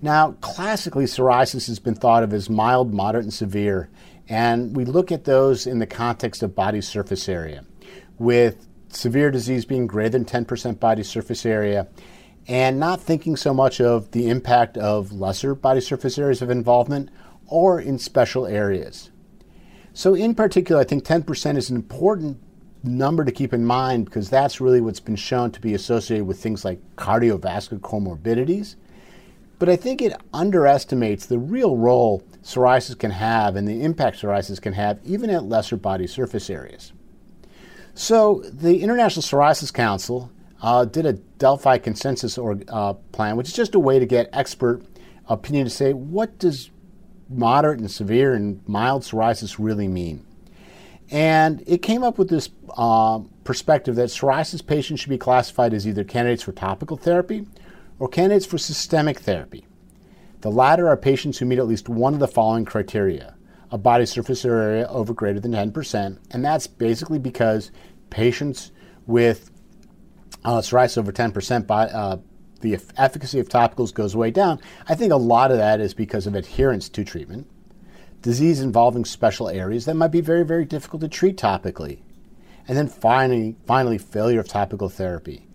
Now, 0.00 0.32
classically, 0.40 1.06
psoriasis 1.06 1.66
has 1.66 1.80
been 1.80 1.96
thought 1.96 2.22
of 2.22 2.32
as 2.32 2.48
mild, 2.48 2.94
moderate, 2.94 3.24
and 3.24 3.34
severe, 3.34 3.88
And 4.28 4.76
we 4.76 4.84
look 4.84 5.10
at 5.10 5.24
those 5.24 5.66
in 5.66 5.78
the 5.78 5.86
context 5.86 6.42
of 6.42 6.54
body 6.54 6.80
surface 6.80 7.28
area, 7.28 7.64
with 8.18 8.66
severe 8.90 9.30
disease 9.30 9.64
being 9.64 9.86
greater 9.86 10.18
than 10.18 10.24
10% 10.24 10.80
body 10.80 11.02
surface 11.02 11.44
area, 11.44 11.88
and 12.46 12.80
not 12.80 13.00
thinking 13.00 13.36
so 13.36 13.52
much 13.52 13.80
of 13.80 14.10
the 14.12 14.28
impact 14.28 14.78
of 14.78 15.12
lesser 15.12 15.54
body 15.54 15.80
surface 15.80 16.18
areas 16.18 16.40
of 16.40 16.50
involvement 16.50 17.10
or 17.46 17.80
in 17.80 17.98
special 17.98 18.46
areas. 18.46 19.10
So, 19.92 20.14
in 20.14 20.34
particular, 20.34 20.80
I 20.80 20.84
think 20.84 21.04
10% 21.04 21.56
is 21.56 21.70
an 21.70 21.76
important 21.76 22.40
number 22.84 23.24
to 23.24 23.32
keep 23.32 23.52
in 23.52 23.64
mind 23.64 24.04
because 24.04 24.30
that's 24.30 24.60
really 24.60 24.80
what's 24.80 25.00
been 25.00 25.16
shown 25.16 25.50
to 25.50 25.60
be 25.60 25.74
associated 25.74 26.26
with 26.26 26.40
things 26.40 26.64
like 26.64 26.80
cardiovascular 26.96 27.80
comorbidities. 27.80 28.76
But 29.58 29.68
I 29.68 29.74
think 29.74 30.00
it 30.00 30.14
underestimates 30.32 31.26
the 31.26 31.38
real 31.38 31.76
role 31.76 32.22
psoriasis 32.42 32.96
can 32.96 33.10
have 33.10 33.56
and 33.56 33.66
the 33.66 33.82
impact 33.82 34.22
psoriasis 34.22 34.62
can 34.62 34.72
have 34.74 35.00
even 35.04 35.30
at 35.30 35.44
lesser 35.44 35.76
body 35.76 36.06
surface 36.06 36.48
areas. 36.48 36.92
So, 37.98 38.44
the 38.44 38.80
International 38.80 39.24
Psoriasis 39.24 39.74
Council 39.74 40.30
uh, 40.62 40.84
did 40.84 41.04
a 41.04 41.14
Delphi 41.14 41.78
consensus 41.78 42.38
or, 42.38 42.60
uh, 42.68 42.92
plan, 42.92 43.36
which 43.36 43.48
is 43.48 43.54
just 43.54 43.74
a 43.74 43.80
way 43.80 43.98
to 43.98 44.06
get 44.06 44.30
expert 44.32 44.84
opinion 45.28 45.64
to 45.64 45.70
say 45.70 45.92
what 45.94 46.38
does 46.38 46.70
moderate 47.28 47.80
and 47.80 47.90
severe 47.90 48.34
and 48.34 48.62
mild 48.68 49.02
psoriasis 49.02 49.56
really 49.58 49.88
mean. 49.88 50.24
And 51.10 51.64
it 51.66 51.78
came 51.78 52.04
up 52.04 52.18
with 52.18 52.30
this 52.30 52.50
uh, 52.76 53.18
perspective 53.42 53.96
that 53.96 54.10
psoriasis 54.10 54.64
patients 54.64 55.00
should 55.00 55.10
be 55.10 55.18
classified 55.18 55.74
as 55.74 55.84
either 55.84 56.04
candidates 56.04 56.44
for 56.44 56.52
topical 56.52 56.96
therapy 56.96 57.48
or 57.98 58.06
candidates 58.06 58.46
for 58.46 58.58
systemic 58.58 59.18
therapy. 59.18 59.66
The 60.42 60.52
latter 60.52 60.86
are 60.86 60.96
patients 60.96 61.38
who 61.38 61.46
meet 61.46 61.58
at 61.58 61.66
least 61.66 61.88
one 61.88 62.14
of 62.14 62.20
the 62.20 62.28
following 62.28 62.64
criteria 62.64 63.34
a 63.70 63.78
body 63.78 64.06
surface 64.06 64.44
area 64.44 64.86
over 64.88 65.12
greater 65.12 65.40
than 65.40 65.52
10%, 65.52 66.18
and 66.30 66.44
that's 66.44 66.66
basically 66.66 67.18
because 67.18 67.70
patients 68.10 68.72
with 69.06 69.50
uh, 70.44 70.58
psoriasis 70.58 70.98
over 70.98 71.12
10% 71.12 71.66
by, 71.66 71.86
uh, 71.86 72.18
the 72.60 72.78
efficacy 72.96 73.38
of 73.38 73.48
topicals 73.48 73.92
goes 73.92 74.16
way 74.16 74.30
down. 74.30 74.60
I 74.88 74.94
think 74.94 75.12
a 75.12 75.16
lot 75.16 75.50
of 75.50 75.58
that 75.58 75.80
is 75.80 75.94
because 75.94 76.26
of 76.26 76.34
adherence 76.34 76.88
to 76.90 77.04
treatment 77.04 77.48
disease 78.22 78.60
involving 78.60 79.04
special 79.04 79.48
areas 79.48 79.84
that 79.84 79.94
might 79.94 80.08
be 80.08 80.20
very, 80.20 80.44
very 80.44 80.64
difficult 80.64 81.00
to 81.02 81.08
treat 81.08 81.36
topically. 81.36 82.00
And 82.66 82.76
then 82.76 82.88
finally, 82.88 83.56
finally, 83.66 83.98
failure 83.98 84.40
of 84.40 84.48
topical 84.48 84.88
therapy. 84.88 85.46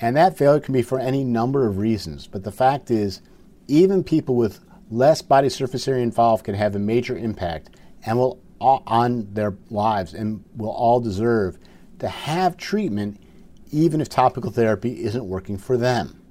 And 0.00 0.16
that 0.16 0.36
failure 0.36 0.60
can 0.60 0.72
be 0.72 0.82
for 0.82 0.98
any 0.98 1.24
number 1.24 1.66
of 1.66 1.78
reasons. 1.78 2.26
But 2.26 2.44
the 2.44 2.52
fact 2.52 2.90
is, 2.90 3.22
even 3.68 4.02
people 4.02 4.34
with 4.34 4.60
less 4.90 5.22
body 5.22 5.48
surface 5.48 5.88
area 5.88 6.02
involved 6.02 6.44
can 6.44 6.54
have 6.54 6.74
a 6.76 6.78
major 6.78 7.16
impact 7.16 7.70
and 8.04 8.18
will 8.18 8.40
on 8.60 9.32
their 9.34 9.54
lives 9.70 10.14
and 10.14 10.42
will 10.56 10.70
all 10.70 11.00
deserve 11.00 11.58
to 11.98 12.08
have 12.08 12.56
treatment 12.56 13.20
even 13.70 14.00
if 14.00 14.08
topical 14.08 14.50
therapy 14.50 15.04
isn't 15.04 15.28
working 15.28 15.58
for 15.58 15.76
them. 15.76 16.22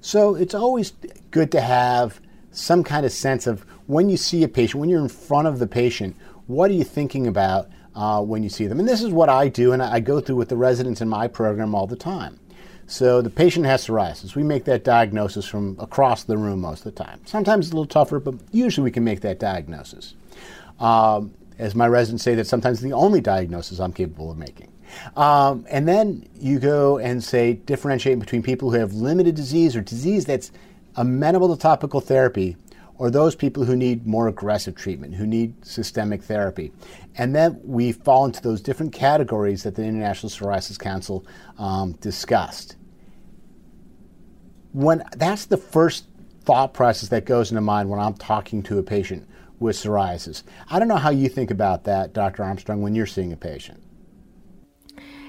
So 0.00 0.34
it's 0.34 0.54
always 0.54 0.92
good 1.30 1.50
to 1.52 1.60
have 1.60 2.20
some 2.50 2.84
kind 2.84 3.04
of 3.04 3.12
sense 3.12 3.46
of 3.46 3.64
when 3.86 4.08
you 4.08 4.16
see 4.16 4.42
a 4.44 4.48
patient, 4.48 4.80
when 4.80 4.88
you're 4.88 5.02
in 5.02 5.08
front 5.08 5.48
of 5.48 5.58
the 5.58 5.66
patient, 5.66 6.16
what 6.46 6.70
are 6.70 6.74
you 6.74 6.84
thinking 6.84 7.26
about 7.26 7.70
uh, 7.94 8.22
when 8.22 8.42
you 8.42 8.48
see 8.48 8.66
them? 8.66 8.78
And 8.78 8.88
this 8.88 9.02
is 9.02 9.10
what 9.10 9.28
I 9.28 9.48
do, 9.48 9.72
and 9.72 9.82
I 9.82 10.00
go 10.00 10.20
through 10.20 10.36
with 10.36 10.50
the 10.50 10.56
residents 10.56 11.00
in 11.00 11.08
my 11.08 11.26
program 11.26 11.74
all 11.74 11.86
the 11.86 11.96
time. 11.96 12.38
So 12.86 13.22
the 13.22 13.30
patient 13.30 13.66
has 13.66 13.86
psoriasis. 13.86 14.34
We 14.34 14.42
make 14.42 14.64
that 14.64 14.84
diagnosis 14.84 15.46
from 15.46 15.76
across 15.78 16.24
the 16.24 16.36
room 16.36 16.60
most 16.60 16.84
of 16.84 16.94
the 16.94 17.04
time. 17.04 17.20
Sometimes 17.24 17.66
it's 17.66 17.72
a 17.72 17.76
little 17.76 17.86
tougher, 17.86 18.20
but 18.20 18.34
usually 18.52 18.84
we 18.84 18.90
can 18.90 19.04
make 19.04 19.20
that 19.22 19.38
diagnosis. 19.38 20.14
Um, 20.80 21.32
as 21.58 21.74
my 21.74 21.86
residents 21.86 22.24
say, 22.24 22.34
that 22.34 22.46
sometimes 22.46 22.80
the 22.80 22.92
only 22.92 23.20
diagnosis 23.20 23.78
I'm 23.78 23.92
capable 23.92 24.30
of 24.30 24.36
making. 24.36 24.70
Um, 25.16 25.66
and 25.70 25.88
then 25.88 26.28
you 26.34 26.58
go 26.58 26.98
and 26.98 27.22
say 27.22 27.54
differentiate 27.54 28.18
between 28.18 28.42
people 28.42 28.70
who 28.70 28.78
have 28.78 28.92
limited 28.92 29.34
disease 29.34 29.74
or 29.76 29.80
disease 29.80 30.24
that's 30.24 30.52
amenable 30.96 31.54
to 31.54 31.60
topical 31.60 32.00
therapy 32.00 32.56
or 32.96 33.10
those 33.10 33.34
people 33.34 33.64
who 33.64 33.76
need 33.76 34.06
more 34.06 34.28
aggressive 34.28 34.74
treatment, 34.74 35.14
who 35.14 35.26
need 35.26 35.64
systemic 35.64 36.22
therapy. 36.22 36.72
And 37.16 37.34
then 37.34 37.60
we 37.64 37.92
fall 37.92 38.24
into 38.24 38.40
those 38.40 38.60
different 38.60 38.92
categories 38.92 39.62
that 39.64 39.74
the 39.74 39.82
International 39.84 40.30
Psoriasis 40.30 40.78
Council 40.78 41.26
um, 41.58 41.92
discussed. 41.94 42.76
When 44.72 45.04
that's 45.16 45.46
the 45.46 45.56
first 45.56 46.06
thought 46.44 46.74
process 46.74 47.08
that 47.08 47.24
goes 47.24 47.50
into 47.50 47.60
mind 47.60 47.88
when 47.88 47.98
I'm 47.98 48.14
talking 48.14 48.62
to 48.64 48.78
a 48.78 48.82
patient 48.82 49.26
with 49.58 49.76
psoriasis. 49.76 50.42
I 50.68 50.78
don't 50.78 50.88
know 50.88 50.96
how 50.96 51.10
you 51.10 51.28
think 51.28 51.50
about 51.50 51.84
that, 51.84 52.12
Dr. 52.12 52.42
Armstrong, 52.42 52.82
when 52.82 52.94
you're 52.94 53.06
seeing 53.06 53.32
a 53.32 53.36
patient. 53.36 53.82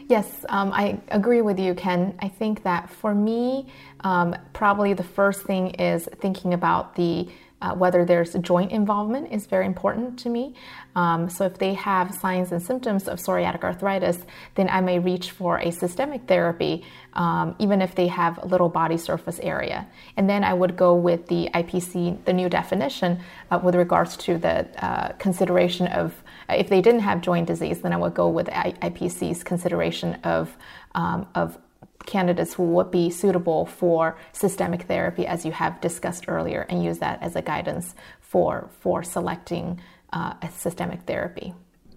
Yes, 0.08 0.46
um, 0.50 0.72
I 0.72 1.00
agree 1.08 1.42
with 1.42 1.58
you, 1.58 1.74
Ken. 1.74 2.16
I 2.20 2.28
think 2.28 2.62
that 2.64 2.90
for 2.90 3.16
me, 3.16 3.68
um, 4.02 4.36
probably 4.54 4.94
the 4.94 5.04
first 5.04 5.44
thing 5.44 5.72
is 5.72 6.08
thinking 6.22 6.54
about 6.54 6.96
the 6.96 7.28
uh, 7.62 7.74
whether 7.74 8.06
there's 8.06 8.34
joint 8.36 8.72
involvement 8.72 9.32
is 9.32 9.46
very 9.46 9.66
important 9.66 10.20
to 10.20 10.30
me. 10.30 10.54
Um, 10.96 11.30
so 11.30 11.46
if 11.46 11.58
they 11.58 11.74
have 11.74 12.14
signs 12.14 12.52
and 12.52 12.62
symptoms 12.62 13.08
of 13.08 13.20
psoriatic 13.20 13.64
arthritis, 13.64 14.20
then 14.56 14.70
I 14.70 14.82
may 14.82 15.00
reach 15.00 15.32
for 15.32 15.60
a 15.60 15.72
systemic 15.72 16.28
therapy, 16.28 16.84
um, 17.14 17.56
even 17.60 17.82
if 17.82 17.96
they 17.96 18.08
have 18.08 18.44
little 18.44 18.70
body 18.70 18.98
surface 18.98 19.40
area. 19.40 19.88
And 20.18 20.30
then 20.30 20.44
I 20.44 20.54
would 20.54 20.76
go 20.76 20.96
with 20.96 21.28
the 21.28 21.50
IPC, 21.54 22.24
the 22.26 22.34
new 22.34 22.50
definition, 22.50 23.20
uh, 23.52 23.60
with 23.64 23.76
regards 23.76 24.18
to 24.18 24.38
the 24.38 24.68
uh, 24.84 25.14
consideration 25.14 25.88
of 25.88 26.14
if 26.50 26.70
they 26.70 26.82
didn't 26.82 27.02
have 27.02 27.22
joint 27.22 27.48
disease, 27.48 27.82
then 27.82 27.94
I 27.94 27.98
would 27.98 28.14
go 28.14 28.30
with 28.30 28.48
IPC's 28.48 29.44
consideration 29.44 30.16
of 30.24 30.56
um, 30.94 31.28
of 31.36 31.58
candidates 32.06 32.54
who 32.54 32.64
would 32.64 32.92
be 32.92 33.10
suitable 33.10 33.66
for 33.66 34.18
systemic 34.32 34.84
therapy, 34.84 35.26
as 35.26 35.46
you 35.46 35.52
have 35.52 35.80
discussed 35.82 36.26
earlier, 36.28 36.66
and 36.70 36.84
use 36.84 37.00
that 37.00 37.22
as 37.22 37.36
a 37.36 37.42
guidance 37.42 37.96
for 38.22 38.70
for 38.80 39.04
selecting 39.04 39.80
uh, 40.14 40.34
a 40.42 40.50
systemic 40.50 41.02
therapy. 41.04 41.54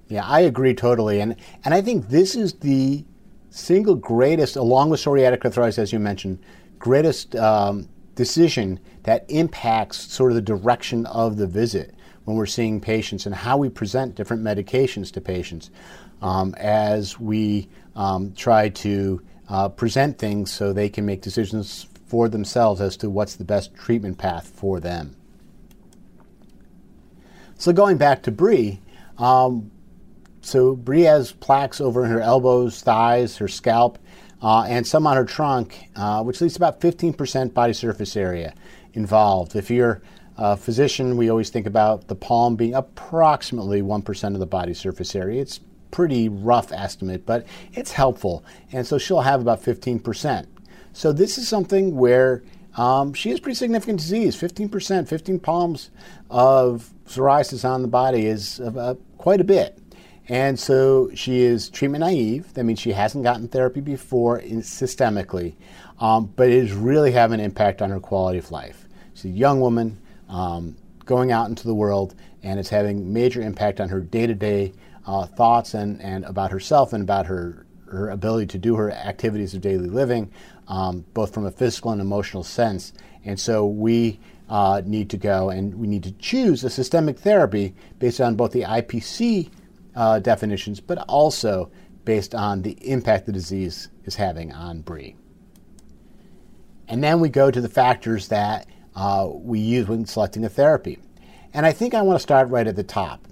Yeah, 0.09 0.25
I 0.25 0.41
agree 0.41 0.75
totally, 0.75 1.21
and 1.21 1.37
and 1.65 1.75
I 1.75 1.83
think 1.83 2.09
this 2.09 2.35
is 2.35 2.55
the 2.55 3.05
single 3.51 3.95
greatest, 3.95 4.57
along 4.57 4.91
with 4.91 5.01
psoriatic 5.01 5.45
arthritis, 5.45 5.79
as 5.79 5.93
you 5.93 5.99
mentioned, 5.99 6.39
greatest 6.79 7.35
um, 7.37 7.89
decision 8.15 8.81
that 9.05 9.25
impacts 9.29 9.99
sort 10.13 10.33
of 10.33 10.37
the 10.37 10.43
direction 10.43 11.07
of 11.07 11.37
the 11.37 11.47
visit 11.47 11.95
when 12.25 12.37
we're 12.37 12.47
seeing 12.47 12.81
patients 12.81 13.27
and 13.27 13.35
how 13.35 13.57
we 13.57 13.69
present 13.69 14.15
different 14.15 14.43
medications 14.43 15.11
to 15.13 15.21
patients 15.21 15.71
um, 16.21 16.55
as 16.59 17.19
we 17.19 17.69
um, 17.97 18.33
try 18.35 18.69
to 18.69 19.23
uh, 19.49 19.69
present 19.69 20.19
things 20.19 20.53
so 20.53 20.73
they 20.73 20.89
can 20.89 21.07
make 21.07 21.23
decisions 21.23 21.87
for 22.07 22.29
themselves 22.29 22.81
as 22.81 22.97
to 22.97 23.11
what's 23.11 23.37
the 23.37 23.45
best 23.45 23.75
treatment 23.75 24.19
path 24.19 24.49
for 24.49 24.81
them. 24.81 25.15
So 27.57 27.73
going 27.73 27.97
back 27.97 28.23
to 28.23 28.31
Bree, 28.31 28.81
um, 29.19 29.71
so 30.41 30.77
Bree 30.77 31.03
has 31.03 31.33
plaques 31.33 31.81
over 31.81 32.07
her 32.07 32.21
elbows, 32.21 32.81
thighs, 32.81 33.37
her 33.39 33.49
scalp, 33.49 33.99
uh, 34.41 34.63
and 34.63 34.87
some 34.87 35.07
on 35.07 35.17
her 35.17 35.25
trunk, 35.25 35.89
uh, 35.97 36.23
which 36.23 36.41
leaves 36.41 36.57
about 36.57 36.81
15% 36.81 37.53
body 37.53 37.73
surface 37.73 38.17
area 38.17 38.55
involved. 38.95 39.57
If 39.57 39.71
you're 39.71 40.01
a 40.37 40.57
physician, 40.57 41.17
we 41.17 41.29
always 41.29 41.51
think 41.51 41.67
about 41.67 42.07
the 42.07 42.15
palm 42.15 42.55
being 42.55 42.75
approximately 42.75 43.83
1% 43.83 44.35
of 44.35 44.41
the 44.41 44.47
body 44.47 44.75
surface 44.75 45.17
area. 45.17 45.43
It's 45.43 45.59
pretty 45.91 46.29
rough 46.29 46.73
estimate, 46.73 47.27
but 47.27 47.47
it's 47.73 47.93
helpful. 47.93 48.45
And 48.73 48.87
so 48.87 48.99
she'll 48.99 49.21
have 49.21 49.41
about 49.41 49.63
15%. 49.63 50.47
So 50.93 51.13
this 51.13 51.39
is 51.39 51.49
something 51.49 51.97
where 51.97 52.43
um, 52.77 53.13
she 53.13 53.31
has 53.31 53.41
pretty 53.41 53.57
significant 53.57 53.99
disease 53.99 54.37
15%, 54.37 55.09
15 55.09 55.41
palms 55.41 55.91
of 56.31 56.91
psoriasis 57.07 57.69
on 57.69 57.83
the 57.83 57.89
body 57.89 58.27
is 58.27 58.61
uh, 58.61 58.95
quite 59.17 59.41
a 59.41 59.45
bit. 59.45 59.79
And 60.29 60.59
so 60.59 61.11
she 61.15 61.41
is 61.41 61.71
treatment 61.71 62.03
naive. 62.03 62.53
That 62.55 62.65
means 62.65 62.79
she 62.79 62.93
hasn't 62.93 63.25
gotten 63.25 63.49
therapy 63.49 63.81
before 63.81 64.41
systemically, 64.41 65.55
um, 66.01 66.27
but 66.37 66.49
it 66.49 66.55
is 66.55 66.73
really 66.73 67.13
having 67.13 67.41
an 67.41 67.47
impact 67.47 67.81
on 67.81 67.91
her 67.91 67.99
quality 67.99 68.39
of 68.39 68.51
life. 68.51 68.87
She's 69.15 69.25
a 69.25 69.29
young 69.31 69.61
woman 69.61 69.99
um, 70.29 70.77
going 71.07 71.33
out 71.33 71.49
into 71.49 71.67
the 71.67 71.75
world, 71.75 72.15
and 72.43 72.61
it's 72.61 72.69
having 72.69 73.13
major 73.13 73.41
impact 73.41 73.81
on 73.81 73.89
her 73.89 74.01
day 74.01 74.27
to 74.27 74.35
day 74.35 74.75
uh, 75.09 75.25
thoughts 75.25 75.73
and, 75.73 76.01
and 76.03 76.25
about 76.27 76.51
herself 76.51 76.93
and 76.93 77.03
about 77.03 77.27
her, 77.27 77.67
her 77.91 78.11
ability 78.11 78.47
to 78.47 78.59
do 78.59 78.77
her 78.77 78.93
activities 78.93 79.55
of 79.55 79.63
daily 79.63 79.89
living, 79.89 80.31
um, 80.69 81.03
both 81.15 81.33
from 81.33 81.47
a 81.47 81.51
physical 81.51 81.91
and 81.91 82.01
emotional 82.01 82.43
sense. 82.43 82.93
And 83.25 83.41
so 83.41 83.67
we 83.67 84.21
uh, 84.51 84.83
need 84.85 85.09
to 85.11 85.17
go 85.17 85.49
and 85.49 85.75
we 85.77 85.87
need 85.87 86.03
to 86.03 86.13
choose 86.13 86.63
a 86.63 86.69
systemic 86.69 87.19
therapy 87.19 87.75
based 87.99 88.21
on 88.21 88.37
both 88.37 88.53
the 88.53 88.63
IPC 88.63 89.51
uh, 89.97 90.19
definitions, 90.19 90.79
but 90.79 90.99
also 91.09 91.71
based 92.05 92.35
on 92.35 92.61
the 92.61 92.73
impact 92.87 93.25
the 93.25 93.33
disease 93.33 93.89
is 94.05 94.15
having 94.15 94.53
on 94.53 94.83
Bree. 94.83 95.17
And 96.87 97.03
then 97.03 97.21
we 97.21 97.31
go 97.31 97.51
to 97.51 97.61
the 97.63 97.69
factors 97.69 98.29
that 98.29 98.67
uh, 98.95 99.27
we 99.31 99.59
use 99.59 99.89
when 99.89 100.05
selecting 100.05 100.45
a 100.45 100.51
therapy. 100.51 100.99
And 101.55 101.65
I 101.65 101.73
think 101.73 101.95
I 101.95 102.03
want 102.03 102.19
to 102.19 102.23
start 102.23 102.51
right 102.51 102.67
at 102.67 102.77
the 102.77 102.83
top 102.83 103.28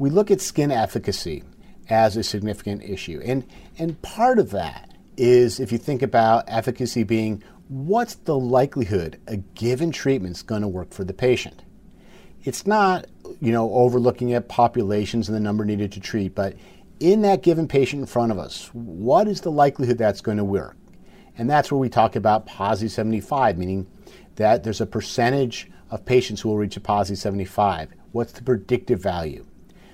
we 0.00 0.08
look 0.08 0.30
at 0.30 0.40
skin 0.40 0.72
efficacy 0.72 1.44
as 1.90 2.16
a 2.16 2.22
significant 2.22 2.82
issue. 2.82 3.20
And, 3.22 3.46
and 3.78 4.00
part 4.00 4.38
of 4.38 4.50
that 4.52 4.96
is 5.18 5.60
if 5.60 5.70
you 5.70 5.76
think 5.76 6.00
about 6.00 6.44
efficacy 6.48 7.02
being 7.02 7.44
what's 7.68 8.14
the 8.14 8.38
likelihood 8.38 9.20
a 9.26 9.36
given 9.36 9.92
treatment 9.92 10.36
is 10.36 10.42
going 10.42 10.62
to 10.62 10.68
work 10.68 10.94
for 10.94 11.04
the 11.04 11.12
patient. 11.12 11.62
It's 12.44 12.66
not, 12.66 13.08
you 13.40 13.52
know, 13.52 13.70
overlooking 13.74 14.32
at 14.32 14.48
populations 14.48 15.28
and 15.28 15.36
the 15.36 15.40
number 15.40 15.66
needed 15.66 15.92
to 15.92 16.00
treat, 16.00 16.34
but 16.34 16.56
in 16.98 17.20
that 17.20 17.42
given 17.42 17.68
patient 17.68 18.00
in 18.00 18.06
front 18.06 18.32
of 18.32 18.38
us, 18.38 18.70
what 18.72 19.28
is 19.28 19.42
the 19.42 19.50
likelihood 19.50 19.98
that's 19.98 20.22
going 20.22 20.38
to 20.38 20.44
work? 20.44 20.78
And 21.36 21.48
that's 21.48 21.70
where 21.70 21.78
we 21.78 21.90
talk 21.90 22.16
about 22.16 22.46
PASI 22.46 22.88
75, 22.88 23.58
meaning 23.58 23.86
that 24.36 24.64
there's 24.64 24.80
a 24.80 24.86
percentage 24.86 25.70
of 25.90 26.06
patients 26.06 26.40
who 26.40 26.48
will 26.48 26.56
reach 26.56 26.78
a 26.78 26.80
PASI 26.80 27.16
75. 27.16 27.92
What's 28.12 28.32
the 28.32 28.42
predictive 28.42 29.02
value? 29.02 29.44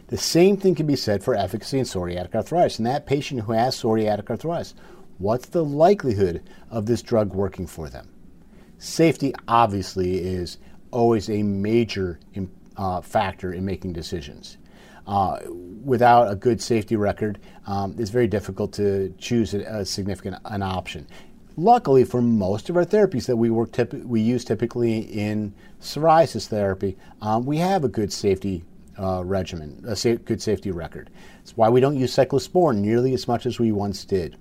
The 0.09 0.17
same 0.17 0.57
thing 0.57 0.77
can 0.77 0.87
be 0.87 0.97
said 0.97 1.25
for 1.25 1.35
efficacy 1.35 1.79
in 1.79 1.85
psoriatic 1.85 2.35
arthritis. 2.35 2.79
In 2.79 2.85
that 2.85 3.07
patient 3.07 3.41
who 3.43 3.53
has 3.53 3.77
psoriatic 3.77 4.31
arthritis, 4.31 4.75
what's 5.19 5.49
the 5.49 5.65
likelihood 5.65 6.43
of 6.71 6.87
this 6.87 7.03
drug 7.03 7.35
working 7.35 7.67
for 7.67 7.89
them? 7.89 8.09
Safety 8.79 9.35
obviously 9.49 10.19
is 10.19 10.59
always 10.93 11.29
a 11.29 11.43
major 11.43 12.21
uh, 12.77 13.01
factor 13.01 13.53
in 13.53 13.65
making 13.65 13.95
decisions. 13.95 14.59
Uh, 15.07 15.39
without 15.85 16.31
a 16.31 16.37
good 16.37 16.61
safety 16.61 16.97
record, 16.97 17.39
um, 17.67 17.95
it's 17.99 18.11
very 18.11 18.27
difficult 18.27 18.73
to 18.73 19.15
choose 19.19 19.55
a, 19.55 19.61
a, 19.61 19.85
significant 19.85 20.37
an 20.45 20.63
option. 20.63 21.07
Luckily, 21.57 22.05
for 22.05 22.21
most 22.21 22.69
of 22.69 22.77
our 22.77 22.85
therapies 22.85 23.27
that 23.27 23.37
we 23.37 23.51
work 23.51 23.71
typ- 23.71 24.05
we 24.05 24.21
use 24.21 24.45
typically 24.45 24.99
in 24.99 25.55
psoriasis 25.81 26.49
therapy, 26.49 26.97
um, 27.23 27.47
we 27.47 27.59
have 27.59 27.85
a 27.85 27.89
good 27.89 28.13
safety 28.13 28.65
uh, 28.99 29.23
regimen, 29.25 29.85
a 29.87 29.97
sa- 29.97 30.15
good 30.25 30.43
safety 30.43 30.71
record. 30.71 31.11
It's 31.41 31.57
why 31.57 31.69
we 31.69 31.81
don't 31.81 31.97
use 31.97 32.15
cyclosporin 32.15 32.79
nearly 32.79 33.15
as 33.15 33.29
much 33.29 33.47
as 33.47 33.59
we 33.59 33.73
once 33.73 34.05
did. 34.05 34.37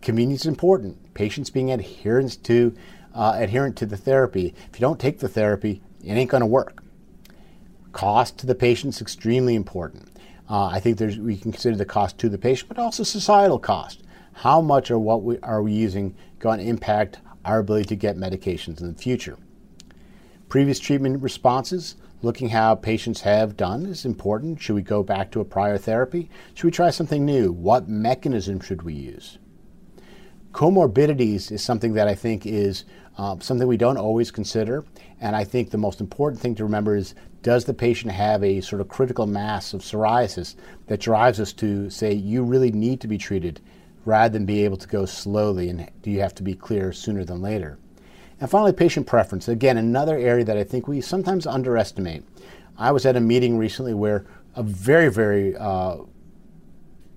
Convenience 0.00 0.42
is 0.42 0.46
important. 0.46 1.14
Patients 1.14 1.50
being 1.50 1.70
adherent 1.70 2.42
to 2.44 2.74
uh, 3.14 3.34
adherent 3.36 3.76
to 3.76 3.86
the 3.86 3.96
therapy. 3.96 4.54
If 4.70 4.78
you 4.78 4.80
don't 4.80 5.00
take 5.00 5.18
the 5.18 5.28
therapy, 5.28 5.82
it 6.04 6.12
ain't 6.12 6.30
going 6.30 6.42
to 6.42 6.46
work. 6.46 6.82
Cost 7.92 8.38
to 8.38 8.46
the 8.46 8.54
patient 8.54 8.94
is 8.94 9.00
extremely 9.00 9.54
important. 9.54 10.08
Uh, 10.48 10.66
I 10.66 10.80
think 10.80 10.98
there's, 10.98 11.18
we 11.18 11.36
can 11.36 11.52
consider 11.52 11.76
the 11.76 11.84
cost 11.84 12.18
to 12.18 12.28
the 12.28 12.38
patient, 12.38 12.68
but 12.68 12.78
also 12.78 13.02
societal 13.02 13.58
cost. 13.58 14.02
How 14.32 14.60
much 14.60 14.90
or 14.90 14.98
what 14.98 15.22
we, 15.22 15.38
are 15.40 15.62
we 15.62 15.72
using 15.72 16.14
going 16.38 16.60
to 16.60 16.64
impact 16.64 17.18
our 17.44 17.58
ability 17.58 17.86
to 17.86 17.96
get 17.96 18.16
medications 18.16 18.80
in 18.80 18.92
the 18.92 18.98
future? 18.98 19.36
Previous 20.48 20.78
treatment 20.78 21.22
responses 21.22 21.96
Looking 22.20 22.48
how 22.48 22.74
patients 22.74 23.20
have 23.20 23.56
done 23.56 23.86
is 23.86 24.04
important. 24.04 24.60
Should 24.60 24.74
we 24.74 24.82
go 24.82 25.04
back 25.04 25.30
to 25.30 25.40
a 25.40 25.44
prior 25.44 25.78
therapy? 25.78 26.28
Should 26.54 26.64
we 26.64 26.70
try 26.72 26.90
something 26.90 27.24
new? 27.24 27.52
What 27.52 27.88
mechanism 27.88 28.58
should 28.58 28.82
we 28.82 28.94
use? 28.94 29.38
Comorbidities 30.50 31.52
is 31.52 31.62
something 31.62 31.92
that 31.92 32.08
I 32.08 32.16
think 32.16 32.44
is 32.44 32.84
uh, 33.18 33.36
something 33.38 33.68
we 33.68 33.76
don't 33.76 33.98
always 33.98 34.32
consider. 34.32 34.84
And 35.20 35.36
I 35.36 35.44
think 35.44 35.70
the 35.70 35.78
most 35.78 36.00
important 36.00 36.42
thing 36.42 36.56
to 36.56 36.64
remember 36.64 36.96
is 36.96 37.14
does 37.42 37.66
the 37.66 37.74
patient 37.74 38.10
have 38.10 38.42
a 38.42 38.60
sort 38.62 38.80
of 38.80 38.88
critical 38.88 39.28
mass 39.28 39.72
of 39.72 39.82
psoriasis 39.82 40.56
that 40.88 40.98
drives 40.98 41.38
us 41.38 41.52
to 41.52 41.88
say 41.88 42.12
you 42.12 42.42
really 42.42 42.72
need 42.72 43.00
to 43.02 43.06
be 43.06 43.18
treated 43.18 43.60
rather 44.04 44.32
than 44.32 44.44
be 44.44 44.64
able 44.64 44.78
to 44.78 44.88
go 44.88 45.06
slowly 45.06 45.68
and 45.68 45.88
do 46.02 46.10
you 46.10 46.18
have 46.18 46.34
to 46.34 46.42
be 46.42 46.54
clear 46.54 46.92
sooner 46.92 47.24
than 47.24 47.40
later? 47.40 47.78
And 48.40 48.48
finally, 48.48 48.72
patient 48.72 49.06
preference. 49.06 49.48
Again, 49.48 49.76
another 49.76 50.16
area 50.16 50.44
that 50.44 50.56
I 50.56 50.64
think 50.64 50.86
we 50.86 51.00
sometimes 51.00 51.46
underestimate. 51.46 52.22
I 52.76 52.92
was 52.92 53.04
at 53.04 53.16
a 53.16 53.20
meeting 53.20 53.58
recently 53.58 53.94
where 53.94 54.24
a 54.54 54.62
very, 54.62 55.10
very 55.10 55.56
uh, 55.56 55.98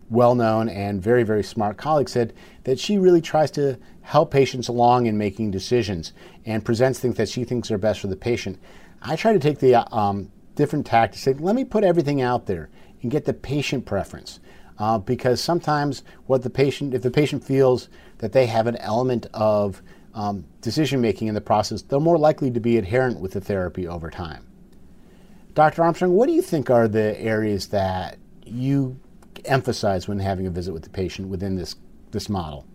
well 0.09 0.35
known 0.35 0.67
and 0.67 1.01
very, 1.01 1.23
very 1.23 1.43
smart 1.43 1.77
colleague 1.77 2.09
said 2.09 2.33
that 2.63 2.79
she 2.79 2.97
really 2.97 3.21
tries 3.21 3.51
to 3.51 3.77
help 4.01 4.31
patients 4.31 4.67
along 4.67 5.05
in 5.05 5.17
making 5.17 5.51
decisions 5.51 6.11
and 6.45 6.65
presents 6.65 6.99
things 6.99 7.17
that 7.17 7.29
she 7.29 7.43
thinks 7.43 7.71
are 7.71 7.77
best 7.77 7.99
for 7.99 8.07
the 8.07 8.15
patient. 8.15 8.59
I 9.01 9.15
try 9.15 9.33
to 9.33 9.39
take 9.39 9.59
the 9.59 9.75
um, 9.95 10.31
different 10.55 10.85
tact 10.85 11.13
to 11.13 11.19
say, 11.19 11.33
let 11.33 11.55
me 11.55 11.63
put 11.63 11.83
everything 11.83 12.21
out 12.21 12.47
there 12.47 12.69
and 13.01 13.11
get 13.11 13.25
the 13.25 13.33
patient 13.33 13.85
preference. 13.85 14.39
Uh, 14.77 14.97
because 14.97 15.39
sometimes 15.39 16.03
what 16.25 16.41
the 16.41 16.49
patient, 16.49 16.93
if 16.93 17.03
the 17.03 17.11
patient 17.11 17.43
feels 17.43 17.87
that 18.17 18.31
they 18.31 18.47
have 18.47 18.65
an 18.65 18.77
element 18.77 19.27
of 19.33 19.81
um, 20.13 20.45
decision 20.61 21.01
making 21.01 21.27
in 21.27 21.35
the 21.35 21.41
process, 21.41 21.81
they're 21.81 21.99
more 21.99 22.17
likely 22.17 22.51
to 22.51 22.59
be 22.59 22.77
adherent 22.77 23.19
with 23.19 23.33
the 23.33 23.41
therapy 23.41 23.87
over 23.87 24.09
time. 24.09 24.45
Dr. 25.53 25.83
Armstrong, 25.83 26.13
what 26.13 26.27
do 26.27 26.33
you 26.33 26.41
think 26.41 26.69
are 26.69 26.87
the 26.87 27.19
areas 27.19 27.67
that 27.67 28.17
you 28.45 28.99
emphasize 29.45 30.07
when 30.07 30.19
having 30.19 30.47
a 30.47 30.49
visit 30.49 30.73
with 30.73 30.83
the 30.83 30.89
patient 30.89 31.27
within 31.27 31.55
this, 31.55 31.75
this 32.11 32.29
model? 32.29 32.65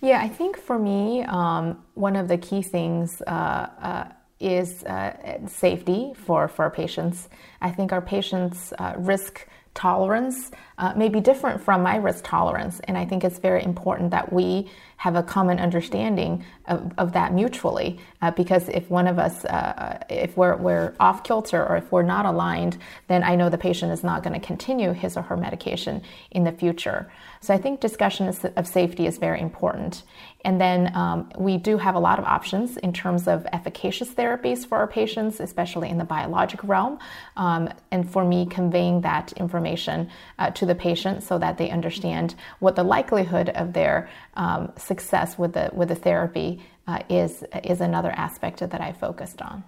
Yeah, 0.00 0.20
I 0.22 0.28
think 0.28 0.58
for 0.58 0.78
me, 0.78 1.22
um, 1.22 1.82
one 1.94 2.16
of 2.16 2.28
the 2.28 2.38
key 2.38 2.62
things 2.62 3.22
uh, 3.26 3.30
uh, 3.30 4.08
is 4.38 4.84
uh, 4.84 5.46
safety 5.46 6.12
for, 6.14 6.48
for 6.48 6.64
our 6.64 6.70
patients. 6.70 7.28
I 7.60 7.70
think 7.70 7.92
our 7.92 8.02
patients' 8.02 8.72
uh, 8.78 8.94
risk 8.98 9.46
tolerance 9.76 10.50
uh, 10.78 10.92
may 10.96 11.08
be 11.08 11.20
different 11.20 11.62
from 11.62 11.82
my 11.82 11.96
risk 11.96 12.24
tolerance. 12.24 12.80
And 12.84 12.98
I 12.98 13.04
think 13.04 13.22
it's 13.22 13.38
very 13.38 13.62
important 13.62 14.10
that 14.10 14.32
we 14.32 14.68
have 14.96 15.14
a 15.14 15.22
common 15.22 15.58
understanding 15.58 16.44
of, 16.66 16.92
of 16.96 17.12
that 17.12 17.32
mutually. 17.32 18.00
Uh, 18.22 18.30
because 18.30 18.68
if 18.70 18.88
one 18.90 19.06
of 19.06 19.18
us, 19.18 19.44
uh, 19.44 20.02
if 20.08 20.36
we're, 20.36 20.56
we're 20.56 20.94
off 20.98 21.22
kilter 21.22 21.64
or 21.64 21.76
if 21.76 21.92
we're 21.92 22.02
not 22.02 22.24
aligned, 22.26 22.78
then 23.06 23.22
I 23.22 23.36
know 23.36 23.50
the 23.50 23.58
patient 23.58 23.92
is 23.92 24.02
not 24.02 24.22
going 24.22 24.38
to 24.38 24.44
continue 24.44 24.92
his 24.92 25.16
or 25.16 25.22
her 25.22 25.36
medication 25.36 26.02
in 26.30 26.44
the 26.44 26.52
future. 26.52 27.10
So 27.40 27.54
I 27.54 27.58
think 27.58 27.80
discussion 27.80 28.34
of 28.56 28.66
safety 28.66 29.06
is 29.06 29.18
very 29.18 29.40
important. 29.40 30.02
And 30.46 30.60
then 30.60 30.94
um, 30.94 31.28
we 31.36 31.56
do 31.56 31.76
have 31.76 31.96
a 31.96 31.98
lot 31.98 32.20
of 32.20 32.24
options 32.24 32.76
in 32.76 32.92
terms 32.92 33.26
of 33.26 33.44
efficacious 33.52 34.10
therapies 34.10 34.64
for 34.64 34.78
our 34.78 34.86
patients, 34.86 35.40
especially 35.40 35.90
in 35.90 35.98
the 35.98 36.04
biologic 36.04 36.62
realm. 36.62 37.00
Um, 37.36 37.68
and 37.90 38.08
for 38.08 38.24
me, 38.24 38.46
conveying 38.46 39.00
that 39.00 39.32
information 39.32 40.08
uh, 40.38 40.52
to 40.52 40.64
the 40.64 40.76
patient 40.76 41.24
so 41.24 41.36
that 41.40 41.58
they 41.58 41.70
understand 41.70 42.36
what 42.60 42.76
the 42.76 42.84
likelihood 42.84 43.48
of 43.50 43.72
their 43.72 44.08
um, 44.34 44.72
success 44.76 45.36
with 45.36 45.52
the 45.52 45.68
with 45.72 45.88
the 45.88 45.96
therapy 45.96 46.62
uh, 46.86 47.00
is 47.10 47.42
is 47.64 47.80
another 47.80 48.12
aspect 48.12 48.60
that 48.60 48.80
I 48.80 48.92
focused 48.92 49.42
on. 49.42 49.64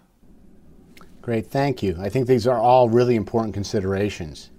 Great, 1.22 1.48
thank 1.48 1.82
you. 1.82 1.96
I 1.98 2.08
think 2.08 2.28
these 2.28 2.46
are 2.46 2.58
all 2.58 2.88
really 2.88 3.16
important 3.16 3.52
considerations. 3.52 4.50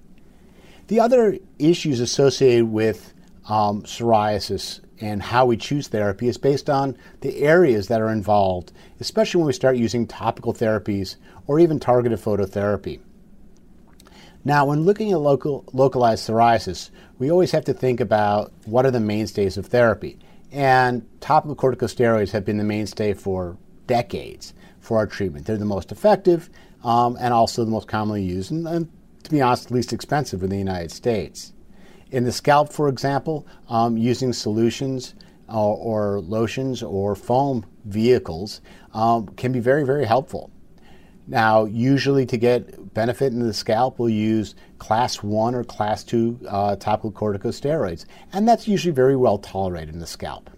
The 0.87 0.99
other 0.99 1.37
issues 1.59 2.01
associated 2.01 2.65
with 2.65 3.13
um, 3.47 3.83
psoriasis 3.83 4.81
and 5.01 5.21
how 5.21 5.45
we 5.45 5.57
choose 5.57 5.87
therapy 5.87 6.27
is 6.27 6.37
based 6.37 6.69
on 6.69 6.97
the 7.21 7.39
areas 7.39 7.87
that 7.87 8.01
are 8.01 8.11
involved, 8.11 8.71
especially 8.99 9.39
when 9.39 9.47
we 9.47 9.53
start 9.53 9.77
using 9.77 10.05
topical 10.05 10.53
therapies 10.53 11.15
or 11.47 11.59
even 11.59 11.79
targeted 11.79 12.19
phototherapy. 12.19 12.99
Now, 14.45 14.65
when 14.65 14.83
looking 14.83 15.11
at 15.11 15.19
local, 15.19 15.65
localized 15.73 16.27
psoriasis, 16.27 16.89
we 17.17 17.29
always 17.29 17.51
have 17.51 17.65
to 17.65 17.73
think 17.73 17.99
about 17.99 18.51
what 18.65 18.85
are 18.85 18.91
the 18.91 18.99
mainstays 18.99 19.57
of 19.57 19.65
therapy. 19.65 20.17
And 20.51 21.05
topical 21.19 21.55
corticosteroids 21.55 22.31
have 22.31 22.45
been 22.45 22.57
the 22.57 22.63
mainstay 22.63 23.13
for 23.13 23.57
decades 23.85 24.53
for 24.79 24.97
our 24.97 25.07
treatment. 25.07 25.45
They're 25.45 25.57
the 25.57 25.65
most 25.65 25.91
effective 25.91 26.49
um, 26.83 27.17
and 27.19 27.33
also 27.33 27.65
the 27.65 27.71
most 27.71 27.87
commonly 27.87 28.23
used, 28.23 28.51
and, 28.51 28.67
and 28.67 28.89
to 29.23 29.29
be 29.29 29.41
honest, 29.41 29.71
least 29.71 29.93
expensive 29.93 30.41
in 30.43 30.49
the 30.49 30.57
United 30.57 30.91
States. 30.91 31.53
In 32.11 32.23
the 32.23 32.31
scalp, 32.31 32.73
for 32.73 32.89
example, 32.89 33.45
um, 33.67 33.97
using 33.97 34.33
solutions 34.33 35.13
uh, 35.47 35.73
or 35.73 36.19
lotions 36.21 36.81
or 36.81 37.15
foam 37.15 37.65
vehicles 37.85 38.61
um, 38.93 39.27
can 39.29 39.51
be 39.51 39.59
very, 39.59 39.85
very 39.85 40.05
helpful. 40.05 40.51
Now, 41.27 41.65
usually 41.65 42.25
to 42.25 42.37
get 42.37 42.93
benefit 42.95 43.33
in 43.33 43.39
the 43.39 43.53
scalp, 43.53 43.99
we'll 43.99 44.09
use 44.09 44.55
class 44.79 45.21
1 45.21 45.53
or 45.53 45.63
class 45.63 46.03
2 46.03 46.39
uh, 46.47 46.75
topical 46.77 47.11
corticosteroids, 47.11 48.05
and 48.33 48.47
that's 48.47 48.67
usually 48.67 48.93
very 48.93 49.15
well 49.15 49.37
tolerated 49.37 49.93
in 49.93 49.99
the 49.99 50.07
scalp. 50.07 50.49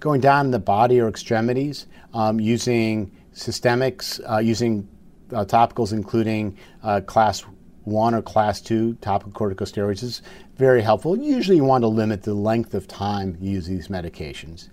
Going 0.00 0.20
down 0.20 0.50
the 0.50 0.58
body 0.58 0.98
or 0.98 1.08
extremities, 1.08 1.86
um, 2.12 2.40
using 2.40 3.12
systemics, 3.32 4.20
uh, 4.28 4.38
using 4.38 4.88
uh, 5.32 5.44
topicals 5.44 5.92
including 5.92 6.56
uh, 6.82 7.00
class 7.02 7.44
one 7.84 8.14
or 8.14 8.22
class 8.22 8.60
two 8.60 8.94
topical 8.94 9.32
corticosteroids 9.32 10.02
is 10.02 10.22
very 10.56 10.82
helpful. 10.82 11.18
Usually, 11.18 11.56
you 11.56 11.64
want 11.64 11.82
to 11.82 11.88
limit 11.88 12.22
the 12.22 12.34
length 12.34 12.74
of 12.74 12.86
time 12.86 13.36
you 13.40 13.52
use 13.52 13.66
these 13.66 13.88
medications. 13.88 14.68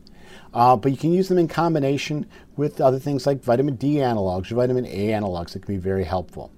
Uh, 0.54 0.76
but 0.76 0.92
you 0.92 0.98
can 0.98 1.14
use 1.14 1.28
them 1.28 1.38
in 1.38 1.48
combination 1.48 2.26
with 2.56 2.82
other 2.82 3.00
things 3.00 3.26
like 3.26 3.44
vitamin 3.44 3.76
D 3.76 3.96
analogs 3.96 4.52
or 4.52 4.56
vitamin 4.56 4.86
A 4.86 5.10
analogs 5.10 5.52
that 5.52 5.66
can 5.66 5.76
be 5.76 5.80
very 5.80 6.04
helpful. 6.04 6.52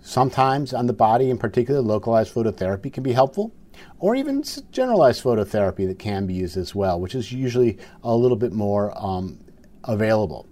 Sometimes 0.00 0.72
on 0.72 0.86
the 0.86 0.92
body, 0.92 1.30
in 1.30 1.38
particular, 1.38 1.80
localized 1.80 2.32
phototherapy 2.32 2.92
can 2.92 3.02
be 3.02 3.12
helpful, 3.12 3.52
or 3.98 4.14
even 4.14 4.44
generalized 4.70 5.22
phototherapy 5.22 5.86
that 5.88 5.98
can 5.98 6.26
be 6.26 6.34
used 6.34 6.56
as 6.56 6.74
well, 6.74 7.00
which 7.00 7.14
is 7.14 7.32
usually 7.32 7.78
a 8.04 8.14
little 8.14 8.36
bit 8.36 8.52
more 8.52 8.92
um, 8.96 9.40
available. 9.84 10.46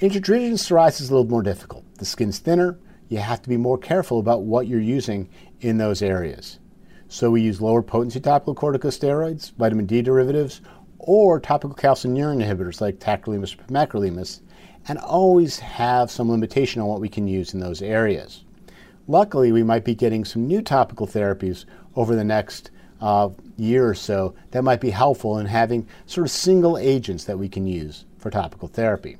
Intertriginous 0.00 0.64
psoriasis 0.64 1.02
is 1.02 1.10
a 1.10 1.14
little 1.14 1.28
more 1.28 1.42
difficult. 1.42 1.84
The 1.96 2.04
skin's 2.04 2.38
thinner, 2.38 2.78
you 3.08 3.18
have 3.18 3.42
to 3.42 3.48
be 3.48 3.56
more 3.56 3.78
careful 3.78 4.18
about 4.18 4.42
what 4.42 4.66
you're 4.66 4.80
using 4.80 5.28
in 5.60 5.78
those 5.78 6.02
areas. 6.02 6.58
So 7.08 7.30
we 7.30 7.40
use 7.40 7.60
lower 7.60 7.82
potency 7.82 8.20
topical 8.20 8.54
corticosteroids, 8.54 9.52
vitamin 9.54 9.86
D 9.86 10.02
derivatives, 10.02 10.60
or 10.98 11.40
topical 11.40 11.76
calcineurin 11.76 12.42
inhibitors 12.42 12.80
like 12.80 12.98
tacrolimus 12.98 13.54
or 13.54 13.64
pimecrolimus, 13.64 14.40
and 14.88 14.98
always 14.98 15.58
have 15.58 16.10
some 16.10 16.30
limitation 16.30 16.82
on 16.82 16.88
what 16.88 17.00
we 17.00 17.08
can 17.08 17.26
use 17.26 17.54
in 17.54 17.60
those 17.60 17.80
areas. 17.80 18.44
Luckily, 19.06 19.52
we 19.52 19.62
might 19.62 19.84
be 19.84 19.94
getting 19.94 20.24
some 20.24 20.46
new 20.46 20.60
topical 20.60 21.06
therapies 21.06 21.64
over 21.96 22.14
the 22.14 22.24
next 22.24 22.70
uh, 23.00 23.30
year 23.56 23.88
or 23.88 23.94
so 23.94 24.34
that 24.50 24.64
might 24.64 24.80
be 24.80 24.90
helpful 24.90 25.38
in 25.38 25.46
having 25.46 25.86
sort 26.06 26.26
of 26.26 26.30
single 26.30 26.76
agents 26.76 27.24
that 27.24 27.38
we 27.38 27.48
can 27.48 27.66
use 27.66 28.04
for 28.18 28.30
topical 28.30 28.68
therapy. 28.68 29.16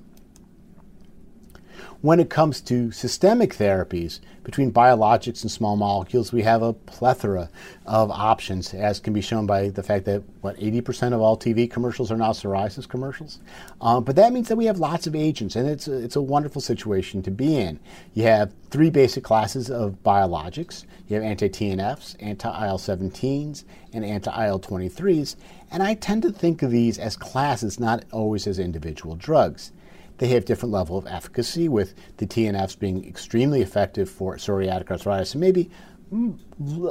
When 2.00 2.20
it 2.20 2.30
comes 2.30 2.60
to 2.60 2.92
systemic 2.92 3.56
therapies, 3.56 4.20
between 4.44 4.72
biologics 4.72 5.42
and 5.42 5.50
small 5.50 5.74
molecules, 5.74 6.32
we 6.32 6.42
have 6.42 6.62
a 6.62 6.72
plethora 6.72 7.50
of 7.86 8.12
options, 8.12 8.72
as 8.72 9.00
can 9.00 9.12
be 9.12 9.20
shown 9.20 9.46
by 9.46 9.70
the 9.70 9.82
fact 9.82 10.04
that, 10.04 10.22
what, 10.40 10.56
80% 10.58 11.12
of 11.12 11.20
all 11.20 11.36
TV 11.36 11.68
commercials 11.68 12.12
are 12.12 12.16
now 12.16 12.30
psoriasis 12.30 12.88
commercials? 12.88 13.40
Um, 13.80 14.04
but 14.04 14.14
that 14.14 14.32
means 14.32 14.46
that 14.46 14.54
we 14.54 14.66
have 14.66 14.78
lots 14.78 15.08
of 15.08 15.16
agents, 15.16 15.56
and 15.56 15.68
it's 15.68 15.88
a, 15.88 15.98
it's 15.98 16.14
a 16.14 16.22
wonderful 16.22 16.62
situation 16.62 17.20
to 17.24 17.32
be 17.32 17.56
in. 17.56 17.80
You 18.14 18.22
have 18.22 18.52
three 18.70 18.90
basic 18.90 19.24
classes 19.24 19.68
of 19.68 19.96
biologics 20.04 20.84
you 21.08 21.16
have 21.16 21.24
anti 21.24 21.48
TNFs, 21.48 22.16
anti 22.20 22.66
IL 22.66 22.78
17s, 22.78 23.64
and 23.92 24.04
anti 24.04 24.46
IL 24.46 24.60
23s, 24.60 25.36
and 25.70 25.82
I 25.82 25.94
tend 25.94 26.22
to 26.22 26.30
think 26.30 26.62
of 26.62 26.70
these 26.70 26.98
as 26.98 27.16
classes, 27.16 27.80
not 27.80 28.04
always 28.12 28.46
as 28.46 28.58
individual 28.58 29.16
drugs. 29.16 29.72
They 30.18 30.28
have 30.28 30.44
different 30.44 30.72
level 30.72 30.98
of 30.98 31.06
efficacy, 31.06 31.68
with 31.68 31.94
the 32.18 32.26
TNFs 32.26 32.78
being 32.78 33.06
extremely 33.06 33.62
effective 33.62 34.10
for 34.10 34.36
psoriatic 34.36 34.90
arthritis 34.90 35.34
and 35.34 35.40
maybe 35.40 35.70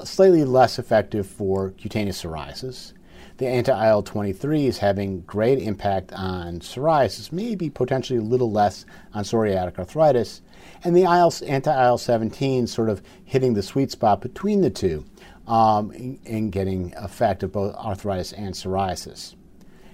slightly 0.03 0.43
less 0.45 0.79
effective 0.79 1.27
for 1.27 1.71
cutaneous 1.71 2.21
psoriasis. 2.21 2.93
The 3.37 3.47
anti-IL 3.47 4.03
23 4.03 4.65
is 4.65 4.79
having 4.79 5.21
great 5.21 5.59
impact 5.59 6.11
on 6.13 6.59
psoriasis, 6.59 7.31
maybe 7.31 7.69
potentially 7.69 8.17
a 8.17 8.23
little 8.23 8.51
less 8.51 8.85
on 9.13 9.23
psoriatic 9.23 9.77
arthritis. 9.77 10.41
And 10.83 10.95
the 10.95 11.05
anti-IL 11.05 11.97
17 11.97 12.67
sort 12.67 12.89
of 12.89 13.01
hitting 13.25 13.53
the 13.53 13.61
sweet 13.61 13.91
spot 13.91 14.21
between 14.21 14.61
the 14.61 14.69
two 14.69 15.05
um, 15.47 15.91
in 15.91 16.49
getting 16.49 16.93
effect 16.95 17.43
of 17.43 17.51
both 17.51 17.75
arthritis 17.75 18.33
and 18.33 18.53
psoriasis. 18.53 19.35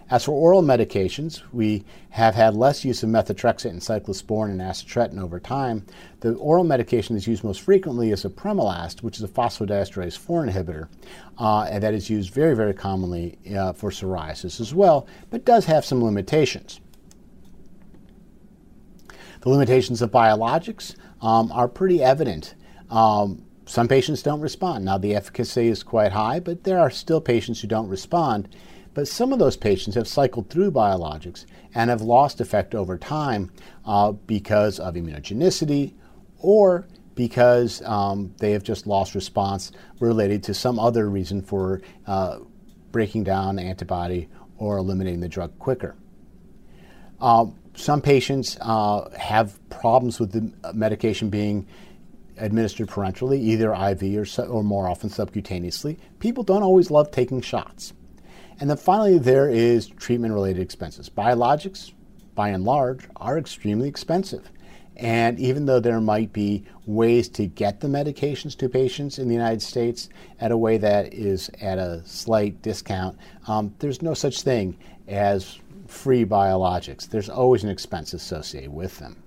As 0.10 0.26
for 0.26 0.32
oral 0.32 0.62
medications, 0.62 1.42
we 1.52 1.86
have 2.10 2.36
had 2.36 2.56
less 2.56 2.84
use 2.84 3.04
of 3.04 3.10
methotrexate 3.10 3.70
and 3.70 3.80
cyclosporin 3.80 4.52
and 4.52 4.62
acitretin 4.62 5.20
over 5.20 5.40
time. 5.40 5.86
The 6.20 6.34
oral 6.36 6.64
medication 6.64 7.16
that's 7.16 7.28
used 7.28 7.44
most 7.44 7.62
frequently 7.62 8.12
is 8.12 8.24
apremilast, 8.24 9.02
which 9.02 9.18
is 9.18 9.24
a 9.24 9.28
phosphodiesterase 9.28 10.18
4 10.18 10.46
inhibitor, 10.46 10.88
uh, 11.40 11.64
and 11.64 11.82
that 11.84 11.94
is 11.94 12.10
used 12.10 12.34
very, 12.34 12.56
very 12.56 12.74
commonly 12.74 13.38
uh, 13.56 13.74
for 13.74 13.90
psoriasis 13.90 14.60
as 14.60 14.74
well, 14.74 15.08
but 15.30 15.46
does 15.46 15.66
have 15.66 15.86
some 15.86 16.04
limitations. 16.04 16.80
The 19.42 19.50
limitations 19.50 20.02
of 20.02 20.12
biologics 20.12 20.96
um, 21.22 21.52
are 21.52 21.68
pretty 21.68 22.04
evident. 22.04 22.56
Um, 22.90 23.44
some 23.66 23.88
patients 23.88 24.22
don't 24.22 24.42
respond. 24.42 24.86
Now, 24.86 24.98
the 24.98 25.16
efficacy 25.16 25.68
is 25.68 25.84
quite 25.84 26.12
high, 26.12 26.40
but 26.40 26.64
there 26.64 26.80
are 26.80 26.90
still 26.90 27.22
patients 27.22 27.62
who 27.62 27.68
don't 27.68 27.88
respond. 27.88 28.50
But 28.94 29.08
some 29.08 29.34
of 29.34 29.40
those 29.40 29.58
patients 29.58 29.96
have 29.96 30.08
cycled 30.08 30.50
through 30.50 30.72
biologics 30.72 31.46
and 31.74 31.90
have 31.90 32.02
lost 32.02 32.42
effect 32.42 32.76
over 32.76 32.98
time 32.98 33.52
uh, 33.86 34.12
because 34.12 34.80
of 34.80 34.96
immunogenicity 34.96 35.94
or 36.38 36.88
because 37.16 37.82
um, 37.84 38.34
they 38.40 38.52
have 38.52 38.64
just 38.64 38.88
lost 38.88 39.16
response 39.16 39.72
related 40.00 40.44
to 40.44 40.54
some 40.54 40.80
other 40.80 41.10
reason 41.10 41.42
for 41.42 41.82
uh, 42.08 42.40
breaking 42.92 43.24
down 43.24 43.60
antibody 43.60 44.30
or 44.58 44.78
eliminating 44.78 45.20
the 45.20 45.30
drug 45.30 45.58
quicker. 45.60 45.96
Uh, 47.20 47.46
some 47.76 48.02
patients 48.02 48.58
uh, 48.62 49.10
have 49.18 49.58
problems 49.70 50.20
with 50.20 50.32
the 50.32 50.74
medication 50.74 51.30
being 51.30 51.66
administered 52.38 52.88
parenterally, 52.88 53.40
either 53.40 53.74
IV 53.74 54.40
or, 54.40 54.46
or 54.46 54.64
more 54.64 54.88
often 54.88 55.10
subcutaneously. 55.10 55.98
People 56.20 56.44
don't 56.44 56.64
always 56.64 56.92
love 56.92 57.12
taking 57.12 57.42
shots. 57.42 57.94
And 58.60 58.70
then 58.70 58.78
finally, 58.78 59.18
there 59.18 59.50
is 59.50 59.88
treatment 59.88 60.34
related 60.34 60.62
expenses. 60.62 61.10
Biologics, 61.10 61.92
by 62.36 62.50
and 62.50 62.64
large, 62.64 63.08
are 63.16 63.38
extremely 63.38 63.88
expensive. 63.88 64.50
And 64.96 65.40
even 65.40 65.66
though 65.66 65.80
there 65.80 66.00
might 66.00 66.34
be 66.34 66.66
ways 66.86 67.28
to 67.30 67.48
get 67.48 67.80
the 67.80 67.88
medications 67.88 68.56
to 68.58 68.70
patients 68.70 69.18
in 69.18 69.28
the 69.28 69.34
United 69.34 69.62
States 69.62 70.10
at 70.40 70.52
a 70.52 70.58
way 70.58 70.78
that 70.78 71.14
is 71.14 71.50
at 71.62 71.80
a 71.80 72.04
slight 72.06 72.62
discount, 72.62 73.18
um, 73.48 73.74
there's 73.80 74.02
no 74.02 74.14
such 74.14 74.44
thing 74.44 74.78
as 75.08 75.60
free 75.88 76.26
biologics. 76.26 77.10
There's 77.10 77.30
always 77.30 77.64
an 77.64 77.70
expense 77.70 78.14
associated 78.14 78.72
with 78.72 79.00
them. 79.00 79.18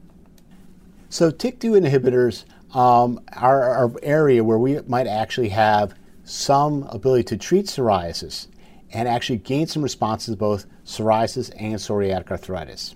So, 1.09 1.31
TYK2 1.31 1.85
inhibitors 1.85 2.45
um, 2.77 3.21
are 3.33 3.87
an 3.87 3.97
area 4.03 4.43
where 4.45 4.59
we 4.59 4.81
might 4.83 5.07
actually 5.07 5.49
have 5.51 5.95
some 6.25 6.83
ability 6.85 7.25
to 7.25 7.37
treat 7.37 7.67
psoriasis 7.67 8.49
and 8.93 9.09
actually 9.09 9.39
gained 9.39 9.71
some 9.71 9.83
responses 9.83 10.35
to 10.35 10.37
both 10.37 10.67
psoriasis 10.85 11.51
and 11.59 11.75
psoriatic 11.75 12.31
arthritis. 12.31 12.95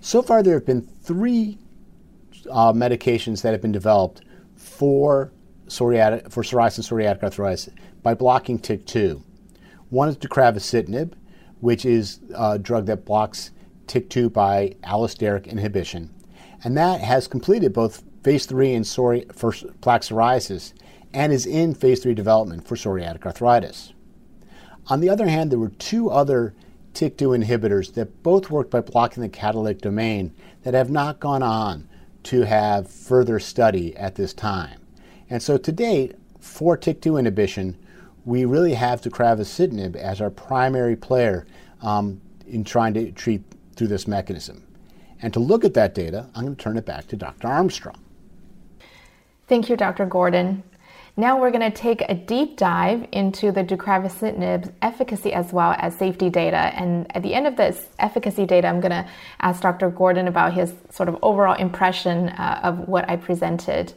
So 0.00 0.22
far, 0.22 0.42
there 0.42 0.54
have 0.54 0.66
been 0.66 0.82
three 0.82 1.58
uh, 2.50 2.72
medications 2.72 3.42
that 3.42 3.52
have 3.52 3.60
been 3.60 3.72
developed 3.72 4.22
for 4.56 5.32
psoriatic, 5.66 6.32
for 6.32 6.42
psoriasis 6.42 6.78
and 6.78 6.86
psoriatic 6.86 7.22
arthritis 7.22 7.68
by 8.02 8.14
blocking 8.14 8.58
TYK2. 8.58 9.22
One 9.90 10.08
is 10.08 10.16
deucravacitinib, 10.16 11.14
which 11.60 11.84
is 11.84 12.20
a 12.34 12.58
drug 12.58 12.86
that 12.86 13.04
blocks 13.04 13.50
TYK2 13.86 14.32
by 14.32 14.76
allosteric 14.84 15.46
inhibition, 15.46 16.14
and 16.62 16.76
that 16.76 17.00
has 17.00 17.26
completed 17.26 17.72
both 17.72 18.02
phase 18.22 18.46
three 18.46 18.72
in 18.74 18.82
psori- 18.82 19.32
for 19.34 19.52
plaque 19.80 20.02
psoriasis 20.02 20.72
and 21.14 21.32
is 21.32 21.46
in 21.46 21.74
phase 21.74 22.02
three 22.02 22.14
development 22.14 22.66
for 22.66 22.76
psoriatic 22.76 23.24
arthritis. 23.24 23.94
On 24.88 25.00
the 25.00 25.10
other 25.10 25.28
hand, 25.28 25.50
there 25.50 25.58
were 25.58 25.68
two 25.70 26.10
other 26.10 26.54
TYK2 26.94 27.44
inhibitors 27.44 27.94
that 27.94 28.22
both 28.22 28.50
worked 28.50 28.70
by 28.70 28.80
blocking 28.80 29.22
the 29.22 29.28
catalytic 29.28 29.82
domain 29.82 30.34
that 30.62 30.74
have 30.74 30.90
not 30.90 31.20
gone 31.20 31.42
on 31.42 31.88
to 32.24 32.42
have 32.42 32.90
further 32.90 33.38
study 33.38 33.96
at 33.96 34.14
this 34.14 34.32
time. 34.32 34.80
And 35.30 35.42
so 35.42 35.58
to 35.58 35.72
date, 35.72 36.16
for 36.40 36.76
TYK2 36.76 37.18
inhibition, 37.18 37.76
we 38.24 38.44
really 38.44 38.74
have 38.74 39.00
deucravacitinib 39.00 39.96
as 39.96 40.20
our 40.20 40.30
primary 40.30 40.96
player 40.96 41.46
um, 41.82 42.20
in 42.46 42.64
trying 42.64 42.94
to 42.94 43.12
treat 43.12 43.42
through 43.76 43.88
this 43.88 44.08
mechanism. 44.08 44.66
And 45.20 45.32
to 45.32 45.40
look 45.40 45.64
at 45.64 45.74
that 45.74 45.94
data, 45.94 46.28
I'm 46.34 46.44
going 46.44 46.56
to 46.56 46.62
turn 46.62 46.76
it 46.76 46.86
back 46.86 47.06
to 47.08 47.16
Dr. 47.16 47.48
Armstrong. 47.48 47.98
Thank 49.46 49.68
you, 49.68 49.76
Dr. 49.76 50.06
Gordon. 50.06 50.62
Now 51.18 51.40
we're 51.40 51.50
going 51.50 51.68
to 51.68 51.76
take 51.76 52.02
a 52.08 52.14
deep 52.14 52.56
dive 52.56 53.08
into 53.10 53.50
the 53.50 53.64
deucravacitinib 53.64 54.72
efficacy 54.82 55.32
as 55.32 55.52
well 55.52 55.74
as 55.76 55.96
safety 55.96 56.30
data. 56.30 56.56
And 56.56 57.10
at 57.16 57.24
the 57.24 57.34
end 57.34 57.48
of 57.48 57.56
this 57.56 57.88
efficacy 57.98 58.46
data, 58.46 58.68
I'm 58.68 58.78
going 58.78 58.92
to 58.92 59.04
ask 59.40 59.60
Dr. 59.60 59.90
Gordon 59.90 60.28
about 60.28 60.54
his 60.54 60.72
sort 60.90 61.08
of 61.08 61.18
overall 61.20 61.56
impression 61.56 62.28
uh, 62.28 62.60
of 62.62 62.86
what 62.86 63.10
I 63.10 63.16
presented. 63.16 63.94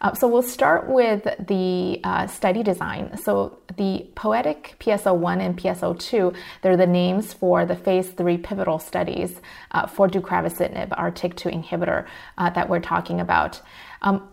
Uh, 0.00 0.12
so 0.14 0.26
we'll 0.26 0.42
start 0.42 0.88
with 0.88 1.22
the 1.46 2.00
uh, 2.02 2.26
study 2.26 2.64
design. 2.64 3.16
So 3.16 3.60
the 3.76 4.04
POETYK 4.16 4.76
PSO1 4.80 5.40
and 5.40 5.56
PSO2, 5.56 6.34
they're 6.62 6.76
the 6.76 6.84
names 6.84 7.32
for 7.32 7.64
the 7.64 7.76
phase 7.76 8.10
three 8.10 8.38
pivotal 8.38 8.80
studies 8.80 9.40
uh, 9.70 9.86
for 9.86 10.08
deucravacitinib, 10.08 10.88
our 10.98 11.12
TYK2 11.12 11.62
inhibitor 11.62 12.06
uh, 12.38 12.50
that 12.50 12.68
we're 12.68 12.80
talking 12.80 13.20
about. 13.20 13.60
Um, 14.02 14.28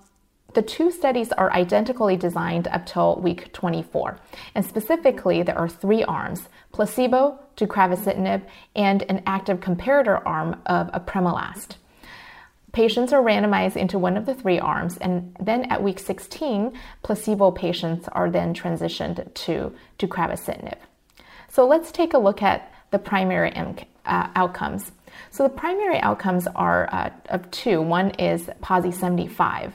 the 0.54 0.62
two 0.62 0.92
studies 0.92 1.32
are 1.32 1.52
identically 1.52 2.18
designed 2.18 2.68
up 2.68 2.86
till 2.86 3.18
week 3.18 3.52
24. 3.54 4.18
And 4.56 4.66
specifically, 4.66 5.44
there 5.44 5.58
are 5.58 5.70
three 5.70 6.04
arms 6.04 6.48
placebo, 6.72 7.40
deucravacitinib, 7.56 8.42
and 8.76 9.04
an 9.04 9.22
active 9.26 9.60
comparator 9.60 10.22
arm 10.26 10.62
of 10.66 10.92
apremilast. 10.92 11.76
Patients 12.72 13.14
are 13.14 13.22
randomized 13.22 13.76
into 13.76 14.00
one 14.00 14.18
of 14.18 14.26
the 14.26 14.34
three 14.34 14.60
arms, 14.60 14.98
and 14.98 15.36
then 15.40 15.66
at 15.66 15.84
week 15.84 16.00
16, 16.00 16.74
placebo 17.04 17.52
patients 17.52 18.08
are 18.12 18.32
then 18.32 18.56
transitioned 18.56 19.32
to 19.36 19.72
deucravacitinib. 20.00 20.78
So 21.50 21.68
let's 21.68 21.92
take 21.92 22.16
a 22.16 22.18
look 22.18 22.42
at 22.42 22.74
the 22.90 22.98
primary 22.98 23.52
uh, 23.56 24.28
outcomes. 24.36 24.92
So 25.30 25.44
the 25.44 25.50
primary 25.50 26.00
outcomes 26.00 26.48
are 26.56 26.90
uh, 26.92 27.12
of 27.30 27.50
two. 27.52 27.80
One 27.82 28.10
is 28.12 28.50
PASI 28.62 28.92
75 28.92 29.74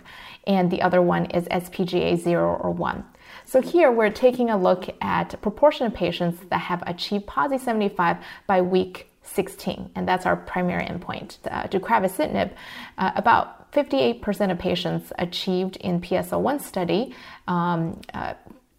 and 0.48 0.70
the 0.70 0.82
other 0.82 1.00
one 1.00 1.26
is 1.26 1.44
SPGA 1.44 2.16
0 2.18 2.56
or 2.56 2.70
1. 2.72 3.04
So 3.44 3.60
here 3.60 3.92
we're 3.92 4.10
taking 4.10 4.50
a 4.50 4.58
look 4.58 4.86
at 5.00 5.40
proportion 5.40 5.86
of 5.86 5.94
patients 5.94 6.40
that 6.50 6.58
have 6.58 6.82
achieved 6.86 7.26
PASI 7.26 7.58
75 7.58 8.16
by 8.46 8.60
week 8.62 9.10
16, 9.22 9.90
and 9.94 10.08
that's 10.08 10.26
our 10.26 10.36
primary 10.36 10.84
endpoint. 10.84 11.36
Uh, 11.50 11.64
deucravacitinib, 11.64 12.50
uh, 12.96 13.12
about 13.14 13.70
58% 13.72 14.50
of 14.50 14.58
patients 14.58 15.12
achieved 15.18 15.76
in 15.76 16.00
PSO1 16.00 16.60
study 16.60 17.14
um, 17.46 18.00
uh, 18.14 18.34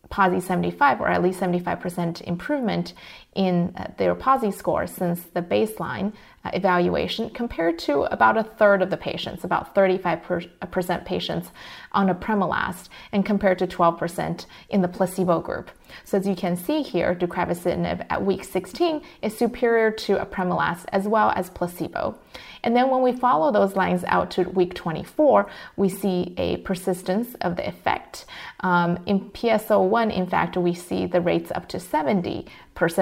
PASI 0.09 0.39
75 0.39 1.01
or 1.01 1.07
at 1.07 1.21
least 1.21 1.39
75% 1.39 2.21
improvement 2.21 2.93
in 3.35 3.73
uh, 3.77 3.91
their 3.97 4.15
PASI 4.15 4.51
score 4.51 4.87
since 4.87 5.21
the 5.33 5.41
baseline 5.41 6.13
Uh, 6.45 6.51
evaluation 6.53 7.29
compared 7.29 7.77
to 7.77 8.03
about 8.13 8.37
a 8.37 8.43
third 8.43 8.81
of 8.81 8.89
the 8.89 8.95
patients, 8.95 9.43
about 9.43 9.75
35% 9.75 10.49
uh, 10.61 10.97
patients 10.99 11.49
on 11.91 12.09
a 12.09 12.15
apremilast, 12.15 12.87
and 13.11 13.25
compared 13.25 13.59
to 13.59 13.67
12% 13.67 14.45
in 14.69 14.81
the 14.81 14.87
placebo 14.87 15.41
group. 15.41 15.69
So 16.03 16.17
as 16.17 16.27
you 16.27 16.35
can 16.35 16.55
see 16.55 16.81
here, 16.81 17.15
deucravacitinib 17.15 18.05
at 18.09 18.25
week 18.25 18.43
16 18.43 19.01
is 19.21 19.37
superior 19.37 19.91
to 19.91 20.17
apremilast 20.17 20.85
as 20.89 21.07
well 21.07 21.31
as 21.35 21.49
placebo. 21.49 22.17
And 22.63 22.75
then 22.75 22.89
when 22.89 23.01
we 23.01 23.13
follow 23.13 23.51
those 23.51 23.75
lines 23.75 24.03
out 24.07 24.31
to 24.31 24.43
week 24.43 24.73
24, 24.73 25.49
we 25.77 25.89
see 25.89 26.33
a 26.37 26.57
persistence 26.57 27.35
of 27.41 27.55
the 27.55 27.67
effect. 27.67 28.25
Um, 28.61 28.99
in 29.05 29.29
PSO1, 29.31 30.13
in 30.13 30.27
fact, 30.27 30.57
we 30.57 30.73
see 30.73 31.05
the 31.05 31.21
rates 31.21 31.51
up 31.51 31.67
to 31.69 31.77
70% 31.77 32.45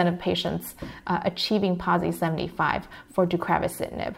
of 0.07 0.19
patients 0.19 0.75
uh, 1.07 1.19
achieving 1.23 1.77
PASI 1.77 2.11
75 2.11 2.87
for 3.13 3.25
deucravacitinib. 3.25 4.15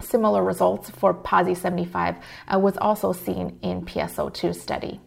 Similar 0.00 0.44
results 0.44 0.90
for 0.90 1.12
PASI 1.12 1.54
75 1.54 2.16
uh, 2.52 2.58
was 2.58 2.76
also 2.78 3.12
seen 3.12 3.58
in 3.62 3.84
PSO2 3.84 4.54
study. 4.54 5.00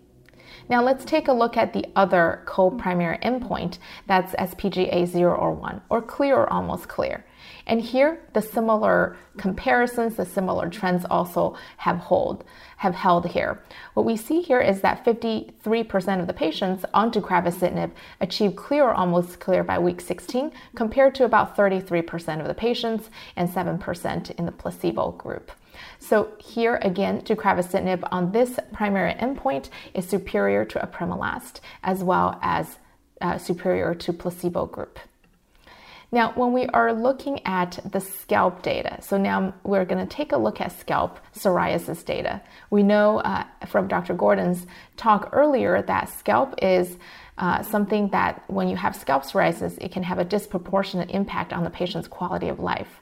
Now 0.69 0.83
let's 0.83 1.05
take 1.05 1.27
a 1.27 1.33
look 1.33 1.57
at 1.57 1.73
the 1.73 1.85
other 1.95 2.43
co-primary 2.45 3.17
endpoint 3.19 3.77
that's 4.07 4.33
SPGA 4.33 5.05
0 5.05 5.35
or 5.35 5.53
1, 5.53 5.81
or 5.89 6.01
clear 6.01 6.35
or 6.35 6.51
almost 6.51 6.87
clear. 6.87 7.25
And 7.67 7.81
here, 7.81 8.21
the 8.33 8.41
similar 8.41 9.17
comparisons, 9.37 10.15
the 10.15 10.25
similar 10.25 10.69
trends 10.69 11.05
also 11.05 11.55
have 11.77 11.97
hold, 11.97 12.43
have 12.77 12.95
held 12.95 13.27
here. 13.27 13.63
What 13.93 14.05
we 14.05 14.17
see 14.17 14.41
here 14.41 14.59
is 14.59 14.81
that 14.81 15.05
53% 15.05 16.19
of 16.19 16.27
the 16.27 16.33
patients 16.33 16.85
on 16.93 17.11
deucravacitinib 17.11 17.91
achieve 18.19 18.55
clear 18.55 18.85
or 18.85 18.93
almost 18.93 19.39
clear 19.39 19.63
by 19.63 19.79
week 19.79 20.01
16, 20.01 20.51
compared 20.75 21.15
to 21.15 21.25
about 21.25 21.55
33% 21.55 22.41
of 22.41 22.47
the 22.47 22.53
patients 22.53 23.09
and 23.35 23.49
7% 23.49 24.31
in 24.31 24.45
the 24.45 24.51
placebo 24.51 25.11
group. 25.11 25.51
So 25.99 26.31
here 26.39 26.79
again, 26.81 27.21
deucravacitinib 27.21 28.07
on 28.11 28.31
this 28.31 28.59
primary 28.73 29.13
endpoint 29.13 29.69
is 29.93 30.07
superior 30.07 30.65
to 30.65 30.79
apremilast 30.79 31.59
as 31.83 32.03
well 32.03 32.39
as 32.41 32.77
uh, 33.21 33.37
superior 33.37 33.93
to 33.95 34.13
placebo 34.13 34.65
group. 34.65 34.99
Now, 36.13 36.33
when 36.33 36.51
we 36.51 36.65
are 36.67 36.91
looking 36.91 37.39
at 37.45 37.79
the 37.89 38.01
scalp 38.01 38.63
data, 38.63 38.97
so 39.01 39.17
now 39.17 39.53
we're 39.63 39.85
going 39.85 40.05
to 40.05 40.13
take 40.13 40.33
a 40.33 40.37
look 40.37 40.59
at 40.59 40.77
scalp 40.77 41.19
psoriasis 41.33 42.03
data. 42.03 42.41
We 42.69 42.83
know 42.83 43.19
uh, 43.19 43.45
from 43.67 43.87
Dr. 43.87 44.13
Gordon's 44.13 44.67
talk 44.97 45.29
earlier 45.31 45.81
that 45.83 46.09
scalp 46.09 46.55
is 46.61 46.97
uh, 47.37 47.63
something 47.63 48.09
that 48.09 48.43
when 48.47 48.67
you 48.67 48.75
have 48.75 48.93
scalp 48.93 49.23
psoriasis, 49.23 49.77
it 49.79 49.93
can 49.93 50.03
have 50.03 50.19
a 50.19 50.25
disproportionate 50.25 51.11
impact 51.11 51.53
on 51.53 51.63
the 51.63 51.69
patient's 51.69 52.09
quality 52.09 52.49
of 52.49 52.59
life. 52.59 53.00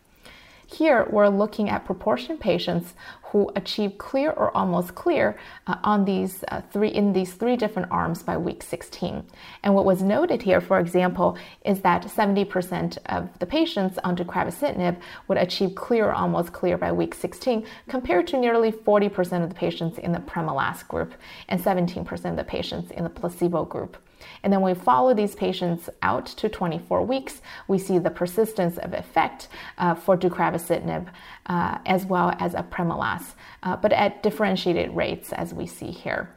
Here, 0.72 1.08
we're 1.10 1.30
looking 1.30 1.68
at 1.68 1.84
proportion 1.84 2.38
patients 2.38 2.94
who 3.24 3.52
achieve 3.56 3.98
clear 3.98 4.30
or 4.30 4.56
almost 4.56 4.94
clear 4.94 5.36
uh, 5.66 5.78
on 5.84 6.06
these 6.06 6.44
uh, 6.48 6.62
three 6.72 6.90
in 6.90 7.12
these 7.12 7.34
three 7.34 7.56
different 7.56 7.92
arms 7.92 8.22
by 8.22 8.38
week 8.38 8.62
16. 8.62 9.24
And 9.64 9.74
what 9.74 9.86
was 9.86 10.04
noted 10.04 10.44
here, 10.44 10.62
for 10.62 10.80
example, 10.80 11.40
is 11.66 11.82
that 11.82 12.04
70% 12.04 13.00
of 13.08 13.30
the 13.40 13.48
patients 13.48 13.98
on 14.04 14.16
deucravacitinib 14.16 14.98
would 15.28 15.40
achieve 15.40 15.74
clear 15.74 16.10
or 16.10 16.14
almost 16.14 16.54
clear 16.54 16.78
by 16.78 16.92
week 16.92 17.16
16, 17.16 17.66
compared 17.88 18.28
to 18.28 18.38
nearly 18.38 18.72
40% 18.72 19.44
of 19.44 19.50
the 19.50 19.56
patients 19.56 19.98
in 19.98 20.12
the 20.12 20.20
apremilast 20.20 20.88
group 20.88 21.16
and 21.48 21.60
17% 21.60 22.26
of 22.30 22.36
the 22.36 22.44
patients 22.44 22.92
in 22.92 23.04
the 23.04 23.10
placebo 23.10 23.66
group. 23.66 23.98
And 24.44 24.52
then 24.54 24.62
we 24.62 24.74
follow 24.74 25.14
these 25.14 25.36
patients 25.36 25.90
out 26.02 26.26
to 26.28 26.50
24 26.50 27.06
weeks. 27.06 27.42
We 27.68 27.78
see 27.78 28.00
the 28.00 28.10
persistence 28.10 28.78
of 28.78 28.94
effect 28.94 29.48
uh, 29.78 29.96
for 29.96 30.18
deucravacitinib 30.18 31.08
uh, 31.48 31.78
as 31.86 32.06
well 32.06 32.34
as 32.40 32.54
apremilast, 32.54 33.34
uh, 33.64 33.76
but 33.76 33.94
at 33.94 34.24
differentiated 34.24 34.96
rates 34.96 35.34
as 35.34 35.54
we 35.54 35.66
see 35.66 35.92
here. 35.92 36.30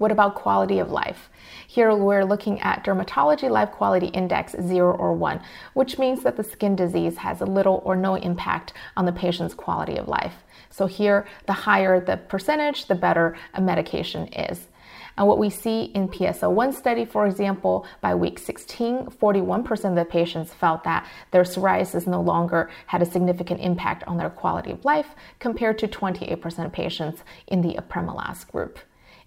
What 0.00 0.10
about 0.10 0.34
quality 0.34 0.78
of 0.78 0.90
life? 0.90 1.28
Here 1.66 1.94
we're 1.94 2.24
looking 2.24 2.58
at 2.60 2.82
Dermatology 2.82 3.50
Life 3.50 3.70
Quality 3.70 4.06
Index 4.06 4.56
0 4.58 4.96
or 4.96 5.12
1, 5.12 5.42
which 5.74 5.98
means 5.98 6.22
that 6.22 6.38
the 6.38 6.42
skin 6.42 6.74
disease 6.74 7.18
has 7.18 7.42
a 7.42 7.44
little 7.44 7.82
or 7.84 7.94
no 7.96 8.14
impact 8.14 8.72
on 8.96 9.04
the 9.04 9.12
patient's 9.12 9.52
quality 9.52 9.98
of 9.98 10.08
life. 10.08 10.32
So 10.70 10.86
here, 10.86 11.26
the 11.46 11.52
higher 11.52 12.00
the 12.00 12.16
percentage, 12.16 12.86
the 12.86 12.94
better 12.94 13.36
a 13.52 13.60
medication 13.60 14.28
is. 14.28 14.68
And 15.16 15.26
what 15.26 15.38
we 15.38 15.50
see 15.50 15.84
in 15.84 16.08
PSO1 16.08 16.74
study, 16.74 17.04
for 17.04 17.26
example, 17.26 17.86
by 18.00 18.14
week 18.14 18.38
16, 18.38 19.06
41% 19.06 19.84
of 19.84 19.94
the 19.94 20.04
patients 20.04 20.52
felt 20.52 20.84
that 20.84 21.06
their 21.30 21.42
psoriasis 21.42 22.06
no 22.06 22.20
longer 22.20 22.70
had 22.86 23.02
a 23.02 23.06
significant 23.06 23.60
impact 23.60 24.04
on 24.04 24.16
their 24.16 24.30
quality 24.30 24.70
of 24.70 24.84
life, 24.84 25.14
compared 25.38 25.78
to 25.78 25.88
28% 25.88 26.64
of 26.64 26.72
patients 26.72 27.22
in 27.46 27.60
the 27.60 27.74
apremilast 27.74 28.50
group. 28.50 28.78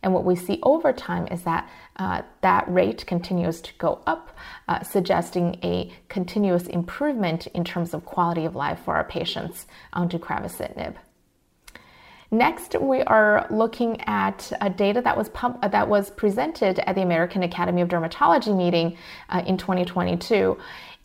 And 0.03 0.13
what 0.13 0.25
we 0.25 0.35
see 0.35 0.59
over 0.63 0.91
time 0.91 1.27
is 1.27 1.43
that 1.43 1.69
uh, 1.95 2.23
that 2.41 2.65
rate 2.67 3.05
continues 3.07 3.61
to 3.61 3.73
go 3.77 4.01
up, 4.05 4.35
uh, 4.67 4.83
suggesting 4.83 5.57
a 5.63 5.91
continuous 6.09 6.67
improvement 6.67 7.47
in 7.47 7.63
terms 7.63 7.93
of 7.93 8.05
quality 8.05 8.43
of 8.43 8.55
life 8.55 8.79
for 8.83 8.95
our 8.95 9.05
patients 9.05 9.65
on 9.93 10.09
deucravacitinib. 10.09 10.95
Next, 12.33 12.75
we 12.81 13.03
are 13.03 13.45
looking 13.51 14.01
at 14.07 14.51
a 14.59 14.67
data 14.67 15.01
that 15.01 15.15
was 15.15 15.29
pub- 15.29 15.59
uh, 15.61 15.67
that 15.67 15.87
was 15.87 16.09
presented 16.09 16.79
at 16.79 16.95
the 16.95 17.03
American 17.03 17.43
Academy 17.43 17.81
of 17.81 17.89
Dermatology 17.89 18.57
meeting 18.57 18.97
uh, 19.29 19.43
in 19.45 19.55
2022. 19.55 20.57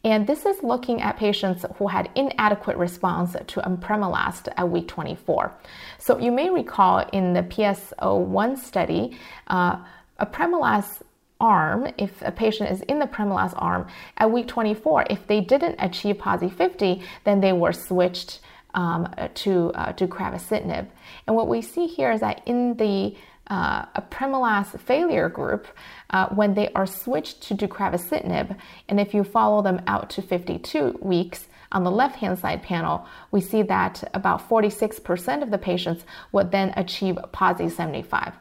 And 0.05 0.27
this 0.27 0.47
is 0.47 0.63
looking 0.63 1.03
at 1.03 1.19
patients 1.19 1.67
who 1.77 1.89
had 1.89 2.09
inadequate 2.15 2.79
response 2.79 3.37
to 3.47 3.61
apremilast 3.61 4.49
at 4.57 4.71
week 4.71 4.89
24. 4.89 5.53
So 5.99 6.19
you 6.19 6.33
may 6.33 6.49
recall 6.49 7.07
in 7.13 7.35
the 7.35 7.43
PSO1 7.43 8.57
study, 8.57 9.19
uh, 9.49 9.85
apremilast 10.19 11.03
arm, 11.43 11.93
if 11.99 12.23
a 12.23 12.33
patient 12.33 12.71
is 12.71 12.81
in 12.83 13.01
the 13.01 13.07
apremilast 13.07 13.53
arm 13.59 13.87
at 14.17 14.31
week 14.31 14.49
24, 14.49 15.05
if 15.11 15.27
they 15.27 15.43
didn't 15.43 15.77
achieve 15.79 16.17
PASI 16.17 16.49
50, 16.49 17.03
then 17.25 17.43
they 17.43 17.53
were 17.53 17.75
switched 17.75 18.41
um, 18.75 19.13
to 19.35 19.73
uh, 19.75 19.93
to 19.93 20.07
deucravacitinib. 20.07 20.87
And 21.27 21.37
what 21.37 21.49
we 21.49 21.63
see 21.63 21.87
here 21.87 22.13
is 22.13 22.21
that 22.21 22.43
in 22.47 22.77
the 22.77 23.17
uh, 23.49 23.87
apremilast 23.97 24.79
failure 24.81 25.29
group, 25.29 25.67
uh, 26.11 26.29
when 26.29 26.55
they 26.55 26.71
are 26.75 26.87
switched 26.87 27.43
to 27.43 27.55
deucravacitinib, 27.55 28.57
and 28.89 29.01
if 29.01 29.15
you 29.15 29.25
follow 29.25 29.63
them 29.63 29.81
out 29.87 30.11
to 30.11 30.23
52 30.23 30.99
weeks, 31.01 31.47
on 31.73 31.85
the 31.85 31.91
left 31.91 32.17
hand 32.17 32.39
side 32.39 32.63
panel, 32.63 33.07
we 33.31 33.41
see 33.41 33.63
that 33.63 34.09
about 34.15 34.49
46% 34.49 35.43
of 35.43 35.51
the 35.51 35.59
patients 35.59 36.05
would 36.33 36.51
then 36.51 36.73
achieve 36.77 37.19
PASI 37.33 37.69
75. 37.69 38.35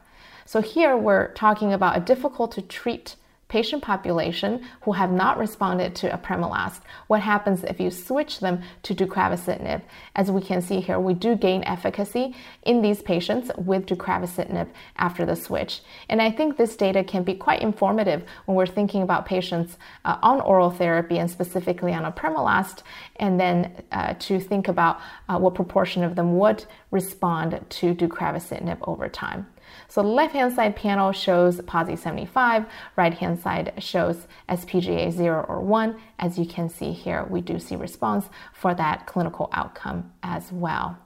So 0.45 0.61
here 0.61 0.95
we're 0.95 1.33
talking 1.33 1.73
about 1.73 1.97
a 1.97 1.99
difficult 1.99 2.53
to 2.53 2.61
treat 2.61 3.15
patient 3.47 3.81
population 3.81 4.65
who 4.81 4.91
have 4.91 5.11
not 5.11 5.37
responded 5.37 5.95
to 5.95 6.09
apremilast, 6.09 6.81
what 7.07 7.21
happens 7.21 7.63
if 7.63 7.79
you 7.79 7.89
switch 7.89 8.39
them 8.39 8.61
to 8.83 8.93
deucravacitinib? 8.93 9.81
As 10.15 10.29
we 10.29 10.41
can 10.41 10.61
see 10.61 10.81
here, 10.81 10.99
we 10.99 11.13
do 11.13 11.35
gain 11.35 11.63
efficacy 11.63 12.35
in 12.63 12.81
these 12.81 13.01
patients 13.01 13.49
with 13.57 13.85
deucravacitinib 13.85 14.67
after 14.97 15.25
the 15.25 15.35
switch. 15.35 15.81
And 16.09 16.21
I 16.21 16.31
think 16.31 16.57
this 16.57 16.75
data 16.75 17.03
can 17.03 17.23
be 17.23 17.35
quite 17.35 17.61
informative 17.61 18.23
when 18.45 18.57
we're 18.57 18.65
thinking 18.65 19.01
about 19.01 19.25
patients 19.25 19.77
uh, 20.03 20.17
on 20.21 20.41
oral 20.41 20.71
therapy 20.71 21.17
and 21.17 21.31
specifically 21.31 21.93
on 21.93 22.11
apremilast, 22.11 22.83
and 23.17 23.39
then 23.39 23.83
uh, 23.91 24.13
to 24.19 24.39
think 24.39 24.67
about 24.67 24.99
uh, 25.29 25.37
what 25.37 25.55
proportion 25.55 26.03
of 26.03 26.15
them 26.15 26.37
would 26.37 26.65
respond 26.91 27.59
to 27.69 27.95
deucravacitinib 27.95 28.77
over 28.81 29.07
time. 29.07 29.47
So 29.97 30.03
the 30.03 30.09
left 30.09 30.33
hand 30.33 30.53
side 30.53 30.75
panel 30.75 31.11
shows 31.11 31.59
PASI 31.61 31.95
75, 31.95 32.67
right 32.97 33.13
hand 33.15 33.39
side 33.39 33.73
shows 33.79 34.27
SPGA 34.47 35.11
0 35.11 35.43
or 35.49 35.59
1. 35.61 35.99
As 36.19 36.37
you 36.37 36.45
can 36.45 36.69
see 36.69 36.91
here, 36.91 37.25
we 37.31 37.41
do 37.41 37.57
see 37.57 37.75
response 37.75 38.29
for 38.53 38.75
that 38.75 39.07
clinical 39.07 39.49
outcome 39.53 40.11
as 40.21 40.51
well. 40.51 40.99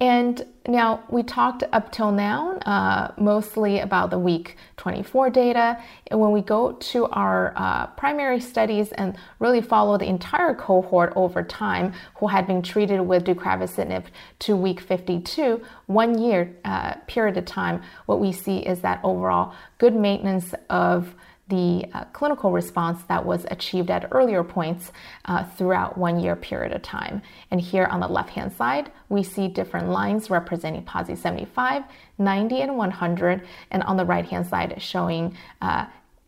And 0.00 0.46
now 0.66 1.04
we 1.10 1.22
talked 1.22 1.62
up 1.72 1.92
till 1.92 2.10
now 2.10 2.52
uh, 2.60 3.12
mostly 3.18 3.80
about 3.80 4.08
the 4.08 4.18
week 4.18 4.56
24 4.78 5.28
data. 5.28 5.78
And 6.06 6.18
when 6.18 6.30
we 6.30 6.40
go 6.40 6.72
to 6.72 7.06
our 7.08 7.52
uh, 7.54 7.88
primary 7.88 8.40
studies 8.40 8.92
and 8.92 9.16
really 9.40 9.60
follow 9.60 9.98
the 9.98 10.06
entire 10.06 10.54
cohort 10.54 11.12
over 11.16 11.42
time 11.42 11.92
who 12.16 12.28
had 12.28 12.46
been 12.46 12.62
treated 12.62 13.00
with 13.02 13.24
deucravacitinib 13.24 14.06
to 14.40 14.56
week 14.56 14.80
52, 14.80 15.62
one 15.86 16.18
year 16.18 16.56
uh, 16.64 16.94
period 17.06 17.36
of 17.36 17.44
time, 17.44 17.82
what 18.06 18.20
we 18.20 18.32
see 18.32 18.58
is 18.58 18.80
that 18.80 19.00
overall 19.04 19.54
good 19.76 19.94
maintenance 19.94 20.54
of 20.70 21.14
the 21.50 21.86
uh, 21.92 22.04
clinical 22.12 22.50
response 22.50 23.02
that 23.08 23.24
was 23.24 23.44
achieved 23.50 23.90
at 23.90 24.08
earlier 24.12 24.42
points 24.42 24.92
uh, 25.26 25.44
throughout 25.44 25.98
one 25.98 26.18
year 26.18 26.34
period 26.36 26.72
of 26.72 26.80
time. 26.82 27.20
And 27.50 27.60
here 27.60 27.84
on 27.86 28.00
the 28.00 28.08
left 28.08 28.30
hand 28.30 28.52
side, 28.52 28.90
we 29.08 29.22
see 29.22 29.48
different 29.48 29.90
lines 29.90 30.30
representing 30.30 30.84
PASI 30.84 31.16
75, 31.16 31.82
90, 32.18 32.60
and 32.62 32.76
100, 32.76 33.46
and 33.70 33.82
on 33.82 33.96
the 33.96 34.04
right 34.04 34.24
hand 34.24 34.46
side 34.46 34.80
showing 34.80 35.36
uh, 35.60 35.86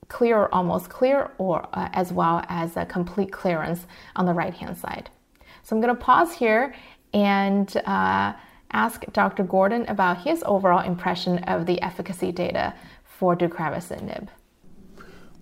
clear 0.09 0.41
or 0.41 0.55
almost 0.55 0.91
clear, 0.91 1.31
or 1.39 1.67
uh, 1.73 1.89
as 1.93 2.13
well 2.13 2.45
as 2.49 2.77
a 2.77 2.85
complete 2.85 3.33
clearance 3.33 3.87
on 4.17 4.27
the 4.27 4.35
right 4.35 4.55
hand 4.55 4.77
side. 4.77 5.09
So 5.63 5.75
I'm 5.75 5.81
going 5.81 5.95
to 5.95 6.01
pause 6.01 6.35
here 6.35 6.75
and 7.15 7.75
uh, 7.87 8.33
ask 8.73 9.05
Dr. 9.13 9.45
Gordon 9.45 9.85
about 9.89 10.19
his 10.19 10.43
overall 10.45 10.85
impression 10.85 11.39
of 11.45 11.67
the 11.67 11.81
efficacy 11.81 12.33
data 12.33 12.75
for 13.05 13.37
deucravacitinib. 13.37 14.29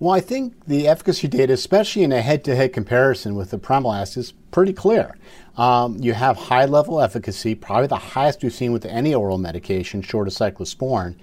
Well, 0.00 0.14
I 0.14 0.20
think 0.20 0.64
the 0.64 0.88
efficacy 0.88 1.28
data, 1.28 1.52
especially 1.52 2.04
in 2.04 2.10
a 2.10 2.22
head-to-head 2.22 2.72
comparison 2.72 3.34
with 3.34 3.50
the 3.50 3.58
apremilast, 3.58 4.16
is 4.16 4.32
pretty 4.50 4.72
clear. 4.72 5.14
Um, 5.58 5.98
you 6.00 6.14
have 6.14 6.38
high-level 6.38 7.02
efficacy, 7.02 7.54
probably 7.54 7.88
the 7.88 7.96
highest 7.96 8.42
we've 8.42 8.50
seen 8.50 8.72
with 8.72 8.86
any 8.86 9.14
oral 9.14 9.36
medication, 9.36 10.00
short 10.00 10.26
of 10.26 10.32
cyclosporin, 10.32 11.16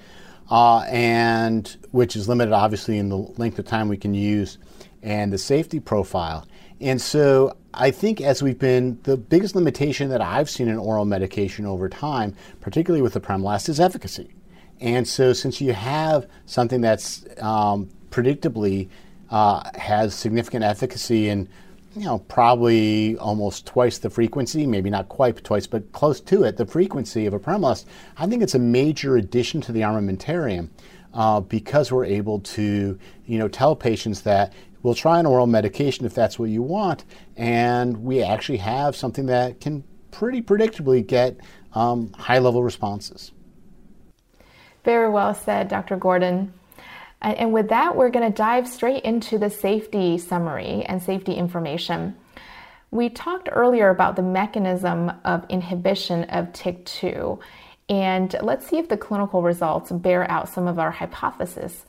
uh, 0.52 0.82
and 0.82 1.76
which 1.90 2.16
is 2.16 2.30
limited, 2.30 2.54
obviously, 2.54 3.00
in 3.00 3.10
the 3.10 3.18
length 3.18 3.58
of 3.58 3.66
time 3.66 3.90
we 3.90 3.98
can 3.98 4.14
use 4.14 4.60
and 5.02 5.34
the 5.34 5.40
safety 5.40 5.80
profile. 5.80 6.48
And 6.80 7.02
so 7.02 7.58
I 7.74 7.90
think 7.90 8.22
as 8.22 8.44
we've 8.44 8.60
been, 8.60 9.00
the 9.04 9.18
biggest 9.18 9.56
limitation 9.56 10.10
that 10.10 10.22
I've 10.22 10.52
seen 10.52 10.68
in 10.68 10.78
oral 10.78 11.06
medication 11.06 11.66
over 11.66 11.90
time, 11.90 12.36
particularly 12.62 13.02
with 13.02 13.14
the 13.14 13.22
apremilast, 13.22 13.70
is 13.70 13.80
efficacy. 13.80 14.36
And 14.80 15.08
so 15.08 15.34
since 15.34 15.60
you 15.62 15.74
have 15.74 16.28
something 16.46 16.82
that's 16.82 17.26
um, 17.42 17.90
predictably 18.10 18.90
uh, 19.30 19.70
has 19.76 20.14
significant 20.14 20.64
efficacy 20.64 21.30
and 21.30 21.48
you 21.96 22.06
know 22.06 22.20
probably 22.20 23.18
almost 23.18 23.66
twice 23.66 23.98
the 23.98 24.10
frequency, 24.10 24.66
maybe 24.66 24.90
not 24.90 25.10
quite 25.10 25.44
twice, 25.44 25.68
but 25.68 25.92
close 25.92 26.22
to 26.22 26.44
it, 26.44 26.58
the 26.58 26.66
frequency 26.66 27.26
of 27.26 27.34
a 27.34 27.40
apremilast, 27.40 27.86
I 28.18 28.28
think 28.28 28.44
it's 28.44 28.56
a 28.56 28.60
major 28.60 29.18
addition 29.18 29.62
to 29.62 29.72
the 29.72 29.82
armamentarium. 29.82 30.70
Uh, 31.14 31.40
because 31.40 31.92
we're 31.92 32.06
able 32.06 32.42
to, 32.42 33.00
you 33.26 33.40
know, 33.40 33.48
tell 33.48 33.76
patients 33.76 34.22
that 34.22 34.54
we'll 34.84 34.94
try 34.94 35.20
an 35.20 35.26
oral 35.26 35.48
medication 35.48 36.06
if 36.06 36.14
that's 36.14 36.38
what 36.38 36.50
you 36.50 36.62
want, 36.62 37.06
and 37.38 38.04
we 38.04 38.22
actually 38.22 38.58
have 38.58 38.96
something 38.96 39.26
that 39.26 39.60
can 39.60 39.84
pretty 40.12 40.42
predictably 40.42 41.06
get 41.06 41.38
um, 41.74 42.12
high 42.14 42.40
level 42.40 42.64
responses. 42.64 43.32
Very 44.84 45.10
well 45.10 45.34
said, 45.34 45.68
Dr. 45.68 45.98
Gordon. 45.98 46.54
And 47.22 47.52
with 47.52 47.70
that, 47.70 47.96
we're 47.96 48.10
going 48.10 48.32
to 48.32 48.36
dive 48.36 48.68
straight 48.68 49.04
into 49.04 49.38
the 49.38 49.50
safety 49.50 50.18
summary 50.18 50.84
and 50.84 51.02
safety 51.02 51.34
information. 51.34 52.16
We 52.92 53.10
talked 53.10 53.50
earlier 53.52 53.90
about 53.90 54.16
the 54.16 54.22
mechanism 54.22 55.12
of 55.26 55.46
inhibition 55.50 56.26
of 56.26 56.54
TYK2, 56.54 57.40
and 57.90 58.36
let's 58.42 58.68
see 58.68 58.78
if 58.78 58.88
the 58.88 58.98
clinical 58.98 59.42
results 59.42 59.92
bear 59.92 60.30
out 60.30 60.48
some 60.48 60.68
of 60.68 60.80
our 60.80 60.92
hypotheses. 60.92 61.86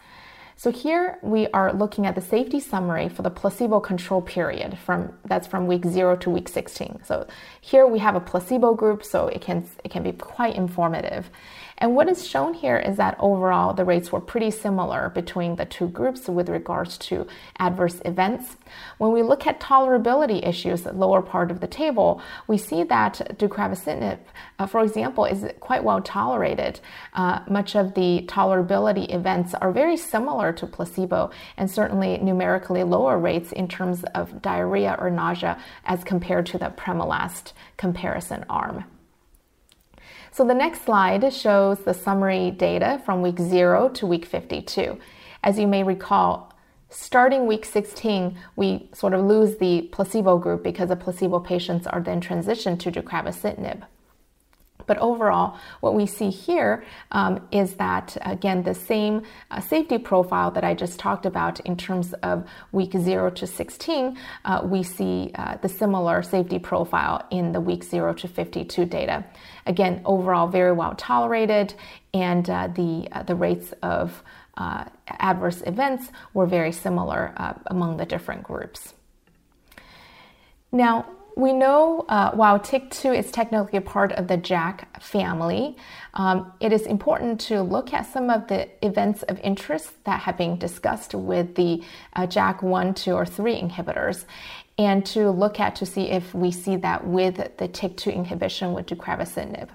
So 0.56 0.72
here 0.72 1.20
we 1.22 1.46
are 1.48 1.72
looking 1.72 2.04
at 2.04 2.16
the 2.16 2.20
safety 2.20 2.58
summary 2.58 3.08
for 3.08 3.22
the 3.22 3.30
placebo 3.30 3.78
control 3.78 4.20
period 4.20 4.76
from 4.76 5.12
that's 5.24 5.46
from 5.46 5.68
week 5.68 5.84
0 5.84 6.16
to 6.16 6.30
week 6.30 6.48
16. 6.48 7.02
So 7.04 7.28
here 7.60 7.86
we 7.86 8.00
have 8.00 8.16
a 8.16 8.20
placebo 8.20 8.74
group 8.74 9.04
so 9.04 9.28
it 9.28 9.40
can 9.40 9.68
it 9.84 9.92
can 9.92 10.02
be 10.02 10.10
quite 10.10 10.56
informative. 10.56 11.30
And 11.80 11.94
what 11.94 12.08
is 12.08 12.26
shown 12.26 12.54
here 12.54 12.76
is 12.76 12.96
that 12.96 13.16
overall 13.20 13.72
the 13.72 13.84
rates 13.84 14.10
were 14.10 14.20
pretty 14.20 14.50
similar 14.50 15.10
between 15.10 15.54
the 15.54 15.64
two 15.64 15.86
groups 15.86 16.28
with 16.28 16.48
regards 16.48 16.98
to 16.98 17.26
adverse 17.58 18.00
events. 18.04 18.56
When 18.98 19.12
we 19.12 19.22
look 19.22 19.46
at 19.46 19.60
tolerability 19.60 20.46
issues, 20.46 20.82
the 20.82 20.92
lower 20.92 21.22
part 21.22 21.52
of 21.52 21.60
the 21.60 21.68
table, 21.68 22.20
we 22.48 22.58
see 22.58 22.82
that 22.82 23.36
deucravacitinib, 23.38 24.18
uh, 24.58 24.66
for 24.66 24.82
example, 24.82 25.24
is 25.24 25.46
quite 25.60 25.84
well 25.84 26.02
tolerated. 26.02 26.80
Uh, 27.14 27.40
much 27.48 27.76
of 27.76 27.94
the 27.94 28.24
tolerability 28.26 29.14
events 29.14 29.54
are 29.54 29.70
very 29.70 29.96
similar 29.96 30.52
to 30.52 30.66
placebo 30.66 31.30
and 31.56 31.70
certainly 31.70 32.18
numerically 32.18 32.82
lower 32.82 33.18
rates 33.18 33.52
in 33.52 33.68
terms 33.68 34.02
of 34.16 34.42
diarrhea 34.42 34.96
or 34.98 35.10
nausea 35.10 35.56
as 35.84 36.02
compared 36.02 36.46
to 36.46 36.58
the 36.58 36.70
apremilast 36.70 37.52
comparison 37.76 38.44
arm. 38.50 38.84
So 40.38 40.44
the 40.44 40.54
next 40.54 40.84
slide 40.84 41.32
shows 41.32 41.80
the 41.80 41.92
summary 41.92 42.52
data 42.52 43.02
from 43.04 43.22
week 43.22 43.40
0 43.40 43.88
to 43.88 44.06
week 44.06 44.24
52. 44.24 44.96
As 45.42 45.58
you 45.58 45.66
may 45.66 45.82
recall, 45.82 46.52
starting 46.90 47.48
week 47.48 47.64
16, 47.64 48.38
we 48.54 48.88
sort 48.94 49.14
of 49.14 49.24
lose 49.24 49.56
the 49.56 49.88
placebo 49.90 50.38
group 50.38 50.62
because 50.62 50.90
the 50.90 50.94
placebo 50.94 51.40
patients 51.40 51.88
are 51.88 52.00
then 52.00 52.20
transitioned 52.20 52.78
to 52.78 52.92
deucravacitinib. 52.92 53.82
But 54.88 54.98
overall, 54.98 55.56
what 55.80 55.94
we 55.94 56.06
see 56.06 56.30
here 56.30 56.84
um, 57.12 57.46
is 57.52 57.74
that, 57.74 58.16
again, 58.22 58.64
the 58.64 58.74
same 58.74 59.22
uh, 59.50 59.60
safety 59.60 59.98
profile 59.98 60.50
that 60.52 60.64
I 60.64 60.74
just 60.74 60.98
talked 60.98 61.26
about 61.26 61.60
in 61.60 61.76
terms 61.76 62.14
of 62.24 62.48
week 62.72 62.92
0 62.92 63.30
to 63.30 63.46
16, 63.46 64.18
uh, 64.44 64.62
we 64.64 64.82
see 64.82 65.30
uh, 65.34 65.58
the 65.58 65.68
similar 65.68 66.22
safety 66.22 66.58
profile 66.58 67.24
in 67.30 67.52
the 67.52 67.60
week 67.60 67.84
0 67.84 68.14
to 68.14 68.26
52 68.26 68.86
data. 68.86 69.24
Again, 69.66 70.00
overall, 70.06 70.48
very 70.48 70.72
well 70.72 70.94
tolerated, 70.96 71.74
and 72.14 72.48
uh, 72.48 72.68
the, 72.68 73.06
uh, 73.12 73.22
the 73.24 73.34
rates 73.34 73.74
of 73.82 74.22
uh, 74.56 74.84
adverse 75.06 75.62
events 75.66 76.10
were 76.32 76.46
very 76.46 76.72
similar 76.72 77.32
among 77.66 77.98
the 77.98 78.06
different 78.06 78.42
groups. 78.42 78.94
Now, 80.72 81.06
we 81.38 81.52
know 81.52 82.04
uh, 82.08 82.32
while 82.32 82.58
TYK2 82.58 83.16
is 83.16 83.30
technically 83.30 83.78
a 83.78 83.80
part 83.80 84.10
of 84.12 84.26
the 84.26 84.36
JAK 84.36 85.00
family, 85.00 85.76
um, 86.14 86.52
it 86.58 86.72
is 86.72 86.82
important 86.82 87.40
to 87.42 87.62
look 87.62 87.94
at 87.94 88.12
some 88.12 88.28
of 88.28 88.48
the 88.48 88.68
events 88.84 89.22
of 89.22 89.38
interest 89.38 89.92
that 90.02 90.22
have 90.22 90.36
been 90.36 90.58
discussed 90.58 91.14
with 91.14 91.54
the 91.54 91.80
uh, 92.16 92.26
JAK 92.26 92.64
1, 92.64 92.92
2, 92.92 93.12
or 93.12 93.24
3 93.24 93.54
inhibitors 93.54 94.24
and 94.78 95.06
to 95.06 95.30
look 95.30 95.60
at 95.60 95.76
to 95.76 95.86
see 95.86 96.10
if 96.10 96.34
we 96.34 96.50
see 96.50 96.74
that 96.74 97.06
with 97.06 97.36
the 97.36 97.68
TYK2 97.68 98.12
inhibition 98.12 98.72
with 98.72 98.86
deucravacitinib. 98.86 99.68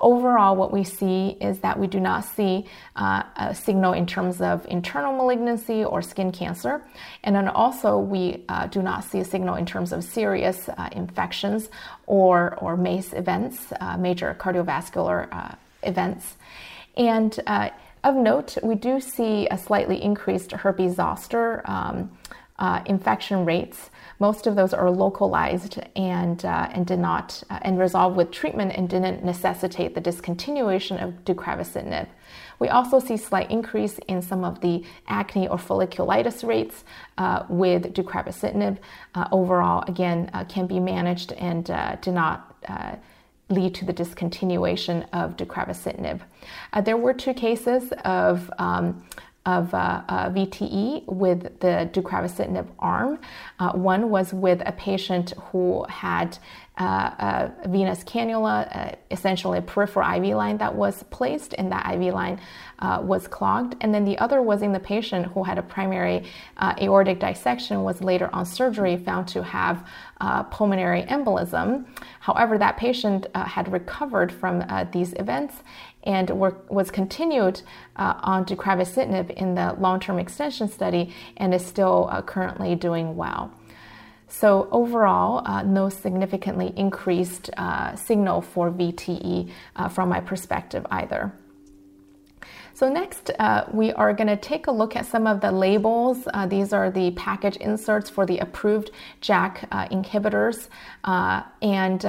Overall, 0.00 0.54
what 0.54 0.72
we 0.72 0.84
see 0.84 1.36
is 1.40 1.58
that 1.58 1.76
we 1.76 1.88
do 1.88 1.98
not 1.98 2.24
see 2.24 2.66
uh, 2.94 3.24
a 3.34 3.52
signal 3.52 3.94
in 3.94 4.06
terms 4.06 4.40
of 4.40 4.64
internal 4.68 5.12
malignancy 5.12 5.84
or 5.84 6.02
skin 6.02 6.30
cancer. 6.30 6.82
And 7.24 7.34
then 7.34 7.48
also, 7.48 7.98
we 7.98 8.44
uh, 8.48 8.68
do 8.68 8.80
not 8.80 9.02
see 9.02 9.18
a 9.18 9.24
signal 9.24 9.56
in 9.56 9.66
terms 9.66 9.92
of 9.92 10.04
serious 10.04 10.68
uh, 10.68 10.88
infections 10.92 11.68
or, 12.06 12.56
or 12.58 12.76
MACE 12.76 13.12
events, 13.12 13.72
uh, 13.80 13.96
major 13.96 14.36
cardiovascular 14.38 15.28
uh, 15.32 15.56
events. 15.82 16.36
And 16.96 17.38
uh, 17.48 17.70
of 18.04 18.14
note, 18.14 18.56
we 18.62 18.76
do 18.76 19.00
see 19.00 19.48
a 19.50 19.58
slightly 19.58 20.00
increased 20.00 20.52
herpes 20.52 20.94
zoster 20.94 21.68
um, 21.68 22.16
infection 22.86 23.44
rates. 23.44 23.90
Most 24.20 24.46
of 24.46 24.56
those 24.56 24.74
are 24.74 24.90
localized 24.90 25.78
and, 25.94 26.44
uh, 26.44 26.68
and 26.72 26.86
did 26.86 26.98
not 26.98 27.42
uh, 27.50 27.60
and 27.62 27.78
resolved 27.78 28.16
with 28.16 28.30
treatment 28.30 28.72
and 28.74 28.88
didn't 28.88 29.24
necessitate 29.24 29.94
the 29.94 30.00
discontinuation 30.00 31.02
of 31.02 31.24
deucravacitinib. 31.24 32.08
We 32.58 32.68
also 32.68 32.98
see 32.98 33.16
slight 33.16 33.50
increase 33.50 33.98
in 34.08 34.20
some 34.20 34.44
of 34.44 34.60
the 34.60 34.84
acne 35.06 35.46
or 35.46 35.56
folliculitis 35.56 36.46
rates 36.46 36.84
uh, 37.16 37.44
with 37.48 37.94
deucravacitinib. 37.94 38.78
Uh, 39.14 39.28
overall, 39.30 39.84
again, 39.86 40.30
uh, 40.32 40.44
can 40.44 40.66
be 40.66 40.80
managed 40.80 41.32
and 41.32 41.70
uh, 41.70 41.96
do 42.00 42.10
not 42.10 42.44
lead 43.50 43.74
to 43.74 43.84
the 43.84 43.92
discontinuation 43.92 45.06
of 45.12 45.36
deucravacitinib. 45.36 46.20
Uh, 46.72 46.80
there 46.80 46.96
were 46.96 47.14
two 47.14 47.32
cases 47.32 47.92
of 48.04 48.50
um, 48.58 49.02
of 49.48 49.72
uh, 49.72 50.02
uh, 50.08 50.28
VTE 50.28 51.06
with 51.06 51.58
the 51.60 51.88
deucravacitinib 51.94 52.68
arm. 52.78 53.18
Uh, 53.58 53.72
one 53.72 54.10
was 54.10 54.34
with 54.34 54.60
a 54.66 54.72
patient 54.72 55.32
who 55.46 55.86
had 55.88 56.36
uh, 56.76 57.50
a 57.64 57.68
venous 57.68 58.04
cannula, 58.04 58.56
uh, 58.76 58.94
essentially 59.10 59.58
a 59.58 59.62
peripheral 59.62 60.06
IV 60.16 60.36
line 60.36 60.58
that 60.58 60.72
was 60.72 61.02
placed, 61.04 61.54
and 61.56 61.72
that 61.72 61.94
IV 61.94 62.12
line 62.12 62.38
uh, 62.80 63.00
was 63.02 63.26
clogged. 63.26 63.74
And 63.80 63.92
then 63.92 64.04
the 64.04 64.18
other 64.18 64.42
was 64.42 64.60
in 64.60 64.72
the 64.72 64.80
patient 64.80 65.26
who 65.32 65.42
had 65.42 65.56
a 65.56 65.62
primary 65.62 66.24
aortic 66.60 67.18
dissection, 67.18 67.82
was 67.82 68.02
later 68.02 68.28
on 68.34 68.44
surgery 68.44 68.98
found 68.98 69.26
to 69.28 69.42
have 69.42 69.84
pulmonary 70.50 71.02
embolism. 71.04 71.86
However, 72.20 72.58
that 72.58 72.76
patient 72.76 73.26
had 73.34 73.72
recovered 73.72 74.30
from 74.30 74.62
these 74.92 75.14
events 75.14 75.54
and 76.04 76.30
was 76.30 76.90
continued 76.90 77.60
uh, 77.96 78.14
on 78.22 78.44
deucravacitinib 78.44 79.30
in 79.30 79.54
the 79.54 79.74
long-term 79.78 80.18
extension 80.18 80.68
study 80.68 81.12
and 81.36 81.52
is 81.52 81.64
still 81.64 82.08
uh, 82.10 82.22
currently 82.22 82.74
doing 82.74 83.16
well. 83.16 83.52
So 84.28 84.68
overall, 84.70 85.42
uh, 85.46 85.62
no 85.62 85.88
significantly 85.88 86.72
increased 86.76 87.50
uh, 87.56 87.96
signal 87.96 88.42
for 88.42 88.70
VTE 88.70 89.50
uh, 89.76 89.88
from 89.88 90.10
my 90.10 90.20
perspective 90.20 90.86
either. 90.90 91.32
So 92.74 92.88
next, 92.88 93.30
uh, 93.40 93.64
we 93.72 93.92
are 93.92 94.12
going 94.12 94.28
to 94.28 94.36
take 94.36 94.68
a 94.68 94.70
look 94.70 94.94
at 94.94 95.04
some 95.06 95.26
of 95.26 95.40
the 95.40 95.50
labels. 95.50 96.28
Uh, 96.32 96.46
these 96.46 96.72
are 96.72 96.92
the 96.92 97.10
package 97.12 97.56
inserts 97.56 98.08
for 98.08 98.24
the 98.24 98.38
approved 98.38 98.92
JAK 99.20 99.66
uh, 99.72 99.88
inhibitors. 99.88 100.68
Uh, 101.02 101.42
and 101.60 102.04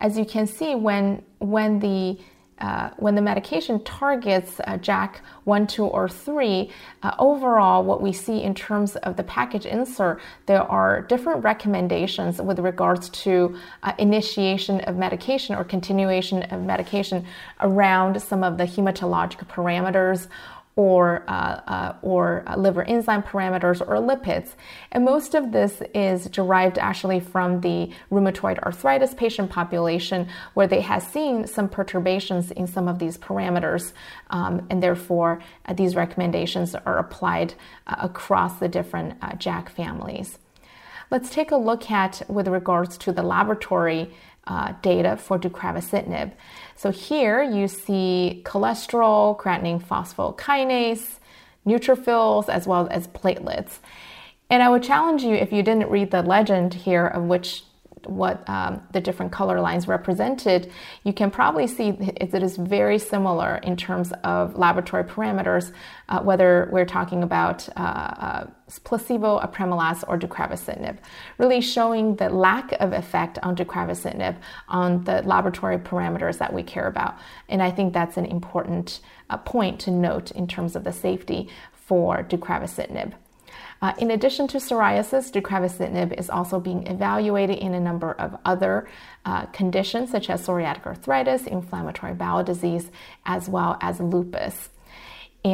as 0.00 0.18
you 0.18 0.24
can 0.24 0.48
see, 0.48 0.74
when, 0.74 1.22
when 1.38 1.78
the 1.78 2.18
uh, 2.60 2.90
when 2.96 3.14
the 3.14 3.22
medication 3.22 3.82
targets 3.84 4.60
uh, 4.60 4.78
1, 5.44 5.66
2, 5.66 5.84
or 5.84 6.08
3, 6.08 6.70
uh, 7.02 7.14
overall, 7.18 7.84
what 7.84 8.02
we 8.02 8.12
see 8.12 8.42
in 8.42 8.54
terms 8.54 8.96
of 8.96 9.16
the 9.16 9.22
package 9.22 9.66
insert, 9.66 10.20
there 10.46 10.62
are 10.62 11.02
different 11.02 11.44
recommendations 11.44 12.40
with 12.40 12.58
regards 12.58 13.08
to 13.10 13.56
uh, 13.82 13.92
initiation 13.98 14.80
of 14.82 14.96
medication 14.96 15.54
or 15.54 15.64
continuation 15.64 16.42
of 16.44 16.62
medication 16.62 17.24
around 17.60 18.20
some 18.20 18.42
of 18.42 18.58
the 18.58 18.64
hematologic 18.64 19.46
parameters 19.48 20.26
or, 20.78 21.24
uh, 21.26 21.60
uh, 21.66 21.92
or 22.02 22.44
liver 22.56 22.84
enzyme 22.84 23.20
parameters 23.20 23.80
or 23.80 23.96
lipids. 23.96 24.50
And 24.92 25.04
most 25.04 25.34
of 25.34 25.50
this 25.50 25.82
is 25.92 26.26
derived 26.26 26.78
actually 26.78 27.18
from 27.18 27.62
the 27.62 27.90
rheumatoid 28.12 28.60
arthritis 28.60 29.12
patient 29.12 29.50
population 29.50 30.28
where 30.54 30.68
they 30.68 30.80
have 30.82 31.02
seen 31.02 31.48
some 31.48 31.68
perturbations 31.68 32.52
in 32.52 32.68
some 32.68 32.86
of 32.86 33.00
these 33.00 33.18
parameters. 33.18 33.92
Um, 34.30 34.68
and 34.70 34.80
therefore, 34.80 35.42
uh, 35.66 35.72
these 35.72 35.96
recommendations 35.96 36.76
are 36.76 36.98
applied 36.98 37.54
uh, 37.88 37.96
across 37.98 38.60
the 38.60 38.68
different 38.68 39.18
uh, 39.20 39.34
JAK 39.34 39.70
families. 39.70 40.38
Let's 41.10 41.28
take 41.28 41.50
a 41.50 41.56
look 41.56 41.90
at 41.90 42.22
with 42.28 42.46
regards 42.46 42.96
to 42.98 43.10
the 43.10 43.24
laboratory 43.24 44.14
uh, 44.46 44.74
data 44.80 45.16
for 45.16 45.38
deucravacitinib. 45.38 46.32
So 46.78 46.92
here 46.92 47.42
you 47.42 47.66
see 47.66 48.40
cholesterol, 48.44 49.36
creatinine 49.36 49.82
phosphokinase, 49.82 51.18
neutrophils, 51.66 52.48
as 52.48 52.68
well 52.68 52.86
as 52.92 53.08
platelets. 53.08 53.80
And 54.48 54.62
I 54.62 54.68
would 54.68 54.84
challenge 54.84 55.24
you 55.24 55.34
if 55.34 55.52
you 55.52 55.64
didn't 55.64 55.90
read 55.90 56.12
the 56.12 56.22
legend 56.22 56.74
here 56.74 57.04
of 57.04 57.24
which 57.24 57.64
what 58.06 58.48
um, 58.48 58.82
the 58.92 59.00
different 59.00 59.32
color 59.32 59.60
lines 59.60 59.88
represented, 59.88 60.70
you 61.04 61.12
can 61.12 61.30
probably 61.30 61.66
see 61.66 61.88
it 61.88 62.34
is 62.34 62.56
very 62.56 62.98
similar 62.98 63.56
in 63.56 63.76
terms 63.76 64.12
of 64.24 64.56
laboratory 64.56 65.04
parameters, 65.04 65.72
uh, 66.08 66.20
whether 66.20 66.68
we're 66.72 66.84
talking 66.84 67.22
about 67.22 67.68
uh, 67.76 67.80
uh, 67.80 68.46
placebo, 68.84 69.40
apremilast, 69.40 70.04
or 70.08 70.18
deucravacitinib, 70.18 70.98
really 71.38 71.60
showing 71.60 72.16
the 72.16 72.28
lack 72.28 72.72
of 72.80 72.92
effect 72.92 73.38
on 73.42 73.56
deucravacitinib 73.56 74.36
on 74.68 75.04
the 75.04 75.22
laboratory 75.22 75.78
parameters 75.78 76.38
that 76.38 76.52
we 76.52 76.62
care 76.62 76.86
about. 76.86 77.16
And 77.48 77.62
I 77.62 77.70
think 77.70 77.92
that's 77.92 78.16
an 78.16 78.26
important 78.26 79.00
uh, 79.30 79.36
point 79.38 79.80
to 79.80 79.90
note 79.90 80.30
in 80.32 80.46
terms 80.46 80.76
of 80.76 80.84
the 80.84 80.92
safety 80.92 81.48
for 81.72 82.22
deucravacitinib. 82.22 83.14
Uh, 83.80 83.92
in 83.98 84.10
addition 84.10 84.48
to 84.48 84.58
psoriasis, 84.58 85.30
deucravacitinib 85.30 86.18
is 86.18 86.28
also 86.28 86.58
being 86.58 86.86
evaluated 86.86 87.58
in 87.58 87.74
a 87.74 87.80
number 87.80 88.12
of 88.12 88.36
other 88.44 88.88
uh, 89.24 89.46
conditions 89.46 90.10
such 90.10 90.28
as 90.28 90.44
psoriatic 90.44 90.84
arthritis, 90.84 91.46
inflammatory 91.46 92.14
bowel 92.14 92.42
disease, 92.42 92.90
as 93.24 93.48
well 93.48 93.78
as 93.80 94.00
lupus. 94.00 94.70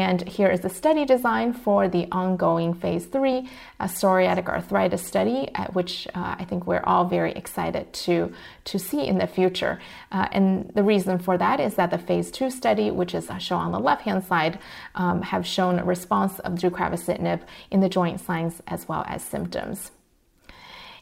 And 0.01 0.27
here 0.27 0.51
is 0.51 0.61
the 0.61 0.69
study 0.69 1.05
design 1.05 1.53
for 1.53 1.89
the 1.89 2.09
ongoing 2.11 2.75
phase 2.75 3.07
three 3.07 3.49
uh, 3.79 3.85
psoriatic 3.85 4.47
arthritis 4.49 5.07
study, 5.07 5.51
which 5.73 6.09
uh, 6.15 6.35
I 6.39 6.45
think 6.45 6.67
we're 6.67 6.83
all 6.85 7.05
very 7.05 7.33
excited 7.33 7.93
to, 8.05 8.33
to 8.65 8.79
see 8.79 9.07
in 9.07 9.19
the 9.19 9.29
future. 9.29 9.81
Uh, 10.11 10.27
and 10.33 10.71
the 10.75 10.83
reason 10.83 11.19
for 11.19 11.39
that 11.39 11.61
is 11.61 11.75
that 11.77 11.91
the 11.91 11.99
phase 11.99 12.31
two 12.31 12.51
study, 12.51 12.91
which 12.91 13.15
is 13.15 13.31
shown 13.39 13.61
on 13.61 13.73
the 13.73 13.79
left 13.79 14.03
hand 14.03 14.25
side, 14.25 14.59
um, 14.97 15.23
have 15.23 15.47
shown 15.47 15.85
response 15.85 16.39
of 16.41 16.55
deucravacitinib 16.55 17.41
in 17.71 17.81
the 17.81 17.89
joint 17.89 18.21
signs 18.21 18.63
as 18.67 18.89
well 18.89 19.05
as 19.07 19.23
symptoms. 19.23 19.93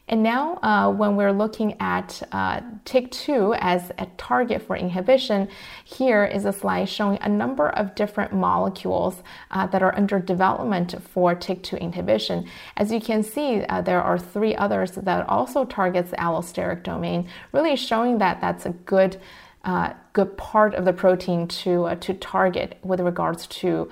And 0.09 0.21
now, 0.21 0.59
uh, 0.61 0.91
when 0.91 1.15
we're 1.15 1.31
looking 1.31 1.77
at 1.79 2.21
uh, 2.33 2.59
TYK2 2.83 3.57
as 3.61 3.89
a 3.97 4.05
target 4.17 4.61
for 4.61 4.75
inhibition, 4.75 5.47
here 5.85 6.25
is 6.25 6.43
a 6.43 6.51
slide 6.51 6.89
showing 6.89 7.17
a 7.21 7.29
number 7.29 7.69
of 7.69 7.95
different 7.95 8.33
molecules 8.33 9.23
uh, 9.51 9.65
that 9.67 9.81
are 9.81 9.95
under 9.95 10.19
development 10.19 10.93
for 11.13 11.33
TYK2 11.33 11.79
inhibition. 11.79 12.45
As 12.75 12.91
you 12.91 12.99
can 12.99 13.23
see, 13.23 13.63
uh, 13.63 13.81
there 13.81 14.01
are 14.01 14.19
three 14.19 14.53
others 14.55 14.91
that 14.91 15.27
also 15.29 15.63
targets 15.63 16.11
the 16.11 16.17
allosteric 16.17 16.83
domain, 16.83 17.29
really 17.53 17.77
showing 17.77 18.17
that 18.17 18.41
that's 18.41 18.65
a 18.65 18.71
good 18.71 19.19
uh, 19.63 19.93
good 20.11 20.35
part 20.35 20.73
of 20.75 20.83
the 20.83 20.91
protein 20.91 21.47
to 21.47 21.85
uh, 21.85 21.95
to 21.95 22.13
target 22.13 22.77
with 22.83 22.99
regards 22.99 23.47
to, 23.47 23.89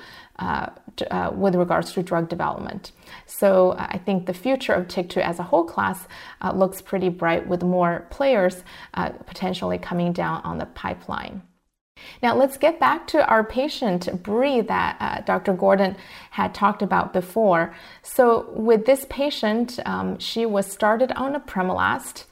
to 0.97 1.31
with 1.33 1.55
regards 1.55 1.93
to 1.93 2.03
drug 2.03 2.27
development. 2.27 2.91
So 3.25 3.71
uh, 3.71 3.87
I 3.89 3.97
think 3.97 4.25
the 4.25 4.33
future 4.33 4.73
of 4.73 4.87
TYK2 4.87 5.17
as 5.17 5.39
a 5.39 5.43
whole 5.43 5.63
class 5.63 6.07
uh, 6.41 6.51
looks 6.53 6.81
pretty 6.81 7.09
bright 7.09 7.47
with 7.47 7.63
more 7.63 8.07
players 8.09 8.63
potentially 9.25 9.77
coming 9.77 10.13
down 10.13 10.41
on 10.43 10.57
the 10.57 10.65
pipeline. 10.65 11.41
Now 12.23 12.35
let's 12.35 12.57
get 12.57 12.79
back 12.79 13.07
to 13.07 13.25
our 13.27 13.43
patient 13.43 14.23
Bree 14.23 14.61
that 14.61 15.25
Dr. 15.25 15.53
Gordon 15.53 15.95
had 16.31 16.53
talked 16.53 16.81
about 16.81 17.13
before. 17.13 17.75
So 18.01 18.49
with 18.51 18.85
this 18.85 19.05
patient, 19.09 19.79
um, 19.85 20.17
she 20.17 20.45
was 20.45 20.65
started 20.65 21.11
on 21.13 21.33
apremilast 21.35 22.25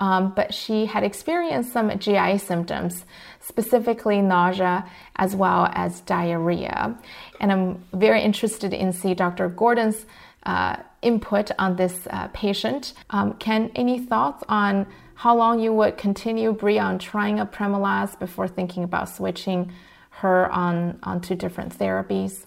um, 0.00 0.32
but 0.34 0.52
she 0.52 0.86
had 0.86 1.04
experienced 1.04 1.72
some 1.72 1.96
GI 1.98 2.38
symptoms, 2.38 3.04
specifically 3.40 4.20
nausea 4.20 4.88
as 5.16 5.36
well 5.36 5.70
as 5.72 6.00
diarrhea. 6.00 6.98
And 7.38 7.52
I'm 7.52 7.84
very 7.92 8.22
interested 8.22 8.72
in 8.72 8.92
see 8.92 9.14
Dr. 9.14 9.48
Gordon's 9.48 10.06
uh, 10.44 10.76
input 11.02 11.50
on 11.58 11.76
this 11.76 12.08
uh, 12.10 12.28
patient. 12.28 12.94
Um, 13.10 13.34
can 13.34 13.70
any 13.74 13.98
thoughts 14.00 14.42
on 14.48 14.86
how 15.14 15.36
long 15.36 15.60
you 15.60 15.72
would 15.74 15.98
continue 15.98 16.52
Bree 16.52 16.78
on 16.78 16.98
trying 16.98 17.36
apremilast 17.36 18.18
before 18.18 18.48
thinking 18.48 18.84
about 18.84 19.08
switching 19.10 19.70
her 20.08 20.50
on 20.50 20.98
onto 21.02 21.34
different 21.34 21.78
therapies? 21.78 22.46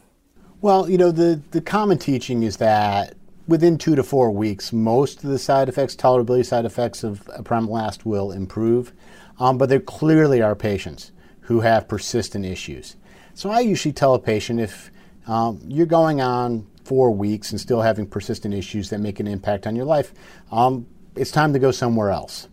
Well, 0.62 0.90
you 0.90 0.98
know, 0.98 1.12
the, 1.12 1.40
the 1.52 1.62
common 1.62 2.00
teaching 2.00 2.42
is 2.42 2.58
that 2.58 3.16
within 3.48 3.78
two 3.78 3.96
to 3.96 4.04
four 4.04 4.32
weeks, 4.32 4.72
most 4.72 5.24
of 5.24 5.30
the 5.30 5.40
side 5.40 5.70
effects, 5.70 5.96
tolerability 5.96 6.46
side 6.46 6.66
effects 6.66 7.04
of 7.04 7.26
apremilast 7.38 8.06
will 8.06 8.32
improve. 8.32 8.94
Um, 9.40 9.58
but 9.58 9.70
there 9.70 9.80
clearly 9.80 10.42
are 10.42 10.56
patients 10.56 11.12
who 11.42 11.62
have 11.62 11.88
persistent 11.88 12.46
issues. 12.46 12.96
So 13.34 13.50
I 13.50 13.62
usually 13.62 13.94
tell 13.94 14.14
a 14.14 14.20
patient 14.20 14.60
if 14.60 14.92
um, 15.28 15.60
you're 15.68 15.86
going 15.86 16.22
on 16.22 16.68
four 16.84 17.12
weeks 17.12 17.52
and 17.52 17.60
still 17.60 17.82
having 17.82 18.06
persistent 18.06 18.54
issues 18.54 18.90
that 18.90 19.00
make 19.00 19.20
an 19.20 19.28
impact 19.28 19.66
on 19.66 19.76
your 19.76 19.86
life, 19.86 20.14
um, 20.52 20.86
it's 21.16 21.32
time 21.32 21.54
to 21.54 21.60
go 21.60 21.72
somewhere 21.72 22.12
else. 22.12 22.48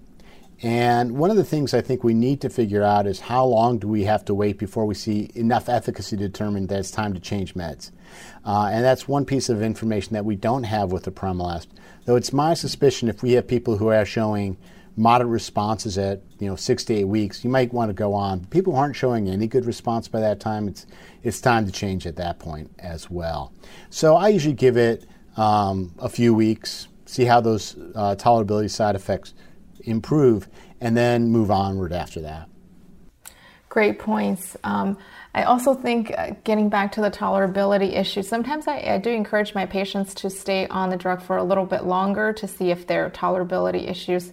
And 0.63 1.17
one 1.17 1.31
of 1.31 1.37
the 1.37 1.45
things 1.45 1.73
I 1.73 1.81
think 1.81 2.05
we 2.05 2.13
need 2.13 2.43
to 2.43 2.51
figure 2.51 2.83
out 2.83 3.07
is 3.07 3.21
how 3.21 3.47
long 3.47 3.79
do 3.79 3.89
we 3.89 4.05
have 4.05 4.25
to 4.27 4.35
wait 4.35 4.59
before 4.59 4.85
we 4.85 4.95
see 4.95 5.31
enough 5.35 5.69
efficacy 5.69 6.17
to 6.17 6.29
determine 6.29 6.67
that 6.67 6.79
it's 6.79 6.91
time 6.91 7.15
to 7.15 7.21
change 7.21 7.55
meds. 7.55 7.91
Uh, 8.45 8.71
and 8.73 8.85
that's 8.85 9.07
one 9.07 9.25
piece 9.25 9.49
of 9.49 9.63
information 9.63 10.15
that 10.15 10.25
we 10.25 10.37
don't 10.37 10.65
have 10.65 10.93
with 10.93 11.05
the 11.05 11.13
apremilast. 11.13 11.67
Though 12.05 12.17
it's 12.17 12.33
my 12.33 12.55
suspicion 12.55 13.09
if 13.09 13.23
we 13.23 13.33
have 13.33 13.47
people 13.47 13.77
who 13.77 13.89
are 13.89 14.05
showing 14.05 14.57
moderate 14.97 15.31
responses 15.31 15.97
at 15.97 16.23
you 16.39 16.49
know 16.49 16.57
six 16.57 16.85
to 16.85 16.95
eight 16.95 17.05
weeks, 17.05 17.45
you 17.45 17.51
might 17.51 17.73
want 17.73 17.89
to 17.89 17.95
go 17.95 18.15
on. 18.15 18.45
People 18.47 18.75
who 18.75 18.79
aren't 18.79 18.97
showing 18.97 19.29
any 19.29 19.47
good 19.47 19.65
response 19.65 20.09
by 20.09 20.21
that 20.21 20.41
time, 20.41 20.69
it's 20.69 20.87
it's 21.23 21.41
time 21.41 21.67
to 21.67 21.73
change 21.73 22.07
at 22.07 22.17
that 22.17 22.39
point 22.39 22.71
as 22.79 23.11
well. 23.11 23.53
So 23.91 24.17
I 24.17 24.29
usually 24.29 24.55
give 24.55 24.77
it 24.77 25.07
um, 25.37 25.95
a 25.99 26.09
few 26.09 26.35
weeks, 26.35 26.89
see 27.07 27.25
how 27.25 27.41
those 27.41 27.77
uh, 27.95 28.17
tolerability 28.17 28.71
side 28.71 28.95
effects 28.97 29.35
improve, 29.81 30.49
and 30.81 30.97
then 30.97 31.29
move 31.29 31.51
onward 31.51 31.93
after 31.93 32.21
that. 32.23 32.49
Great 33.69 33.99
points. 33.99 34.57
Um, 34.65 34.99
I 35.33 35.45
also 35.45 35.75
think 35.75 36.13
uh, 36.17 36.33
getting 36.43 36.69
back 36.69 36.93
to 36.93 37.01
the 37.01 37.11
tolerability 37.11 37.97
issue, 37.97 38.23
sometimes 38.23 38.67
I, 38.67 38.79
I, 38.81 38.99
do 38.99 39.11
encourage 39.11 39.55
my 39.55 39.65
patients 39.65 40.13
to 40.15 40.31
stay 40.31 40.67
on 40.67 40.91
the 40.91 40.97
drug 40.97 41.23
for 41.23 41.37
a 41.37 41.45
little 41.45 41.67
bit 41.67 41.85
longer 41.85 42.33
to 42.33 42.49
see 42.49 42.71
if 42.71 42.87
their 42.89 43.11
tolerability 43.11 43.89
issues 43.89 44.33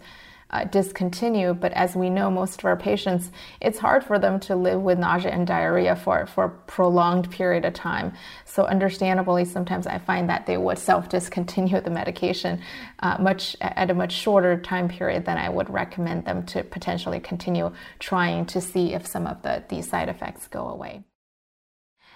uh, 0.51 0.63
discontinue. 0.65 1.53
But 1.53 1.73
as 1.73 1.95
we 1.95 2.09
know, 2.09 2.31
most 2.31 2.59
of 2.59 2.65
our 2.65 2.77
patients, 2.77 3.31
it's 3.61 3.79
hard 3.79 4.03
for 4.03 4.17
them 4.17 4.39
to 4.41 4.55
live 4.55 4.81
with 4.81 4.99
nausea 4.99 5.31
and 5.31 5.45
diarrhea 5.45 5.95
for, 5.95 6.25
for 6.27 6.43
a 6.45 6.49
prolonged 6.49 7.29
period 7.31 7.65
of 7.65 7.73
time. 7.73 8.13
So, 8.45 8.65
understandably, 8.65 9.45
sometimes 9.45 9.87
I 9.87 9.97
find 9.99 10.29
that 10.29 10.45
they 10.45 10.57
would 10.57 10.79
self 10.79 11.09
discontinue 11.09 11.81
the 11.81 11.89
medication 11.89 12.61
uh, 12.99 13.17
much 13.19 13.55
at 13.61 13.89
a 13.89 13.93
much 13.93 14.13
shorter 14.13 14.59
time 14.59 14.87
period 14.87 15.25
than 15.25 15.37
I 15.37 15.49
would 15.49 15.69
recommend 15.69 16.25
them 16.25 16.45
to 16.47 16.63
potentially 16.63 17.19
continue 17.19 17.73
trying 17.99 18.45
to 18.47 18.61
see 18.61 18.93
if 18.93 19.05
some 19.05 19.27
of 19.27 19.41
the, 19.41 19.63
these 19.69 19.89
side 19.89 20.09
effects 20.09 20.47
go 20.47 20.67
away. 20.67 21.03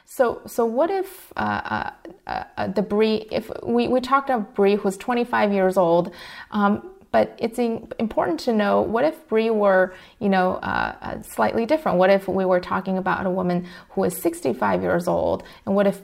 So, 0.06 0.42
so 0.46 0.66
what 0.66 0.90
if 0.90 1.32
uh, 1.38 1.92
uh, 2.28 2.44
uh, 2.58 2.68
the 2.68 2.82
Bree? 2.82 3.28
If 3.32 3.50
we, 3.64 3.88
we 3.88 4.02
talked 4.02 4.30
about 4.30 4.54
Bree, 4.56 4.76
who's 4.76 4.98
25 4.98 5.54
years 5.54 5.78
old, 5.78 6.14
um, 6.52 6.91
but 7.12 7.36
it's 7.38 7.60
important 7.60 8.40
to 8.42 8.54
know 8.54 8.82
what 8.82 9.04
if 9.04 9.28
Bree 9.28 9.50
were, 9.50 9.94
you 10.20 10.30
know, 10.30 10.56
uh, 10.56 10.96
uh, 11.02 11.22
slightly 11.22 11.66
different? 11.66 11.98
What 11.98 12.10
if 12.10 12.28
we 12.28 12.46
were 12.46 12.62
talking 12.62 12.98
about 12.98 13.26
a 13.26 13.30
woman 13.30 13.68
who 13.90 14.04
is 14.06 14.16
65 14.16 14.82
years 14.82 15.08
old, 15.08 15.44
and 15.66 15.76
what 15.76 15.88
if 15.88 16.02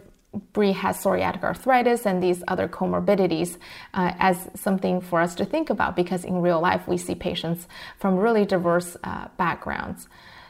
Bree 0.53 0.73
has 0.73 0.97
psoriatic 0.97 1.43
arthritis 1.43 2.05
and 2.05 2.21
these 2.21 2.43
other 2.47 2.67
comorbidities 2.67 3.57
uh, 3.93 4.11
as 4.19 4.49
something 4.55 5.01
for 5.01 5.21
us 5.21 5.35
to 5.35 5.45
think 5.45 5.69
about 5.69 5.95
because 5.95 6.23
in 6.23 6.41
real 6.41 6.59
life 6.59 6.87
we 6.87 6.97
see 6.97 7.15
patients 7.15 7.67
from 7.97 8.17
really 8.17 8.45
diverse 8.45 8.97
uh, 9.03 9.29
backgrounds. 9.37 10.07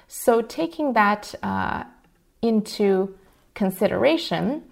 So, 0.07 0.41
taking 0.41 0.93
that 0.93 1.35
uh, 1.43 1.83
into 2.41 3.15
consideration, 3.53 4.63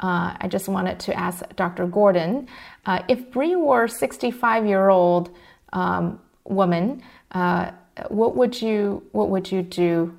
uh, 0.00 0.36
I 0.40 0.48
just 0.48 0.68
wanted 0.68 1.00
to 1.00 1.18
ask 1.18 1.44
Dr. 1.56 1.86
Gordon 1.86 2.48
uh, 2.86 3.02
if 3.08 3.30
Bree 3.30 3.56
were 3.56 3.84
a 3.84 3.88
65 3.88 4.66
year 4.66 4.88
old 4.88 5.30
um, 5.72 6.20
woman, 6.44 7.02
uh, 7.32 7.72
what 8.08 8.36
would 8.36 8.60
you 8.60 9.02
what 9.12 9.28
would 9.28 9.50
you 9.50 9.62
do 9.62 10.16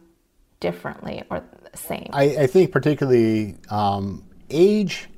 differently 0.60 1.24
or 1.30 1.44
same? 1.74 2.10
I, 2.14 2.24
I 2.38 2.48
think 2.48 2.72
particularly 2.72 3.56
um, 3.70 4.24
age 4.50 5.10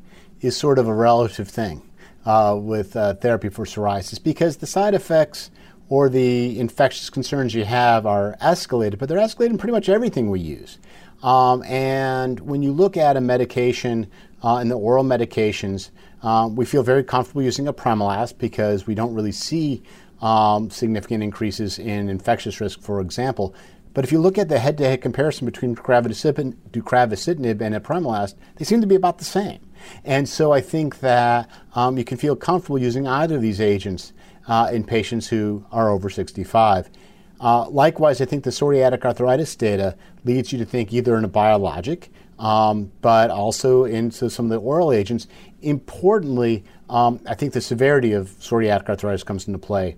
is 0.42 0.56
sort 0.56 0.80
of 0.80 0.88
a 0.88 0.94
relative 0.94 1.48
thing 1.48 1.82
uh, 2.26 2.58
with 2.60 2.96
uh, 2.96 3.16
therapy 3.16 3.50
for 3.50 3.66
psoriasis 3.66 4.22
because 4.22 4.58
the 4.58 4.68
side 4.68 4.94
effects 4.94 5.52
or 5.90 6.08
the 6.08 6.58
infectious 6.58 7.10
concerns 7.10 7.54
you 7.54 7.66
have 7.66 8.06
are 8.06 8.38
escalated, 8.42 8.98
but 8.98 9.10
they're 9.10 9.20
escalated 9.20 9.50
in 9.50 9.58
pretty 9.58 9.74
much 9.74 9.90
everything 9.90 10.30
we 10.30 10.40
use. 10.40 10.78
Um, 11.22 11.64
and 11.64 12.40
when 12.40 12.64
you 12.64 12.72
look 12.72 12.98
at 12.98 13.18
a 13.18 13.22
medication 13.22 14.08
uh, 14.44 14.58
in 14.58 14.70
the 14.70 14.78
oral 14.78 15.04
medications, 15.04 15.90
um, 16.24 16.56
we 16.56 16.66
feel 16.66 16.84
very 16.84 17.04
comfortable 17.04 17.42
using 17.42 17.68
a 17.68 17.74
apremilast 17.74 18.38
because 18.38 18.88
we 18.88 18.96
don't 18.96 19.14
really 19.14 19.32
see 19.32 19.84
um, 20.22 20.70
significant 20.70 21.24
increases 21.24 21.80
in 21.80 22.10
infectious 22.10 22.62
risk, 22.62 22.82
for 22.82 23.02
example. 23.02 23.56
But 23.94 24.06
if 24.06 24.12
you 24.12 24.20
look 24.20 24.38
at 24.38 24.48
the 24.48 24.60
head-to-head 24.60 25.02
comparison 25.02 25.46
between 25.46 25.76
deucravacitinib 25.76 27.62
and 27.62 27.76
a 27.76 27.80
apremilast, 27.80 28.36
they 28.56 28.66
seem 28.66 28.82
to 28.82 28.88
be 28.88 28.96
about 28.96 29.18
the 29.18 29.26
same. 29.26 29.60
And 30.06 30.30
so 30.30 30.54
I 30.54 30.62
think 30.62 31.00
that 31.00 31.50
um, 31.76 31.98
you 31.98 32.04
can 32.04 32.18
feel 32.18 32.36
comfortable 32.36 32.78
using 32.78 33.08
either 33.08 33.36
of 33.36 33.42
these 33.42 33.60
agents 33.60 34.14
uh, 34.48 34.70
in 34.72 34.84
patients 34.84 35.28
who 35.28 35.66
are 35.72 35.90
over 35.90 36.10
65. 36.10 36.90
Uh, 37.42 37.68
likewise, 37.70 38.22
I 38.22 38.26
think 38.26 38.44
the 38.44 38.52
psoriatic 38.52 39.04
arthritis 39.04 39.56
data 39.56 39.98
leads 40.24 40.54
you 40.54 40.60
to 40.60 40.66
think 40.66 40.94
either 40.94 41.18
in 41.18 41.26
a 41.26 41.28
biologic, 41.28 42.12
um, 42.42 42.92
but 43.02 43.30
also 43.30 43.86
into 43.86 44.30
some 44.30 44.46
of 44.46 44.50
the 44.50 44.58
oral 44.58 44.92
agents. 44.92 45.28
Importantly, 45.62 46.66
um, 46.90 47.22
I 47.28 47.36
think 47.36 47.54
the 47.54 47.62
severity 47.62 48.14
of 48.14 48.30
psoriatic 48.40 48.90
arthritis 48.90 49.24
comes 49.24 49.48
into 49.48 49.60
play. 49.60 49.96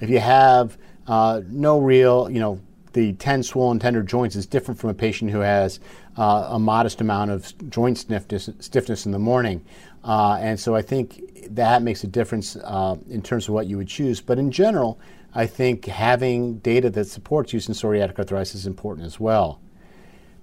If 0.00 0.10
you 0.10 0.20
have 0.20 0.76
uh, 1.08 1.40
no 1.48 1.80
real, 1.80 2.30
you 2.30 2.38
know, 2.38 2.60
the 2.92 3.14
10 3.14 3.42
swollen 3.42 3.78
tender 3.78 4.02
joints 4.02 4.36
is 4.36 4.46
different 4.46 4.78
from 4.78 4.90
a 4.90 4.94
patient 4.94 5.30
who 5.30 5.40
has 5.40 5.80
uh, 6.16 6.48
a 6.50 6.58
modest 6.58 7.00
amount 7.00 7.30
of 7.30 7.70
joint 7.70 7.96
stiffness, 7.96 8.50
stiffness 8.60 9.06
in 9.06 9.12
the 9.12 9.18
morning. 9.18 9.64
Uh, 10.04 10.38
and 10.40 10.60
so 10.60 10.74
I 10.74 10.82
think 10.82 11.22
that 11.54 11.82
makes 11.82 12.04
a 12.04 12.06
difference 12.06 12.56
uh, 12.56 12.96
in 13.08 13.22
terms 13.22 13.48
of 13.48 13.54
what 13.54 13.66
you 13.66 13.78
would 13.78 13.88
choose. 13.88 14.20
But 14.20 14.38
in 14.38 14.50
general, 14.50 15.00
I 15.34 15.46
think 15.46 15.86
having 15.86 16.58
data 16.58 16.90
that 16.90 17.06
supports 17.06 17.52
use 17.52 17.68
in 17.68 17.74
psoriatic 17.74 18.18
arthritis 18.18 18.54
is 18.54 18.66
important 18.66 19.06
as 19.06 19.18
well. 19.18 19.60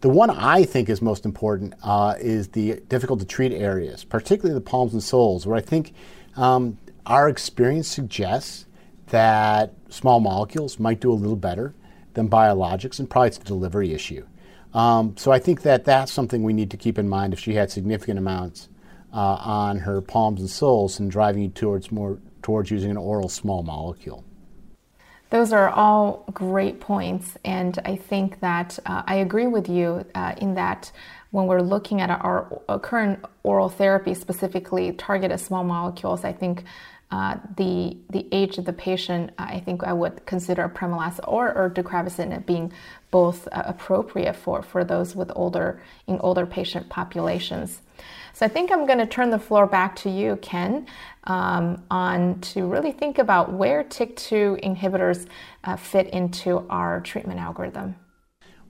The 0.05 0.11
one 0.11 0.29
I 0.29 0.65
think 0.65 0.87
is 0.87 1.01
most 1.01 1.25
important 1.25 1.73
uh, 1.81 2.13
is 2.19 2.49
the 2.49 2.79
difficult 2.89 3.21
to 3.21 3.25
treat 3.25 3.51
areas, 3.51 4.03
particularly 4.03 4.53
the 4.53 4.61
palms 4.61 4.93
and 4.93 5.01
soles, 5.01 5.47
where 5.47 5.57
I 5.57 5.61
think 5.61 5.93
um, 6.35 6.77
our 7.07 7.27
experience 7.27 7.87
suggests 7.87 8.67
that 9.07 9.73
small 9.89 10.19
molecules 10.19 10.77
might 10.77 10.99
do 10.99 11.11
a 11.11 11.17
little 11.17 11.35
better 11.35 11.73
than 12.13 12.29
biologics, 12.29 12.99
and 12.99 13.09
probably 13.09 13.29
it's 13.29 13.39
a 13.39 13.43
delivery 13.45 13.93
issue. 13.93 14.23
Um, 14.75 15.17
so 15.17 15.31
I 15.31 15.39
think 15.39 15.63
that 15.63 15.85
that's 15.85 16.11
something 16.11 16.43
we 16.43 16.53
need 16.53 16.69
to 16.69 16.77
keep 16.77 16.99
in 16.99 17.09
mind 17.09 17.33
if 17.33 17.39
she 17.39 17.55
had 17.55 17.71
significant 17.71 18.19
amounts 18.19 18.69
uh, 19.11 19.37
on 19.41 19.79
her 19.79 20.01
palms 20.01 20.39
and 20.39 20.47
soles 20.47 20.99
and 20.99 21.09
driving 21.09 21.41
you 21.41 21.49
towards 21.49 21.91
more 21.91 22.19
towards 22.43 22.69
using 22.69 22.91
an 22.91 22.97
oral 22.97 23.27
small 23.27 23.63
molecule. 23.63 24.23
Those 25.29 25.51
are 25.51 25.69
all 25.69 26.25
great 26.33 26.79
points, 26.79 27.37
and 27.43 27.77
I 27.83 27.95
think 27.95 28.39
that 28.41 28.79
uh, 28.85 29.03
I 29.05 29.15
agree 29.15 29.47
with 29.47 29.67
you 29.67 30.05
uh, 30.13 30.35
in 30.37 30.55
that 30.55 30.91
when 31.31 31.47
we're 31.47 31.61
looking 31.61 31.99
at 31.99 32.09
our, 32.09 32.61
our 32.69 32.79
current 32.79 33.25
oral 33.43 33.67
therapy, 33.69 34.13
specifically 34.13 34.93
targeted 34.93 35.39
small 35.39 35.63
molecules, 35.63 36.23
I 36.23 36.31
think 36.31 36.63
uh, 37.11 37.37
the 37.57 37.97
the 38.09 38.27
age 38.31 38.57
of 38.57 38.65
the 38.65 38.73
patient, 38.73 39.31
I 39.37 39.59
think 39.59 39.83
I 39.83 39.93
would 39.93 40.25
consider 40.25 40.67
apremilast 40.67 41.19
or, 41.27 41.53
or 41.53 41.69
deucravacitinib 41.69 42.45
being 42.45 42.71
both 43.11 43.47
uh, 43.51 43.63
appropriate 43.65 44.35
for, 44.35 44.61
for 44.61 44.83
those 44.83 45.15
with 45.15 45.31
older 45.35 45.81
in 46.07 46.17
older 46.19 46.45
patient 46.45 46.89
populations. 46.89 47.81
So 48.33 48.45
I 48.45 48.49
think 48.49 48.71
I'm 48.71 48.85
going 48.85 48.99
to 48.99 49.05
turn 49.05 49.29
the 49.29 49.39
floor 49.39 49.65
back 49.65 49.95
to 49.97 50.09
you, 50.09 50.35
Ken, 50.41 50.87
um, 51.25 51.83
on 51.89 52.39
to 52.41 52.65
really 52.67 52.91
think 52.91 53.17
about 53.17 53.53
where 53.53 53.83
TYK2 53.83 54.63
inhibitors 54.63 55.27
uh, 55.63 55.75
fit 55.75 56.07
into 56.07 56.65
our 56.69 57.01
treatment 57.01 57.39
algorithm. 57.39 57.95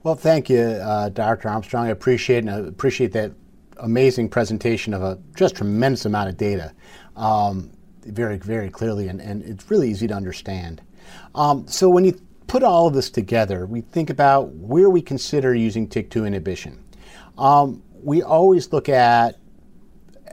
Well, 0.02 0.14
thank 0.14 0.48
you, 0.48 0.60
uh, 0.60 1.08
Dr. 1.08 1.48
Armstrong. 1.48 1.86
I 1.86 1.90
appreciate 1.90 2.38
and 2.38 2.50
I 2.50 2.58
appreciate 2.58 3.12
that 3.12 3.32
amazing 3.78 4.28
presentation 4.28 4.94
of 4.94 5.02
a 5.02 5.18
just 5.34 5.56
tremendous 5.56 6.04
amount 6.04 6.28
of 6.28 6.36
data. 6.36 6.72
Um, 7.16 7.72
very, 8.04 8.38
very 8.38 8.70
clearly, 8.70 9.08
and, 9.08 9.20
and 9.20 9.42
it's 9.42 9.68
really 9.70 9.90
easy 9.90 10.06
to 10.06 10.14
understand. 10.14 10.80
Um, 11.34 11.66
so 11.66 11.88
when 11.88 12.04
you 12.04 12.20
put 12.46 12.62
all 12.62 12.86
of 12.86 12.94
this 12.94 13.10
together, 13.10 13.66
we 13.66 13.80
think 13.80 14.10
about 14.10 14.54
where 14.54 14.88
we 14.88 15.02
consider 15.02 15.54
using 15.54 15.88
TYK2 15.88 16.26
inhibition. 16.26 16.82
Um, 17.36 17.82
we 18.02 18.22
always 18.22 18.72
look 18.72 18.88
at 18.88 19.38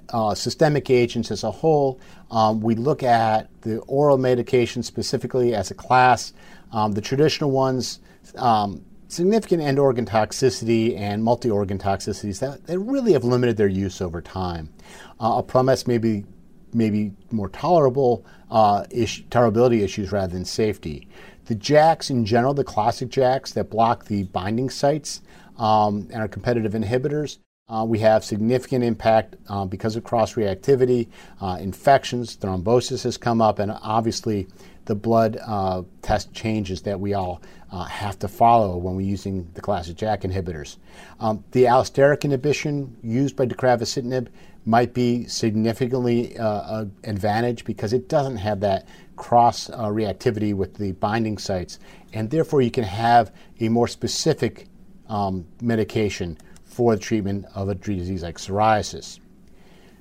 uh, 0.10 0.34
systemic 0.34 0.90
agents 0.90 1.32
as 1.32 1.44
a 1.44 1.52
whole. 1.52 2.00
Um, 2.32 2.62
we 2.62 2.76
look 2.76 3.04
at 3.04 3.50
the 3.62 3.80
oral 3.82 4.18
medications 4.18 4.86
specifically 4.86 5.54
as 5.56 5.72
a 5.72 5.74
class. 5.74 6.34
Um, 6.72 6.94
the 6.94 7.02
traditional 7.02 7.52
ones, 7.52 8.00
um, 8.36 8.84
significant 9.08 9.62
end 9.62 9.80
organ 9.80 10.06
toxicity 10.06 10.98
and 10.98 11.24
multi 11.24 11.50
organ 11.50 11.78
toxicities 11.78 12.40
that, 12.40 12.66
that 12.66 12.80
really 12.80 13.14
have 13.14 13.24
limited 13.24 13.58
their 13.58 13.68
use 13.68 14.02
over 14.02 14.22
time. 14.22 14.74
Uh, 15.20 15.42
a 15.48 15.84
may 15.88 15.98
be 15.98 16.26
maybe 16.74 17.12
more 17.32 17.50
tolerable 17.50 18.26
uh, 18.50 18.86
ish, 18.90 19.24
tolerability 19.26 19.82
issues 19.82 20.12
rather 20.12 20.34
than 20.34 20.46
safety. 20.46 21.08
The 21.46 21.56
JAKs 21.56 22.10
in 22.10 22.26
general, 22.26 22.54
the 22.54 22.64
classic 22.64 23.10
JAKs 23.10 23.54
that 23.54 23.70
block 23.70 24.06
the 24.06 24.24
binding 24.24 24.70
sites 24.70 25.22
um, 25.58 26.08
and 26.12 26.22
are 26.22 26.28
competitive 26.28 26.74
inhibitors, 26.74 27.38
uh, 27.70 27.86
we 27.88 28.00
have 28.00 28.24
significant 28.26 28.84
impact 28.84 29.36
uh, 29.48 29.66
because 29.66 29.96
of 29.96 30.04
cross 30.04 30.34
reactivity, 30.34 31.08
uh, 31.42 31.58
infections, 31.60 32.36
thrombosis 32.36 33.04
has 33.04 33.18
come 33.18 33.42
up, 33.42 33.58
and 33.58 33.72
obviously 33.82 34.48
the 34.86 34.96
blood 34.96 35.40
uh, 35.48 35.82
test 36.02 36.34
changes 36.34 36.82
that 36.82 37.00
we 37.00 37.14
all 37.14 37.42
uh, 37.72 37.86
have 37.86 38.20
to 38.20 38.28
follow 38.28 38.76
when 38.76 38.96
we're 38.96 39.02
using 39.08 39.50
the 39.54 39.62
classic 39.62 39.96
JAK 39.96 40.22
inhibitors. 40.22 40.78
Um, 41.22 41.44
the 41.52 41.64
allosteric 41.64 42.26
inhibition 42.26 42.98
used 43.02 43.38
by 43.38 43.46
deucravacitinib 43.46 44.28
might 44.66 44.94
be 44.94 45.26
significantly 45.26 46.38
uh, 46.38 46.86
advantage 47.06 47.64
because 47.64 47.94
it 47.94 48.10
doesn't 48.10 48.38
have 48.38 48.60
that 48.60 48.88
cross 49.16 49.70
uh, 49.70 49.86
reactivity 49.86 50.54
with 50.54 50.76
the 50.76 50.92
binding 50.94 51.38
sites, 51.38 51.80
and 52.12 52.30
therefore 52.30 52.62
you 52.62 52.72
can 52.72 52.84
have 52.84 53.34
a 53.62 53.70
more 53.70 53.88
specific 53.88 54.68
um, 55.08 55.46
medication 55.62 56.38
for 56.74 56.96
the 56.96 57.02
treatment 57.02 57.46
of 57.56 57.70
a 57.70 57.76
disease 57.76 58.24
like 58.24 58.38
psoriasis. 58.38 59.20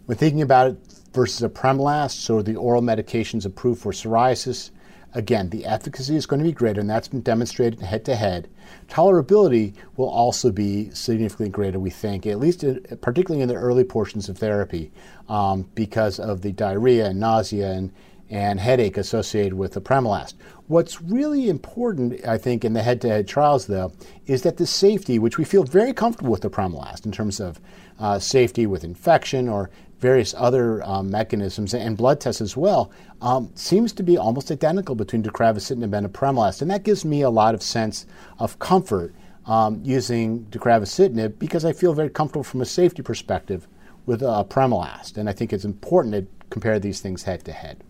When 0.06 0.18
thinking 0.18 0.42
about 0.42 0.68
it 0.68 0.76
versus 1.12 1.42
a 1.42 1.48
apremilast, 1.48 2.12
so 2.12 2.42
the 2.42 2.56
oral 2.56 2.82
medications 2.82 3.46
approved 3.46 3.82
for 3.82 3.92
psoriasis, 3.92 4.70
Again, 5.14 5.50
the 5.50 5.66
efficacy 5.66 6.16
is 6.16 6.24
going 6.24 6.40
to 6.40 6.48
be 6.48 6.52
greater, 6.52 6.80
and 6.80 6.88
that's 6.88 7.08
been 7.08 7.20
demonstrated 7.20 7.80
head 7.80 8.04
to 8.06 8.16
head. 8.16 8.48
Tolerability 8.88 9.74
will 9.96 10.08
also 10.08 10.50
be 10.50 10.90
significantly 10.90 11.50
greater, 11.50 11.78
we 11.78 11.90
think, 11.90 12.26
at 12.26 12.38
least 12.38 12.64
in, 12.64 12.80
particularly 13.02 13.42
in 13.42 13.48
the 13.48 13.54
early 13.54 13.84
portions 13.84 14.30
of 14.30 14.38
therapy, 14.38 14.90
um, 15.28 15.68
because 15.74 16.18
of 16.18 16.40
the 16.40 16.52
diarrhea 16.52 17.06
and 17.06 17.20
nausea 17.20 17.72
and, 17.72 17.92
and 18.32 18.58
headache 18.58 18.96
associated 18.96 19.52
with 19.52 19.74
the 19.74 19.80
apremilast. 19.80 20.34
What's 20.66 21.02
really 21.02 21.50
important, 21.50 22.26
I 22.26 22.38
think, 22.38 22.64
in 22.64 22.72
the 22.72 22.82
head 22.82 23.02
to 23.02 23.08
head 23.08 23.28
trials, 23.28 23.66
though, 23.66 23.92
is 24.26 24.40
that 24.42 24.56
the 24.56 24.66
safety, 24.66 25.18
which 25.18 25.36
we 25.36 25.44
feel 25.44 25.64
very 25.64 25.92
comfortable 25.92 26.32
with 26.32 26.40
the 26.40 26.48
apremilast 26.48 27.04
in 27.04 27.12
terms 27.12 27.40
of 27.40 27.60
uh, 27.98 28.18
safety 28.18 28.66
with 28.66 28.84
infection 28.84 29.50
or 29.50 29.68
various 29.98 30.34
other 30.38 30.82
um, 30.84 31.10
mechanisms 31.10 31.74
and 31.74 31.98
blood 31.98 32.20
tests 32.20 32.40
as 32.40 32.56
well, 32.56 32.90
um, 33.20 33.50
seems 33.54 33.92
to 33.92 34.02
be 34.02 34.16
almost 34.16 34.50
identical 34.50 34.94
between 34.94 35.22
deucravacitinib 35.22 35.94
and 35.94 36.10
apremilast. 36.10 36.62
And 36.62 36.70
that 36.70 36.84
gives 36.84 37.04
me 37.04 37.20
a 37.20 37.30
lot 37.30 37.54
of 37.54 37.62
sense 37.62 38.06
of 38.38 38.58
comfort 38.58 39.14
um, 39.44 39.78
using 39.84 40.46
deucravacitinib 40.46 41.38
because 41.38 41.66
I 41.66 41.74
feel 41.74 41.92
very 41.92 42.08
comfortable 42.08 42.44
from 42.44 42.62
a 42.62 42.64
safety 42.64 43.02
perspective 43.02 43.68
with 44.06 44.22
uh, 44.22 44.42
apremilast. 44.42 45.18
And 45.18 45.28
I 45.28 45.34
think 45.34 45.52
it's 45.52 45.66
important 45.66 46.14
to 46.14 46.26
compare 46.48 46.78
these 46.78 47.00
things 47.00 47.24
head 47.24 47.44
to 47.44 47.52
head. 47.52 47.84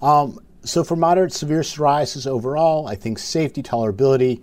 Um, 0.00 0.38
so 0.64 0.84
for 0.84 0.96
moderate 0.96 1.32
severe 1.32 1.60
psoriasis 1.60 2.26
overall, 2.26 2.86
I 2.86 2.94
think 2.94 3.18
safety, 3.18 3.62
tolerability, 3.62 4.42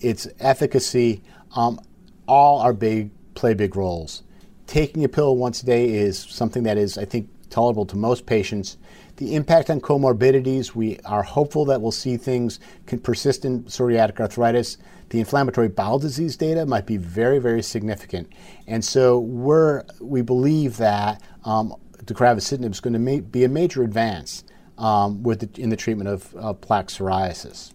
its 0.00 0.26
efficacy, 0.38 1.22
um, 1.54 1.80
all 2.26 2.60
are 2.60 2.72
big 2.72 3.10
play 3.34 3.54
big 3.54 3.76
roles. 3.76 4.22
Taking 4.66 5.04
a 5.04 5.08
pill 5.08 5.36
once 5.36 5.62
a 5.62 5.66
day 5.66 5.90
is 5.90 6.18
something 6.18 6.62
that 6.64 6.78
is, 6.78 6.98
I 6.98 7.04
think, 7.04 7.28
tolerable 7.48 7.86
to 7.86 7.96
most 7.96 8.26
patients. 8.26 8.76
The 9.16 9.34
impact 9.34 9.68
on 9.68 9.80
comorbidities, 9.80 10.74
we 10.74 10.98
are 11.04 11.22
hopeful 11.22 11.64
that 11.66 11.80
we'll 11.80 11.90
see 11.90 12.16
things 12.16 12.60
persistent 13.02 13.66
psoriatic 13.66 14.20
arthritis. 14.20 14.78
The 15.10 15.18
inflammatory 15.18 15.68
bowel 15.68 15.98
disease 15.98 16.36
data 16.36 16.64
might 16.64 16.86
be 16.86 16.96
very, 16.96 17.38
very 17.38 17.62
significant. 17.62 18.32
And 18.66 18.84
so 18.84 19.18
we're, 19.18 19.84
we 20.00 20.22
believe 20.22 20.76
that 20.76 21.20
um, 21.44 21.74
deucravacitinib 22.04 22.70
is 22.70 22.80
going 22.80 22.92
to 22.92 22.98
ma- 22.98 23.20
be 23.20 23.44
a 23.44 23.48
major 23.48 23.82
advance 23.82 24.44
um, 24.80 25.22
with 25.22 25.40
the, 25.40 25.62
in 25.62 25.68
the 25.68 25.76
treatment 25.76 26.08
of 26.08 26.34
uh, 26.36 26.52
plaque 26.54 26.88
psoriasis. 26.88 27.72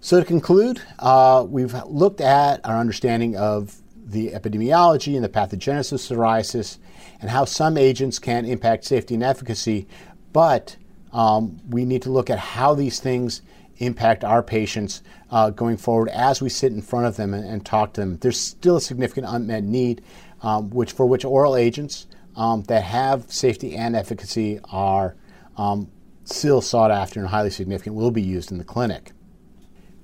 So 0.00 0.20
to 0.20 0.26
conclude, 0.26 0.82
uh, 0.98 1.46
we've 1.48 1.72
looked 1.86 2.20
at 2.20 2.60
our 2.66 2.76
understanding 2.76 3.36
of 3.36 3.80
the 4.04 4.32
epidemiology 4.32 5.14
and 5.14 5.24
the 5.24 5.30
pathogenesis 5.30 6.10
of 6.10 6.18
psoriasis 6.18 6.76
and 7.20 7.30
how 7.30 7.46
some 7.46 7.78
agents 7.78 8.18
can 8.18 8.44
impact 8.44 8.84
safety 8.84 9.14
and 9.14 9.22
efficacy, 9.22 9.88
but 10.32 10.76
um, 11.12 11.60
we 11.70 11.84
need 11.84 12.02
to 12.02 12.10
look 12.10 12.28
at 12.28 12.38
how 12.38 12.74
these 12.74 13.00
things 13.00 13.40
impact 13.78 14.24
our 14.24 14.42
patients 14.42 15.00
uh, 15.30 15.50
going 15.50 15.76
forward 15.76 16.08
as 16.10 16.42
we 16.42 16.48
sit 16.48 16.72
in 16.72 16.82
front 16.82 17.06
of 17.06 17.16
them 17.16 17.32
and, 17.32 17.48
and, 17.48 17.64
talk 17.64 17.92
to 17.94 18.00
them. 18.00 18.18
There's 18.18 18.38
still 18.38 18.76
a 18.76 18.80
significant 18.80 19.26
unmet 19.28 19.64
need, 19.64 20.02
um, 20.42 20.70
which 20.70 20.92
for 20.92 21.06
which 21.06 21.24
oral 21.24 21.56
agents 21.56 22.06
um, 22.36 22.62
that 22.64 22.82
have 22.82 23.32
safety 23.32 23.74
and 23.74 23.96
efficacy 23.96 24.60
are 24.64 25.16
um, 25.56 25.90
still 26.24 26.60
sought 26.60 26.90
after 26.90 27.20
and 27.20 27.28
highly 27.28 27.50
significant, 27.50 27.96
will 27.96 28.10
be 28.10 28.22
used 28.22 28.50
in 28.50 28.58
the 28.58 28.64
clinic. 28.64 29.12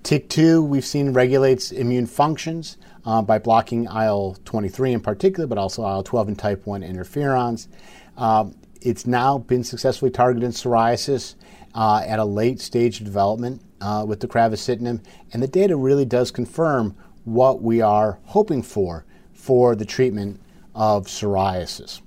TYK2, 0.02 0.66
we've 0.66 0.84
seen 0.84 1.12
regulates 1.12 1.72
immune 1.72 2.06
functions 2.06 2.78
uh, 3.04 3.20
by 3.20 3.38
blocking 3.38 3.84
IL 3.84 4.36
23 4.44 4.94
in 4.94 5.00
particular, 5.00 5.46
but 5.46 5.58
also 5.58 5.86
IL 5.86 6.02
12 6.02 6.28
and 6.28 6.38
type 6.38 6.66
1 6.66 6.82
interferons. 6.82 7.68
Um, 8.16 8.54
it's 8.80 9.06
now 9.06 9.38
been 9.38 9.62
successfully 9.62 10.10
targeted 10.10 10.42
in 10.42 10.52
psoriasis 10.52 11.34
uh, 11.74 12.02
at 12.06 12.18
a 12.18 12.24
late 12.24 12.60
stage 12.60 12.98
of 13.00 13.04
development 13.04 13.62
uh, 13.80 14.04
with 14.06 14.20
deucravacitinib, 14.20 15.04
and 15.32 15.42
the 15.42 15.48
data 15.48 15.76
really 15.76 16.04
does 16.04 16.30
confirm 16.30 16.96
what 17.24 17.62
we 17.62 17.80
are 17.80 18.18
hoping 18.24 18.62
for 18.62 19.04
for 19.32 19.74
the 19.74 19.84
treatment 19.84 20.40
of 20.74 21.06
psoriasis. 21.06 22.00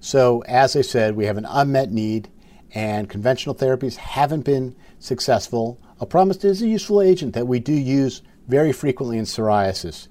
So, 0.00 0.42
as 0.42 0.76
I 0.76 0.82
said, 0.82 1.16
we 1.16 1.26
have 1.26 1.38
an 1.38 1.46
unmet 1.48 1.90
need, 1.90 2.28
and 2.74 3.08
conventional 3.08 3.54
therapies 3.54 3.96
haven't 3.96 4.42
been 4.42 4.74
successful. 4.98 5.80
Apremilast 6.00 6.44
is 6.44 6.60
a 6.60 6.66
useful 6.66 7.00
agent 7.00 7.34
that 7.34 7.46
we 7.46 7.60
do 7.60 7.72
use 7.72 8.22
very 8.48 8.72
frequently 8.72 9.16
in 9.16 9.24
psoriasis, 9.24 10.08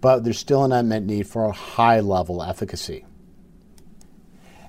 but 0.00 0.22
there's 0.22 0.38
still 0.38 0.62
an 0.64 0.72
unmet 0.72 1.04
need 1.04 1.26
for 1.26 1.44
a 1.44 1.52
high 1.52 2.00
level 2.00 2.42
efficacy. 2.42 3.04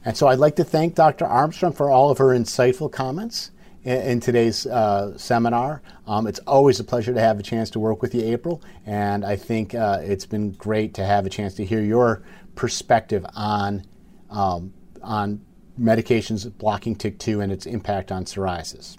And 0.05 0.17
so 0.17 0.27
I'd 0.27 0.39
like 0.39 0.55
to 0.57 0.63
thank 0.63 0.95
Dr. 0.95 1.25
Armstrong 1.25 1.73
for 1.73 1.89
all 1.89 2.09
of 2.09 2.17
her 2.17 2.27
insightful 2.27 2.91
comments 2.91 3.51
in, 3.83 4.01
in 4.01 4.19
today's 4.19 4.65
uh, 4.65 5.17
seminar. 5.17 5.81
Um, 6.07 6.27
it's 6.27 6.39
always 6.39 6.79
a 6.79 6.83
pleasure 6.83 7.13
to 7.13 7.19
have 7.19 7.39
a 7.39 7.43
chance 7.43 7.69
to 7.71 7.79
work 7.79 8.01
with 8.01 8.15
you, 8.15 8.21
April, 8.21 8.61
and 8.85 9.25
I 9.25 9.35
think 9.35 9.75
uh, 9.75 9.99
it's 10.01 10.25
been 10.25 10.51
great 10.51 10.93
to 10.95 11.05
have 11.05 11.25
a 11.25 11.29
chance 11.29 11.55
to 11.55 11.65
hear 11.65 11.81
your 11.81 12.23
perspective 12.55 13.25
on 13.35 13.83
um, 14.29 14.73
on 15.01 15.41
medications 15.79 16.49
blocking 16.57 16.95
TYK2 16.95 17.43
and 17.43 17.51
its 17.51 17.65
impact 17.65 18.11
on 18.11 18.25
psoriasis. 18.25 18.97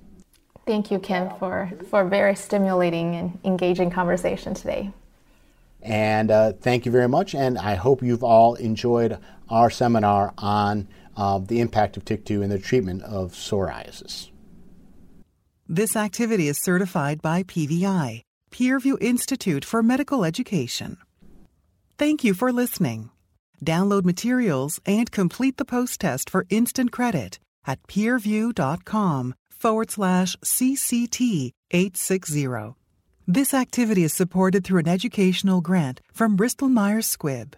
Thank 0.67 0.91
you, 0.91 0.99
Kim, 0.99 1.31
for, 1.39 1.71
for 1.91 2.01
a 2.01 2.09
very 2.09 2.35
stimulating 2.35 3.15
and 3.15 3.39
engaging 3.45 3.91
conversation 3.91 4.55
today. 4.55 4.93
And 5.83 6.31
uh, 6.31 6.53
thank 6.53 6.87
you 6.87 6.93
very 6.93 7.09
much. 7.09 7.35
And 7.35 7.59
I 7.59 7.75
hope 7.75 8.03
you've 8.03 8.25
all 8.25 8.55
enjoyed 8.55 9.19
our 9.51 9.69
seminar 9.69 10.33
on 10.39 10.89
uh, 11.17 11.39
the 11.39 11.61
impact 11.61 11.97
of 11.97 12.05
TYK2 12.05 12.43
in 12.43 12.51
the 12.51 12.59
treatment 12.59 13.03
of 13.03 13.33
psoriasis. 13.33 14.31
This 15.69 15.97
activity 15.97 16.49
is 16.49 16.63
certified 16.63 17.23
by 17.23 17.43
PVI, 17.43 18.23
Peerview 18.51 18.97
Institute 19.01 19.65
for 19.65 19.83
Medical 19.83 20.25
Education. 20.25 20.97
Thank 21.99 22.25
you 22.25 22.35
for 22.35 22.53
listening. 22.53 23.11
Download 23.65 24.05
materials 24.05 24.79
and 24.85 25.11
complete 25.11 25.57
the 25.57 25.65
post 25.65 26.01
test 26.01 26.29
for 26.29 26.47
instant 26.51 26.93
credit 26.93 27.39
at 27.67 27.83
peerview.com 27.85 29.35
forward 29.51 29.91
slash 29.91 30.37
CCT 30.45 31.53
860. 31.71 32.75
This 33.27 33.55
activity 33.55 34.05
is 34.05 34.13
supported 34.13 34.65
through 34.65 34.81
an 34.81 34.89
educational 34.89 35.63
grant 35.63 36.03
from 36.13 36.37
Bristol 36.37 36.69
Myers 36.69 37.17
Squibb. 37.17 37.55